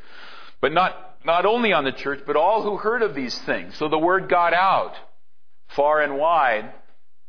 But 0.60 0.74
not, 0.74 1.18
not 1.24 1.46
only 1.46 1.72
on 1.72 1.84
the 1.84 1.92
church, 1.92 2.22
but 2.26 2.36
all 2.36 2.64
who 2.64 2.78
heard 2.78 3.04
of 3.04 3.14
these 3.14 3.38
things. 3.40 3.78
So 3.78 3.90
the 3.90 4.00
word 4.00 4.28
got 4.28 4.54
out 4.54 4.96
far 5.68 6.02
and 6.02 6.18
wide 6.18 6.74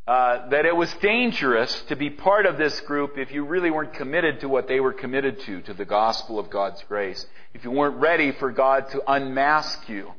uh, 0.07 0.49
that 0.49 0.65
it 0.65 0.75
was 0.75 0.91
dangerous 0.95 1.83
to 1.89 1.95
be 1.95 2.09
part 2.09 2.47
of 2.47 2.57
this 2.57 2.81
group 2.81 3.19
if 3.19 3.31
you 3.33 3.45
really 3.45 3.71
weren't 3.71 3.93
committed 3.93 4.41
to 4.41 4.49
what 4.49 4.67
they 4.67 4.81
were 4.81 4.95
committed 4.95 5.41
to, 5.41 5.61
to 5.61 5.75
the 5.75 5.85
gospel 5.85 6.39
of 6.39 6.49
God's 6.49 6.83
grace. 6.89 7.27
If 7.53 7.65
you 7.65 7.71
weren't 7.71 7.97
ready 7.97 8.33
for 8.33 8.51
God 8.51 8.89
to 8.93 9.03
unmask 9.07 9.91
you 9.91 10.11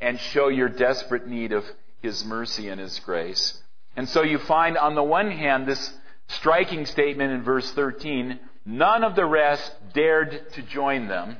and 0.00 0.18
show 0.18 0.48
your 0.48 0.70
desperate 0.70 1.26
need 1.26 1.52
of 1.52 1.64
His 2.00 2.24
mercy 2.24 2.70
and 2.70 2.80
His 2.80 2.98
grace. 3.00 3.60
And 3.96 4.08
so 4.08 4.22
you 4.22 4.38
find 4.38 4.76
on 4.76 4.94
the 4.94 5.02
one 5.02 5.30
hand 5.30 5.66
this 5.66 5.94
striking 6.28 6.86
statement 6.86 7.32
in 7.32 7.42
verse 7.42 7.70
13, 7.72 8.38
none 8.64 9.04
of 9.04 9.14
the 9.14 9.26
rest 9.26 9.72
dared 9.92 10.50
to 10.52 10.62
join 10.62 11.08
them, 11.08 11.36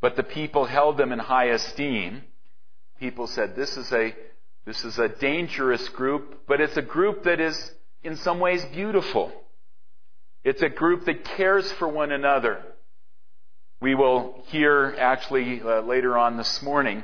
but 0.00 0.16
the 0.16 0.22
people 0.22 0.64
held 0.64 0.96
them 0.96 1.12
in 1.12 1.18
high 1.18 1.50
esteem. 1.50 2.22
People 2.98 3.26
said, 3.26 3.56
this 3.56 3.76
is 3.76 3.92
a, 3.92 4.14
this 4.64 4.84
is 4.84 4.98
a 4.98 5.08
dangerous 5.08 5.88
group, 5.90 6.42
but 6.46 6.60
it's 6.60 6.76
a 6.76 6.82
group 6.82 7.24
that 7.24 7.40
is 7.40 7.72
in 8.02 8.16
some 8.16 8.40
ways 8.40 8.64
beautiful. 8.66 9.32
It's 10.44 10.62
a 10.62 10.68
group 10.70 11.04
that 11.04 11.24
cares 11.24 11.70
for 11.72 11.88
one 11.88 12.12
another. 12.12 12.62
We 13.82 13.94
will 13.94 14.44
hear 14.48 14.94
actually 14.98 15.60
uh, 15.62 15.80
later 15.80 16.16
on 16.16 16.36
this 16.36 16.62
morning 16.62 17.02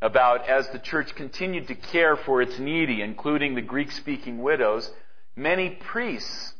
about 0.00 0.48
as 0.48 0.68
the 0.68 0.78
church 0.78 1.14
continued 1.14 1.68
to 1.68 1.74
care 1.74 2.16
for 2.16 2.40
its 2.40 2.58
needy, 2.58 3.02
including 3.02 3.54
the 3.54 3.62
Greek 3.62 3.90
speaking 3.90 4.38
widows, 4.38 4.90
many 5.34 5.70
priests 5.70 6.54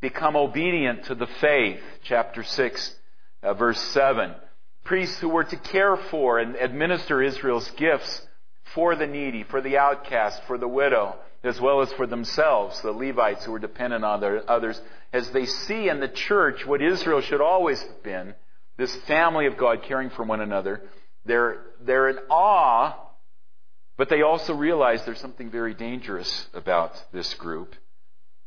become 0.00 0.36
obedient 0.36 1.04
to 1.04 1.14
the 1.14 1.26
faith. 1.26 1.80
Chapter 2.04 2.42
6, 2.42 2.94
uh, 3.42 3.54
verse 3.54 3.80
7. 3.80 4.34
Priests 4.84 5.18
who 5.18 5.28
were 5.28 5.44
to 5.44 5.56
care 5.56 5.96
for 5.96 6.38
and 6.38 6.56
administer 6.56 7.22
Israel's 7.22 7.70
gifts 7.72 8.22
for 8.74 8.96
the 8.96 9.06
needy, 9.06 9.44
for 9.44 9.60
the 9.60 9.76
outcast, 9.76 10.42
for 10.46 10.56
the 10.56 10.68
widow, 10.68 11.16
as 11.42 11.60
well 11.60 11.80
as 11.82 11.92
for 11.92 12.06
themselves, 12.06 12.80
the 12.80 12.92
Levites 12.92 13.44
who 13.44 13.52
were 13.52 13.58
dependent 13.58 14.04
on 14.04 14.20
their 14.20 14.48
others, 14.50 14.80
as 15.12 15.30
they 15.30 15.46
see 15.46 15.88
in 15.88 16.00
the 16.00 16.08
church 16.08 16.66
what 16.66 16.82
Israel 16.82 17.20
should 17.20 17.40
always 17.40 17.80
have 17.82 18.02
been, 18.02 18.34
this 18.76 18.94
family 19.06 19.46
of 19.46 19.56
God 19.56 19.82
caring 19.82 20.10
for 20.10 20.24
one 20.24 20.40
another, 20.40 20.82
they're, 21.28 21.58
they're 21.84 22.08
in 22.08 22.18
awe, 22.30 22.94
but 23.96 24.08
they 24.08 24.22
also 24.22 24.54
realize 24.54 25.04
there's 25.04 25.20
something 25.20 25.50
very 25.50 25.74
dangerous 25.74 26.48
about 26.54 26.92
this 27.12 27.34
group. 27.34 27.74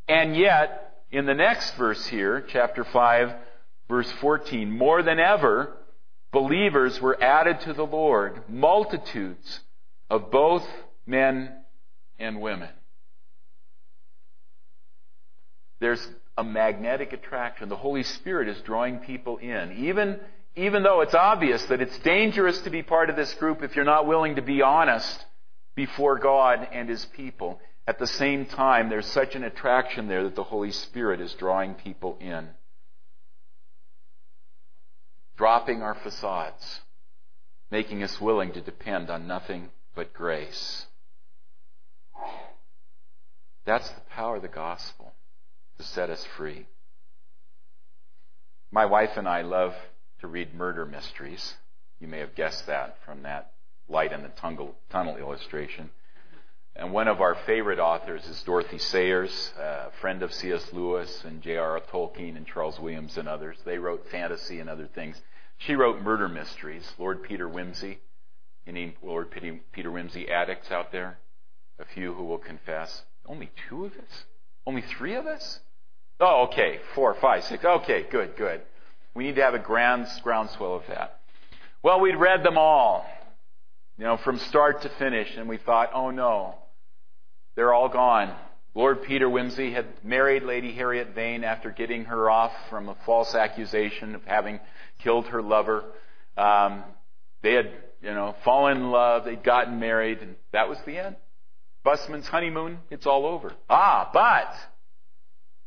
And 0.08 0.36
yet, 0.36 1.04
in 1.12 1.26
the 1.26 1.34
next 1.34 1.76
verse 1.76 2.06
here, 2.08 2.44
chapter 2.48 2.84
5, 2.84 3.34
verse 3.88 4.12
14, 4.14 4.70
more 4.70 5.04
than 5.04 5.20
ever, 5.20 5.78
believers 6.32 7.00
were 7.00 7.22
added 7.22 7.60
to 7.62 7.74
the 7.74 7.86
Lord, 7.86 8.44
multitudes 8.50 9.60
of 10.10 10.32
both 10.32 10.66
men 11.06 11.54
and 12.18 12.42
women. 12.42 12.70
There's 15.80 16.06
a 16.38 16.44
magnetic 16.44 17.14
attraction. 17.14 17.70
The 17.70 17.76
Holy 17.76 18.04
Spirit 18.04 18.48
is 18.48 18.60
drawing 18.62 19.00
people 19.00 19.38
in. 19.38 19.74
Even, 19.86 20.20
even 20.56 20.84
though 20.84 21.02
it's 21.02 21.14
obvious 21.14 21.64
that 21.66 21.82
it's 21.82 21.98
dangerous 22.00 22.60
to 22.62 22.70
be 22.70 22.84
part 22.84 23.10
of 23.10 23.16
this 23.16 23.34
group 23.36 23.64
if 23.64 23.76
you're 23.76 23.86
not 23.86 24.08
willing 24.08 24.36
to 24.36 24.42
be 24.42 24.62
honest 24.62 25.26
before 25.76 26.20
God 26.20 26.68
and 26.72 26.90
His 26.90 27.06
people. 27.06 27.60
At 27.88 28.00
the 28.00 28.08
same 28.08 28.46
time, 28.46 28.90
there's 28.90 29.08
such 29.08 29.36
an 29.36 29.44
attraction 29.44 30.08
there 30.08 30.24
that 30.24 30.36
the 30.36 30.44
Holy 30.44 30.72
Spirit 30.72 31.20
is 31.22 31.34
drawing 31.34 31.74
people 31.74 32.18
in. 32.20 32.50
Dropping 35.38 35.82
our 35.82 35.96
facades, 35.96 36.82
making 37.72 38.04
us 38.04 38.22
willing 38.22 38.52
to 38.54 38.62
depend 38.62 39.10
on 39.10 39.28
nothing 39.28 39.70
but 39.96 40.14
grace. 40.14 40.86
That's 43.66 43.90
the 43.90 44.02
power 44.10 44.36
of 44.36 44.42
the 44.42 44.48
gospel 44.48 45.14
to 45.78 45.84
set 45.84 46.10
us 46.10 46.24
free. 46.38 46.68
My 48.72 48.86
wife 48.86 49.18
and 49.18 49.28
I 49.28 49.42
love 49.42 49.74
to 50.22 50.28
read 50.28 50.54
murder 50.54 50.86
mysteries. 50.86 51.56
You 52.00 52.08
may 52.08 52.20
have 52.20 52.36
guessed 52.36 52.68
that 52.68 52.98
from 53.06 53.24
that 53.24 53.52
light 53.90 54.14
in 54.14 54.22
the 54.24 54.30
tunnel 54.90 55.18
illustration. 55.18 55.90
And 56.76 56.94
one 56.94 57.10
of 57.10 57.20
our 57.20 57.36
favorite 57.46 57.80
authors 57.80 58.26
is 58.26 58.42
Dorothy 58.44 58.78
Sayers, 58.78 59.52
a 59.60 59.92
friend 60.00 60.24
of 60.24 60.34
C.S. 60.34 60.72
Lewis 60.72 61.24
and 61.26 61.42
J.R.R. 61.42 61.82
Tolkien 61.92 62.38
and 62.38 62.48
Charles 62.48 62.80
Williams 62.80 63.18
and 63.18 63.28
others. 63.28 63.58
They 63.66 63.78
wrote 63.78 64.08
fantasy 64.10 64.60
and 64.60 64.70
other 64.70 64.88
things. 64.88 65.22
She 65.58 65.76
wrote 65.76 66.02
murder 66.02 66.30
mysteries. 66.30 66.90
Lord 66.98 67.24
Peter 67.24 67.50
Wimsey. 67.50 67.98
Any 68.66 68.96
Lord 69.04 69.32
Peter 69.32 69.92
Wimsey 69.92 70.30
addicts 70.30 70.72
out 70.72 70.92
there? 70.92 71.18
A 71.80 71.86
few 71.86 72.14
who 72.14 72.24
will 72.24 72.38
confess. 72.38 73.04
Only 73.26 73.52
two 73.68 73.86
of 73.86 73.94
us? 73.94 74.24
Only 74.66 74.82
three 74.82 75.16
of 75.16 75.26
us? 75.26 75.60
Oh, 76.20 76.44
okay. 76.44 76.80
Four, 76.96 77.16
five, 77.16 77.44
six. 77.44 77.66
Okay, 77.66 78.06
good, 78.10 78.38
good. 78.38 78.62
We 79.14 79.26
need 79.26 79.36
to 79.36 79.44
have 79.44 79.54
a 79.54 79.60
grand 79.60 80.08
groundswell 80.24 80.76
of 80.76 80.84
that. 80.88 81.20
Well, 81.84 82.00
we'd 82.00 82.16
read 82.16 82.44
them 82.44 82.58
all, 82.58 83.06
you 83.98 84.06
know, 84.06 84.18
from 84.18 84.38
start 84.38 84.84
to 84.84 84.90
finish, 84.90 85.36
and 85.36 85.50
we 85.50 85.58
thought, 85.58 85.92
oh 85.94 86.12
no, 86.12 86.56
they're 87.56 87.74
all 87.74 87.90
gone. 87.90 88.34
Lord 88.74 89.04
Peter 89.04 89.28
Wimsey 89.28 89.74
had 89.74 89.86
married 90.04 90.44
Lady 90.44 90.72
Harriet 90.74 91.14
Vane 91.14 91.44
after 91.44 91.72
getting 91.72 92.06
her 92.06 92.30
off 92.30 92.54
from 92.70 92.88
a 92.88 92.96
false 93.06 93.36
accusation 93.36 94.16
of 94.16 94.24
having 94.24 94.62
killed 95.00 95.28
her 95.28 95.42
lover. 95.42 95.84
Um, 96.38 96.84
they 97.42 97.54
had, 97.54 97.72
you 98.02 98.14
know, 98.14 98.36
fallen 98.46 98.78
in 98.78 98.92
love. 98.92 99.26
They'd 99.26 99.44
gotten 99.44 99.80
married, 99.80 100.20
and 100.20 100.36
that 100.54 100.70
was 100.70 100.78
the 100.86 100.98
end. 100.98 101.18
Busman's 101.84 102.28
honeymoon, 102.28 102.80
it's 102.90 103.06
all 103.06 103.26
over. 103.26 103.54
Ah, 103.70 104.10
but 104.14 104.54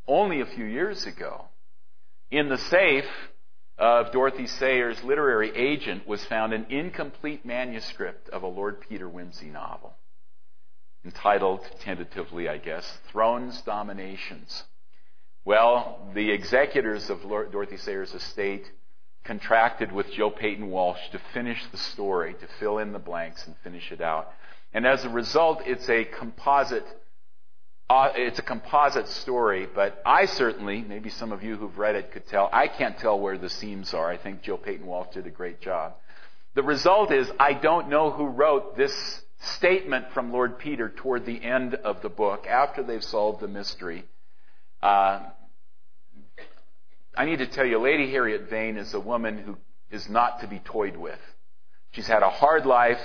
only 0.07 0.41
a 0.41 0.45
few 0.45 0.65
years 0.65 1.05
ago, 1.05 1.45
in 2.31 2.49
the 2.49 2.57
safe 2.57 3.05
of 3.77 4.11
Dorothy 4.11 4.47
Sayers' 4.47 5.03
literary 5.03 5.55
agent 5.55 6.07
was 6.07 6.23
found 6.25 6.53
an 6.53 6.67
incomplete 6.69 7.45
manuscript 7.45 8.29
of 8.29 8.43
a 8.43 8.47
Lord 8.47 8.81
Peter 8.81 9.09
Wimsey 9.09 9.51
novel 9.51 9.95
entitled, 11.05 11.61
tentatively, 11.81 12.49
I 12.49 12.57
guess, 12.57 12.97
Thrones 13.11 13.61
Dominations. 13.61 14.63
Well, 15.45 16.09
the 16.15 16.31
executors 16.31 17.11
of 17.11 17.23
Lord 17.23 17.51
Dorothy 17.51 17.77
Sayers' 17.77 18.15
estate 18.15 18.71
contracted 19.23 19.91
with 19.91 20.11
Joe 20.11 20.31
Paton 20.31 20.71
Walsh 20.71 21.09
to 21.11 21.19
finish 21.33 21.63
the 21.71 21.77
story, 21.77 22.33
to 22.33 22.47
fill 22.59 22.79
in 22.79 22.91
the 22.91 22.99
blanks 22.99 23.45
and 23.45 23.55
finish 23.63 23.91
it 23.91 24.01
out. 24.01 24.31
And 24.73 24.85
as 24.85 25.05
a 25.05 25.09
result, 25.09 25.61
it's 25.65 25.87
a 25.89 26.05
composite 26.05 26.85
uh, 27.89 28.11
it's 28.15 28.39
a 28.39 28.43
composite 28.43 29.07
story, 29.07 29.67
but 29.73 30.01
I 30.05 30.25
certainly, 30.25 30.81
maybe 30.81 31.09
some 31.09 31.31
of 31.31 31.43
you 31.43 31.55
who've 31.55 31.77
read 31.77 31.95
it 31.95 32.11
could 32.11 32.27
tell, 32.27 32.49
I 32.51 32.67
can't 32.67 32.97
tell 32.97 33.19
where 33.19 33.37
the 33.37 33.49
seams 33.49 33.93
are. 33.93 34.09
I 34.09 34.17
think 34.17 34.41
Joe 34.41 34.57
Paton 34.57 34.87
Walsh 34.87 35.13
did 35.13 35.27
a 35.27 35.31
great 35.31 35.61
job. 35.61 35.93
The 36.55 36.63
result 36.63 37.11
is 37.11 37.29
I 37.39 37.53
don't 37.53 37.89
know 37.89 38.09
who 38.09 38.25
wrote 38.25 38.75
this 38.75 39.21
statement 39.39 40.05
from 40.13 40.31
Lord 40.31 40.57
Peter 40.57 40.89
toward 40.89 41.25
the 41.25 41.43
end 41.43 41.75
of 41.75 42.01
the 42.01 42.09
book 42.09 42.47
after 42.47 42.81
they've 42.81 43.03
solved 43.03 43.41
the 43.41 43.47
mystery. 43.47 44.05
Uh, 44.81 45.19
I 47.15 47.25
need 47.25 47.39
to 47.39 47.47
tell 47.47 47.65
you, 47.65 47.79
Lady 47.79 48.09
Harriet 48.09 48.49
Vane 48.49 48.77
is 48.77 48.93
a 48.93 48.99
woman 48.99 49.37
who 49.37 49.57
is 49.91 50.09
not 50.09 50.41
to 50.41 50.47
be 50.47 50.59
toyed 50.59 50.97
with. 50.97 51.19
She's 51.91 52.07
had 52.07 52.23
a 52.23 52.29
hard 52.29 52.65
life 52.65 52.99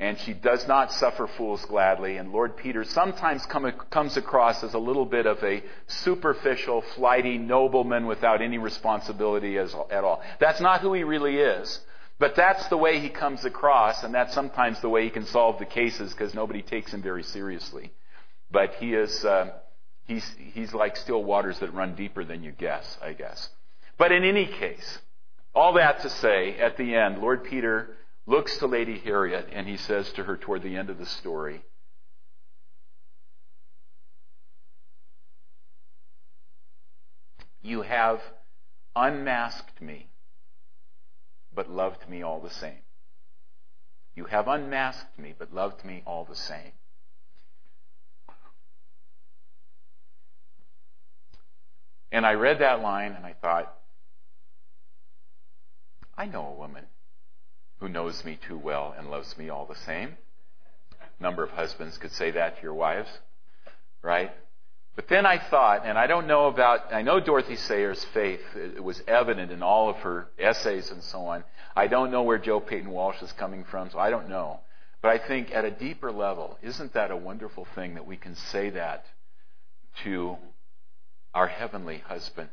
and 0.00 0.18
she 0.18 0.32
does 0.32 0.66
not 0.66 0.92
suffer 0.92 1.26
fools 1.26 1.64
gladly. 1.66 2.16
And 2.16 2.32
Lord 2.32 2.56
Peter 2.56 2.84
sometimes 2.84 3.46
come, 3.46 3.70
comes 3.90 4.16
across 4.16 4.64
as 4.64 4.74
a 4.74 4.78
little 4.78 5.06
bit 5.06 5.26
of 5.26 5.42
a 5.44 5.62
superficial, 5.86 6.82
flighty 6.96 7.38
nobleman 7.38 8.06
without 8.06 8.42
any 8.42 8.58
responsibility 8.58 9.56
as, 9.56 9.74
at 9.90 10.02
all. 10.02 10.20
That's 10.40 10.60
not 10.60 10.80
who 10.80 10.94
he 10.94 11.04
really 11.04 11.36
is. 11.36 11.80
But 12.18 12.36
that's 12.36 12.66
the 12.68 12.76
way 12.76 13.00
he 13.00 13.08
comes 13.08 13.44
across, 13.44 14.04
and 14.04 14.14
that's 14.14 14.34
sometimes 14.34 14.80
the 14.80 14.88
way 14.88 15.04
he 15.04 15.10
can 15.10 15.26
solve 15.26 15.58
the 15.58 15.64
cases 15.64 16.12
because 16.12 16.32
nobody 16.32 16.62
takes 16.62 16.92
him 16.92 17.02
very 17.02 17.24
seriously. 17.24 17.92
But 18.50 18.74
he 18.74 18.94
is, 18.94 19.24
uh, 19.24 19.50
he's, 20.06 20.24
he's 20.52 20.72
like 20.72 20.96
still 20.96 21.24
waters 21.24 21.58
that 21.58 21.74
run 21.74 21.96
deeper 21.96 22.24
than 22.24 22.44
you 22.44 22.52
guess, 22.52 22.98
I 23.02 23.14
guess. 23.14 23.48
But 23.98 24.12
in 24.12 24.22
any 24.22 24.46
case, 24.46 24.98
all 25.54 25.72
that 25.74 26.02
to 26.02 26.10
say, 26.10 26.56
at 26.58 26.76
the 26.76 26.94
end, 26.94 27.18
Lord 27.18 27.44
Peter 27.44 27.96
looks 28.26 28.56
to 28.58 28.66
Lady 28.66 28.98
Harriet, 28.98 29.48
and 29.52 29.68
he 29.68 29.76
says 29.76 30.12
to 30.12 30.24
her 30.24 30.36
toward 30.36 30.62
the 30.62 30.76
end 30.76 30.90
of 30.90 30.98
the 30.98 31.06
story, 31.06 31.62
You 37.62 37.82
have 37.82 38.20
unmasked 38.94 39.80
me, 39.80 40.08
but 41.54 41.70
loved 41.70 42.08
me 42.08 42.22
all 42.22 42.40
the 42.40 42.50
same. 42.50 42.82
You 44.14 44.26
have 44.26 44.48
unmasked 44.48 45.18
me, 45.18 45.34
but 45.36 45.52
loved 45.52 45.82
me 45.82 46.02
all 46.06 46.24
the 46.24 46.36
same. 46.36 46.72
And 52.12 52.24
I 52.24 52.34
read 52.34 52.60
that 52.60 52.80
line 52.80 53.12
and 53.12 53.26
I 53.26 53.32
thought, 53.32 53.74
I 56.16 56.26
know 56.26 56.46
a 56.46 56.54
woman 56.54 56.84
who 57.84 57.90
knows 57.90 58.24
me 58.24 58.38
too 58.48 58.56
well 58.56 58.94
and 58.96 59.10
loves 59.10 59.36
me 59.36 59.50
all 59.50 59.66
the 59.66 59.74
same. 59.74 60.16
A 61.20 61.22
number 61.22 61.44
of 61.44 61.50
husbands 61.50 61.98
could 61.98 62.12
say 62.12 62.30
that 62.30 62.56
to 62.56 62.62
your 62.62 62.72
wives, 62.72 63.10
right? 64.00 64.32
But 64.96 65.08
then 65.08 65.26
I 65.26 65.36
thought, 65.36 65.82
and 65.84 65.98
I 65.98 66.06
don't 66.06 66.26
know 66.26 66.46
about, 66.46 66.94
I 66.94 67.02
know 67.02 67.20
Dorothy 67.20 67.56
Sayers' 67.56 68.02
faith 68.14 68.40
it 68.56 68.82
was 68.82 69.02
evident 69.06 69.52
in 69.52 69.62
all 69.62 69.90
of 69.90 69.96
her 69.96 70.28
essays 70.38 70.90
and 70.90 71.02
so 71.02 71.26
on. 71.26 71.44
I 71.76 71.86
don't 71.86 72.10
know 72.10 72.22
where 72.22 72.38
Joe 72.38 72.58
Paton 72.58 72.90
Walsh 72.90 73.20
is 73.20 73.32
coming 73.32 73.64
from, 73.64 73.90
so 73.90 73.98
I 73.98 74.08
don't 74.08 74.30
know. 74.30 74.60
But 75.02 75.10
I 75.10 75.18
think 75.18 75.54
at 75.54 75.66
a 75.66 75.70
deeper 75.70 76.10
level, 76.10 76.56
isn't 76.62 76.94
that 76.94 77.10
a 77.10 77.16
wonderful 77.16 77.66
thing 77.74 77.96
that 77.96 78.06
we 78.06 78.16
can 78.16 78.34
say 78.34 78.70
that 78.70 79.04
to 80.04 80.38
our 81.34 81.48
heavenly 81.48 81.98
husband 81.98 82.48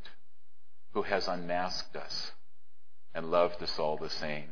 who 0.94 1.04
has 1.04 1.30
unmasked 1.30 1.96
us 1.96 2.32
and 3.14 3.32
loved 3.32 3.64
us 3.64 3.80
all 3.80 3.96
the 3.96 4.10
same, 4.10 4.50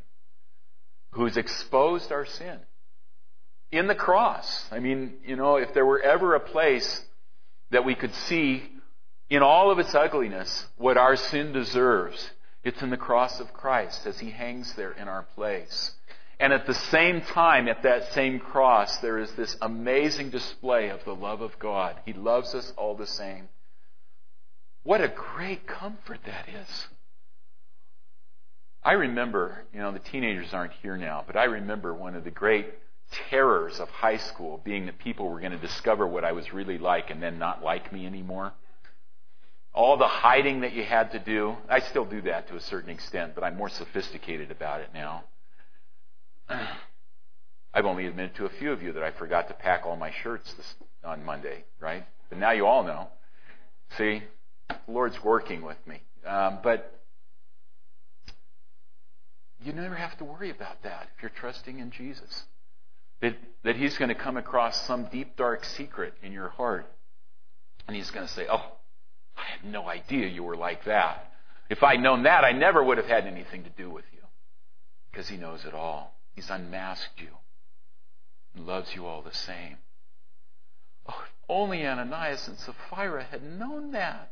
who's 1.11 1.37
exposed 1.37 2.11
our 2.11 2.25
sin 2.25 2.59
in 3.71 3.87
the 3.87 3.95
cross. 3.95 4.65
I 4.71 4.79
mean, 4.79 5.15
you 5.25 5.35
know, 5.35 5.57
if 5.57 5.73
there 5.73 5.85
were 5.85 6.01
ever 6.01 6.35
a 6.35 6.39
place 6.39 7.03
that 7.71 7.85
we 7.85 7.95
could 7.95 8.13
see 8.13 8.63
in 9.29 9.43
all 9.43 9.71
of 9.71 9.79
its 9.79 9.93
ugliness 9.93 10.65
what 10.77 10.97
our 10.97 11.15
sin 11.15 11.53
deserves, 11.53 12.31
it's 12.63 12.81
in 12.81 12.89
the 12.89 12.97
cross 12.97 13.39
of 13.39 13.53
Christ 13.53 14.05
as 14.07 14.19
he 14.19 14.31
hangs 14.31 14.73
there 14.73 14.91
in 14.91 15.07
our 15.07 15.23
place. 15.35 15.91
And 16.39 16.53
at 16.53 16.65
the 16.65 16.73
same 16.73 17.21
time, 17.21 17.67
at 17.67 17.83
that 17.83 18.13
same 18.13 18.39
cross, 18.39 18.97
there 18.97 19.19
is 19.19 19.31
this 19.33 19.57
amazing 19.61 20.29
display 20.29 20.89
of 20.89 21.03
the 21.03 21.15
love 21.15 21.41
of 21.41 21.59
God. 21.59 21.97
He 22.05 22.13
loves 22.13 22.55
us 22.55 22.71
all 22.77 22.95
the 22.95 23.07
same. 23.07 23.49
What 24.83 25.01
a 25.01 25.09
great 25.09 25.67
comfort 25.67 26.19
that 26.25 26.47
is. 26.47 26.87
I 28.83 28.93
remember, 28.93 29.65
you 29.73 29.79
know, 29.79 29.91
the 29.91 29.99
teenagers 29.99 30.53
aren't 30.53 30.73
here 30.81 30.97
now, 30.97 31.23
but 31.27 31.35
I 31.35 31.45
remember 31.45 31.93
one 31.93 32.15
of 32.15 32.23
the 32.23 32.31
great 32.31 32.67
terrors 33.29 33.79
of 33.79 33.89
high 33.89 34.17
school 34.17 34.61
being 34.63 34.85
that 34.85 34.99
people 34.99 35.27
were 35.29 35.39
going 35.39 35.51
to 35.51 35.57
discover 35.57 36.07
what 36.07 36.23
I 36.23 36.31
was 36.31 36.53
really 36.53 36.77
like 36.77 37.09
and 37.09 37.21
then 37.21 37.39
not 37.39 37.63
like 37.63 37.91
me 37.91 38.05
anymore. 38.05 38.53
All 39.73 39.97
the 39.97 40.07
hiding 40.07 40.61
that 40.61 40.73
you 40.73 40.83
had 40.83 41.11
to 41.11 41.19
do. 41.19 41.55
I 41.69 41.79
still 41.79 42.05
do 42.05 42.21
that 42.21 42.47
to 42.49 42.55
a 42.55 42.61
certain 42.61 42.89
extent, 42.89 43.35
but 43.35 43.43
I'm 43.43 43.57
more 43.57 43.69
sophisticated 43.69 44.49
about 44.51 44.81
it 44.81 44.89
now. 44.93 45.23
I've 47.73 47.85
only 47.85 48.07
admitted 48.07 48.35
to 48.35 48.45
a 48.45 48.49
few 48.49 48.71
of 48.71 48.81
you 48.81 48.93
that 48.93 49.03
I 49.03 49.11
forgot 49.11 49.47
to 49.49 49.53
pack 49.53 49.85
all 49.85 49.95
my 49.95 50.11
shirts 50.23 50.51
this, 50.53 50.75
on 51.03 51.23
Monday, 51.23 51.65
right? 51.79 52.05
But 52.29 52.39
now 52.39 52.51
you 52.51 52.65
all 52.65 52.83
know. 52.83 53.09
See, 53.97 54.23
the 54.69 54.77
Lord's 54.87 55.23
working 55.23 55.61
with 55.61 55.77
me. 55.85 56.01
Um, 56.25 56.59
but 56.63 56.98
you 59.63 59.73
never 59.73 59.95
have 59.95 60.17
to 60.19 60.23
worry 60.23 60.49
about 60.49 60.83
that 60.83 61.09
if 61.15 61.21
you're 61.21 61.31
trusting 61.31 61.79
in 61.79 61.91
Jesus. 61.91 62.43
That, 63.21 63.35
that 63.63 63.75
He's 63.75 63.97
going 63.97 64.09
to 64.09 64.15
come 64.15 64.37
across 64.37 64.85
some 64.85 65.05
deep, 65.05 65.35
dark 65.35 65.65
secret 65.65 66.13
in 66.23 66.31
your 66.31 66.49
heart. 66.49 66.89
And 67.87 67.95
He's 67.95 68.11
going 68.11 68.25
to 68.25 68.33
say, 68.33 68.47
Oh, 68.49 68.77
I 69.35 69.43
had 69.43 69.69
no 69.69 69.87
idea 69.87 70.27
you 70.27 70.43
were 70.43 70.55
like 70.55 70.85
that. 70.85 71.33
If 71.69 71.83
I'd 71.83 71.99
known 71.99 72.23
that, 72.23 72.43
I 72.43 72.51
never 72.53 72.83
would 72.83 72.97
have 72.97 73.07
had 73.07 73.27
anything 73.27 73.63
to 73.63 73.69
do 73.69 73.89
with 73.89 74.05
you. 74.13 74.19
Because 75.11 75.27
He 75.27 75.37
knows 75.37 75.65
it 75.65 75.73
all. 75.73 76.15
He's 76.33 76.49
unmasked 76.49 77.19
you 77.19 77.29
and 78.55 78.65
loves 78.65 78.95
you 78.95 79.05
all 79.05 79.21
the 79.21 79.33
same. 79.33 79.77
Oh, 81.07 81.21
if 81.21 81.33
only 81.49 81.85
Ananias 81.85 82.47
and 82.47 82.57
Sapphira 82.57 83.25
had 83.25 83.43
known 83.43 83.91
that. 83.91 84.31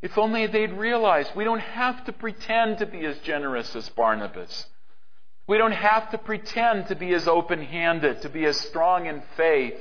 If 0.00 0.16
only 0.16 0.46
they'd 0.46 0.72
realized 0.72 1.32
we 1.34 1.44
don't 1.44 1.60
have 1.60 2.04
to 2.04 2.12
pretend 2.12 2.78
to 2.78 2.86
be 2.86 3.04
as 3.04 3.18
generous 3.18 3.74
as 3.74 3.88
Barnabas. 3.88 4.66
We 5.48 5.58
don't 5.58 5.72
have 5.72 6.10
to 6.10 6.18
pretend 6.18 6.88
to 6.88 6.94
be 6.94 7.12
as 7.14 7.26
open 7.26 7.62
handed, 7.62 8.22
to 8.22 8.28
be 8.28 8.44
as 8.44 8.60
strong 8.60 9.06
in 9.06 9.22
faith. 9.36 9.80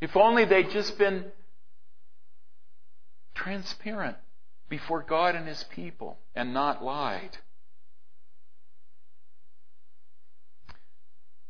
If 0.00 0.16
only 0.16 0.44
they'd 0.44 0.70
just 0.70 0.96
been 0.96 1.26
transparent 3.34 4.16
before 4.68 5.02
God 5.02 5.34
and 5.34 5.46
His 5.46 5.64
people 5.64 6.18
and 6.34 6.54
not 6.54 6.82
lied. 6.82 7.36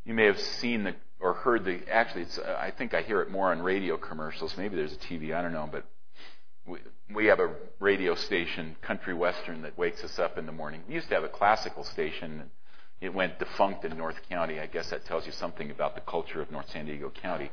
You 0.03 0.13
may 0.15 0.25
have 0.25 0.39
seen 0.39 0.83
the, 0.83 0.95
or 1.19 1.33
heard 1.33 1.65
the, 1.65 1.81
actually, 1.89 2.25
uh, 2.43 2.55
I 2.57 2.71
think 2.71 2.95
I 2.95 3.03
hear 3.03 3.21
it 3.21 3.29
more 3.29 3.51
on 3.51 3.61
radio 3.61 3.95
commercials. 3.95 4.57
Maybe 4.57 4.75
there's 4.75 4.93
a 4.93 4.97
TV, 4.97 5.35
I 5.35 5.41
don't 5.43 5.53
know, 5.53 5.69
but 5.71 5.85
we, 7.13 7.25
have 7.25 7.39
a 7.39 7.55
radio 7.79 8.15
station, 8.15 8.75
Country 8.81 9.13
Western, 9.13 9.63
that 9.63 9.77
wakes 9.77 10.03
us 10.03 10.19
up 10.19 10.37
in 10.37 10.45
the 10.45 10.51
morning. 10.51 10.83
We 10.87 10.95
used 10.95 11.09
to 11.09 11.15
have 11.15 11.23
a 11.23 11.29
classical 11.29 11.83
station. 11.83 12.43
It 13.01 13.13
went 13.13 13.39
defunct 13.39 13.85
in 13.85 13.97
North 13.97 14.17
County. 14.29 14.59
I 14.59 14.67
guess 14.67 14.89
that 14.89 15.05
tells 15.05 15.25
you 15.25 15.31
something 15.31 15.71
about 15.71 15.95
the 15.95 16.01
culture 16.01 16.41
of 16.41 16.51
North 16.51 16.69
San 16.71 16.85
Diego 16.85 17.11
County. 17.21 17.51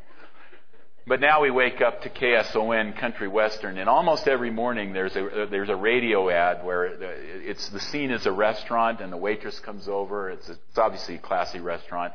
But 1.09 1.21
now 1.21 1.41
we 1.41 1.53
wake 1.53 1.81
up 1.81 2.03
to 2.03 2.11
KSON 2.11 2.99
Country 2.99 3.29
Western, 3.29 3.79
and 3.79 3.89
almost 3.89 4.27
every 4.27 4.51
morning 4.51 4.93
there's 4.93 5.15
a 5.15 5.47
there's 5.49 5.69
a 5.69 5.77
radio 5.77 6.29
ad 6.29 6.65
where 6.65 6.85
it's 6.85 7.69
the 7.69 7.79
scene 7.79 8.11
is 8.11 8.27
a 8.27 8.33
restaurant, 8.33 9.01
and 9.01 9.13
the 9.13 9.17
waitress 9.17 9.61
comes 9.61 9.87
over. 9.87 10.31
It's, 10.31 10.49
a, 10.49 10.53
it's 10.69 10.79
obviously 10.79 11.15
a 11.15 11.19
classy 11.19 11.61
restaurant. 11.61 12.13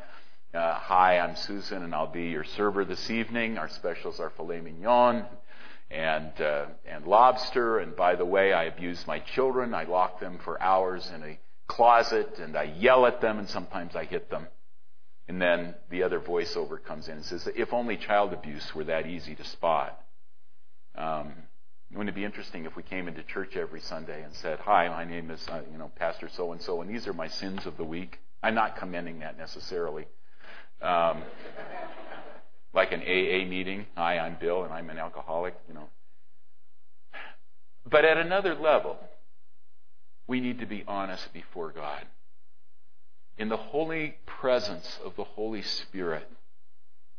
Uh, 0.53 0.73
Hi, 0.73 1.19
I'm 1.19 1.37
Susan, 1.37 1.83
and 1.83 1.95
I'll 1.95 2.11
be 2.11 2.23
your 2.23 2.43
server 2.43 2.83
this 2.83 3.09
evening. 3.09 3.57
Our 3.57 3.69
specials 3.69 4.19
are 4.19 4.29
filet 4.31 4.59
mignon, 4.59 5.25
and 5.91 6.39
uh, 6.39 6.65
and 6.85 7.05
lobster. 7.05 7.79
And 7.79 7.95
by 7.95 8.15
the 8.15 8.25
way, 8.25 8.53
I 8.53 8.63
abuse 8.65 9.05
my 9.05 9.19
children. 9.19 9.73
I 9.73 9.83
lock 9.83 10.19
them 10.19 10.39
for 10.43 10.61
hours 10.61 11.09
in 11.13 11.23
a 11.23 11.39
closet, 11.67 12.39
and 12.39 12.55
I 12.55 12.63
yell 12.63 13.05
at 13.05 13.21
them, 13.21 13.39
and 13.39 13.49
sometimes 13.49 13.95
I 13.95 14.05
hit 14.05 14.29
them. 14.29 14.47
And 15.27 15.41
then 15.41 15.75
the 15.89 16.03
other 16.03 16.19
voiceover 16.19 16.83
comes 16.83 17.07
in 17.07 17.15
and 17.15 17.25
says, 17.25 17.47
"If 17.55 17.73
only 17.73 17.97
child 17.97 18.33
abuse 18.33 18.73
were 18.73 18.85
that 18.85 19.05
easy 19.07 19.35
to 19.35 19.43
spot." 19.43 20.01
Um, 20.95 21.33
wouldn't 21.91 22.09
it 22.09 22.15
be 22.15 22.25
interesting 22.25 22.65
if 22.65 22.75
we 22.75 22.83
came 22.83 23.07
into 23.07 23.23
church 23.23 23.55
every 23.55 23.81
Sunday 23.81 24.23
and 24.23 24.33
said, 24.33 24.59
"Hi, 24.59 24.87
my 24.89 25.05
name 25.05 25.29
is 25.29 25.45
uh, 25.49 25.61
you 25.71 25.77
know 25.77 25.91
Pastor 25.95 26.29
so 26.29 26.51
and 26.51 26.61
so, 26.61 26.81
and 26.81 26.89
these 26.89 27.07
are 27.07 27.13
my 27.13 27.27
sins 27.27 27.65
of 27.65 27.77
the 27.77 27.85
week." 27.85 28.19
I'm 28.43 28.55
not 28.55 28.77
commending 28.77 29.19
that 29.19 29.37
necessarily. 29.37 30.07
Um, 30.81 31.21
like 32.73 32.91
an 32.91 33.01
AA 33.01 33.47
meeting. 33.47 33.85
Hi, 33.95 34.17
I'm 34.17 34.37
Bill, 34.39 34.63
and 34.63 34.73
I'm 34.73 34.89
an 34.89 34.97
alcoholic, 34.97 35.55
you 35.67 35.73
know. 35.73 35.89
But 37.89 38.05
at 38.05 38.17
another 38.17 38.55
level, 38.55 38.97
we 40.27 40.39
need 40.39 40.59
to 40.59 40.65
be 40.65 40.83
honest 40.87 41.33
before 41.33 41.71
God. 41.71 42.05
In 43.37 43.49
the 43.49 43.57
holy 43.57 44.15
presence 44.25 44.99
of 45.03 45.15
the 45.15 45.23
Holy 45.23 45.61
Spirit, 45.61 46.29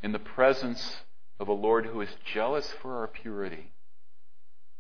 in 0.03 0.13
the 0.13 0.19
presence 0.19 0.99
of 1.39 1.49
a 1.49 1.53
Lord 1.53 1.87
who 1.87 2.01
is 2.01 2.09
jealous 2.33 2.73
for 2.81 2.99
our 2.99 3.09
purity, 3.09 3.73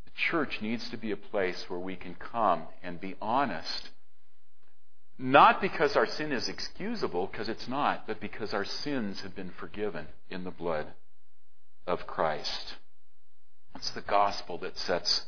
the 0.04 0.10
church 0.14 0.60
needs 0.62 0.88
to 0.90 0.96
be 0.96 1.10
a 1.10 1.16
place 1.16 1.64
where 1.68 1.80
we 1.80 1.96
can 1.96 2.14
come 2.14 2.62
and 2.82 3.00
be 3.00 3.16
honest 3.20 3.90
not 5.22 5.60
because 5.60 5.94
our 5.94 6.06
sin 6.06 6.32
is 6.32 6.48
excusable, 6.48 7.28
because 7.28 7.48
it's 7.48 7.68
not, 7.68 8.08
but 8.08 8.20
because 8.20 8.52
our 8.52 8.64
sins 8.64 9.20
have 9.20 9.36
been 9.36 9.50
forgiven 9.50 10.08
in 10.28 10.42
the 10.42 10.50
blood 10.50 10.86
of 11.86 12.08
Christ. 12.08 12.74
It's 13.76 13.90
the 13.90 14.00
gospel 14.00 14.58
that 14.58 14.76
sets 14.76 15.26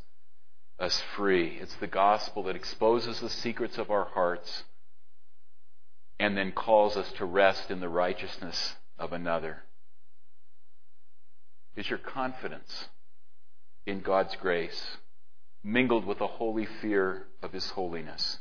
us 0.81 1.01
free. 1.15 1.59
It's 1.61 1.77
the 1.77 1.87
gospel 1.87 2.43
that 2.45 2.57
exposes 2.57 3.21
the 3.21 3.31
secrets 3.31 3.79
of 3.79 3.93
our 3.93 4.07
hearts 4.07 4.65
and 6.19 6.37
then 6.37 6.51
calls 6.51 6.97
us 6.97 7.11
to 7.13 7.25
rest 7.25 7.71
in 7.71 7.79
the 7.79 7.89
righteousness 7.89 8.75
of 8.99 9.13
another. 9.13 9.63
Is 11.77 11.89
your 11.89 12.01
confidence 12.01 12.89
in 13.87 14.01
God's 14.01 14.35
grace 14.37 14.97
mingled 15.63 16.05
with 16.05 16.21
a 16.21 16.27
holy 16.27 16.67
fear 16.67 17.27
of 17.43 17.53
His 17.53 17.71
holiness? 17.71 18.39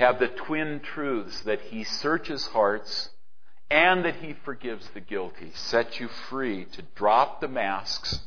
Have 0.00 0.18
the 0.18 0.28
twin 0.28 0.80
truths 0.80 1.40
that 1.42 1.60
He 1.60 1.84
searches 1.84 2.46
hearts 2.48 3.10
and 3.70 4.04
that 4.04 4.16
He 4.16 4.34
forgives 4.44 4.88
the 4.92 5.00
guilty, 5.00 5.52
set 5.54 6.00
you 6.00 6.08
free 6.08 6.64
to 6.66 6.82
drop 6.94 7.40
the 7.40 7.48
masks 7.48 8.20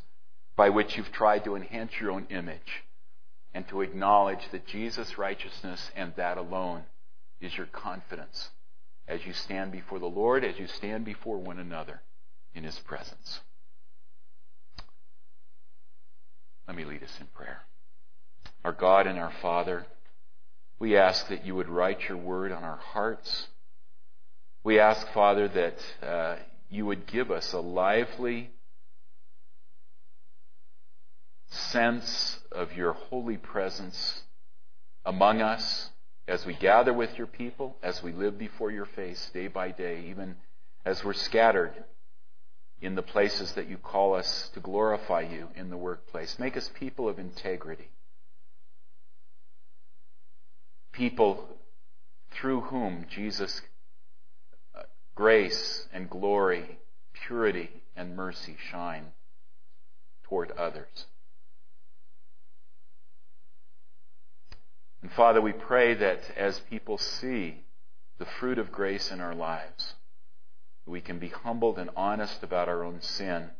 by 0.55 0.69
which 0.69 0.97
you've 0.97 1.11
tried 1.11 1.43
to 1.43 1.55
enhance 1.55 1.91
your 1.99 2.11
own 2.11 2.25
image 2.29 2.83
and 3.53 3.67
to 3.67 3.81
acknowledge 3.81 4.49
that 4.51 4.67
Jesus' 4.67 5.17
righteousness 5.17 5.91
and 5.95 6.13
that 6.15 6.37
alone 6.37 6.83
is 7.39 7.55
your 7.55 7.67
confidence 7.67 8.49
as 9.07 9.25
you 9.25 9.33
stand 9.33 9.71
before 9.71 9.99
the 9.99 10.05
Lord, 10.05 10.43
as 10.43 10.59
you 10.59 10.67
stand 10.67 11.05
before 11.05 11.37
one 11.37 11.59
another 11.59 12.01
in 12.53 12.63
His 12.63 12.77
presence. 12.79 13.41
Let 16.67 16.75
me 16.75 16.83
lead 16.83 17.03
us 17.03 17.17
in 17.19 17.27
prayer. 17.27 17.61
our 18.63 18.73
God 18.73 19.07
and 19.07 19.17
our 19.17 19.31
Father, 19.41 19.85
we 20.79 20.95
ask 20.97 21.27
that 21.29 21.45
you 21.45 21.55
would 21.55 21.69
write 21.69 22.07
your 22.07 22.17
word 22.17 22.51
on 22.51 22.63
our 22.63 22.77
hearts. 22.77 23.47
We 24.63 24.79
ask, 24.79 25.07
Father, 25.13 25.47
that 25.47 26.07
uh, 26.07 26.35
you 26.69 26.85
would 26.85 27.07
give 27.07 27.31
us 27.31 27.53
a 27.53 27.59
lively 27.59 28.51
sense 31.49 32.39
of 32.51 32.73
your 32.73 32.93
holy 32.93 33.37
presence 33.37 34.21
among 35.05 35.41
us 35.41 35.89
as 36.27 36.45
we 36.45 36.53
gather 36.53 36.93
with 36.93 37.17
your 37.17 37.27
people, 37.27 37.77
as 37.81 38.03
we 38.03 38.11
live 38.11 38.37
before 38.37 38.69
your 38.69 38.85
face 38.85 39.31
day 39.33 39.47
by 39.47 39.71
day, 39.71 40.05
even 40.09 40.35
as 40.85 41.03
we're 41.03 41.13
scattered 41.13 41.73
in 42.81 42.95
the 42.95 43.01
places 43.01 43.53
that 43.53 43.67
you 43.67 43.77
call 43.77 44.13
us 44.13 44.49
to 44.53 44.59
glorify 44.59 45.21
you 45.21 45.47
in 45.55 45.69
the 45.69 45.77
workplace. 45.77 46.37
Make 46.37 46.57
us 46.57 46.69
people 46.75 47.07
of 47.09 47.17
integrity. 47.17 47.89
People 50.97 51.47
through 52.31 52.61
whom 52.61 53.05
Jesus' 53.07 53.61
uh, 54.75 54.81
grace 55.13 55.87
and 55.93 56.09
glory, 56.09 56.79
purity 57.13 57.69
and 57.95 58.15
mercy 58.15 58.57
shine 58.71 59.11
toward 60.23 60.49
others. 60.51 61.05
And 65.03 65.11
Father, 65.11 65.39
we 65.39 65.53
pray 65.53 65.93
that 65.93 66.31
as 66.35 66.61
people 66.61 66.97
see 66.97 67.65
the 68.17 68.25
fruit 68.25 68.57
of 68.57 68.71
grace 68.71 69.11
in 69.11 69.21
our 69.21 69.35
lives, 69.35 69.93
we 70.87 70.99
can 70.99 71.19
be 71.19 71.29
humbled 71.29 71.77
and 71.77 71.91
honest 71.95 72.41
about 72.41 72.67
our 72.67 72.83
own 72.83 73.01
sin, 73.01 73.51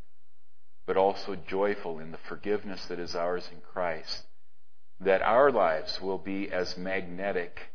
but 0.86 0.96
also 0.96 1.36
joyful 1.36 2.00
in 2.00 2.10
the 2.10 2.18
forgiveness 2.18 2.86
that 2.86 2.98
is 2.98 3.14
ours 3.14 3.48
in 3.52 3.60
Christ. 3.60 4.24
That 5.00 5.22
our 5.22 5.50
lives 5.50 6.00
will 6.00 6.18
be 6.18 6.50
as 6.50 6.76
magnetic 6.76 7.72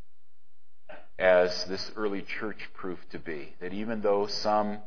as 1.18 1.66
this 1.66 1.92
early 1.96 2.22
church 2.22 2.70
proved 2.74 3.12
to 3.12 3.20
be. 3.20 3.56
That 3.62 3.74
even 3.74 4.02
though 4.02 4.28
some 4.28 4.80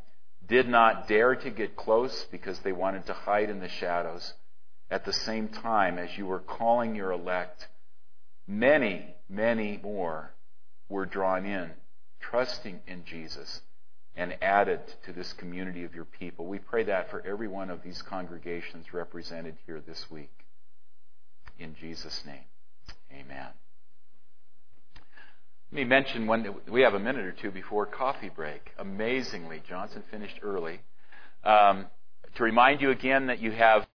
did 0.46 0.68
not 0.68 1.08
dare 1.08 1.34
to 1.34 1.50
get 1.50 1.76
close 1.76 2.26
because 2.30 2.58
they 2.60 2.72
wanted 2.72 3.06
to 3.06 3.12
hide 3.12 3.50
in 3.50 3.60
the 3.60 3.68
shadows, 3.68 4.34
at 4.90 5.04
the 5.04 5.12
same 5.12 5.48
time 5.48 5.98
as 5.98 6.16
you 6.16 6.26
were 6.26 6.40
calling 6.40 6.94
your 6.94 7.10
elect, 7.10 7.68
many, 8.46 9.14
many 9.28 9.80
more 9.82 10.32
were 10.88 11.06
drawn 11.06 11.44
in, 11.44 11.70
trusting 12.20 12.80
in 12.86 13.04
Jesus 13.04 13.62
and 14.14 14.36
added 14.40 14.80
to 15.04 15.12
this 15.12 15.32
community 15.34 15.84
of 15.84 15.94
your 15.94 16.04
people. 16.04 16.46
We 16.46 16.58
pray 16.58 16.84
that 16.84 17.10
for 17.10 17.20
every 17.26 17.48
one 17.48 17.70
of 17.70 17.82
these 17.82 18.00
congregations 18.02 18.92
represented 18.92 19.56
here 19.66 19.82
this 19.84 20.10
week. 20.10 20.45
In 21.58 21.74
Jesus' 21.80 22.22
name, 22.26 22.44
amen. 23.12 23.48
Let 25.72 25.76
me 25.76 25.84
mention 25.84 26.26
one. 26.26 26.46
We 26.70 26.82
have 26.82 26.94
a 26.94 26.98
minute 26.98 27.24
or 27.24 27.32
two 27.32 27.50
before 27.50 27.86
coffee 27.86 28.28
break. 28.28 28.70
Amazingly, 28.78 29.62
Johnson 29.68 30.02
finished 30.10 30.38
early. 30.42 30.80
Um, 31.44 31.86
to 32.36 32.42
remind 32.42 32.80
you 32.80 32.90
again 32.90 33.26
that 33.26 33.40
you 33.40 33.50
have 33.52 33.84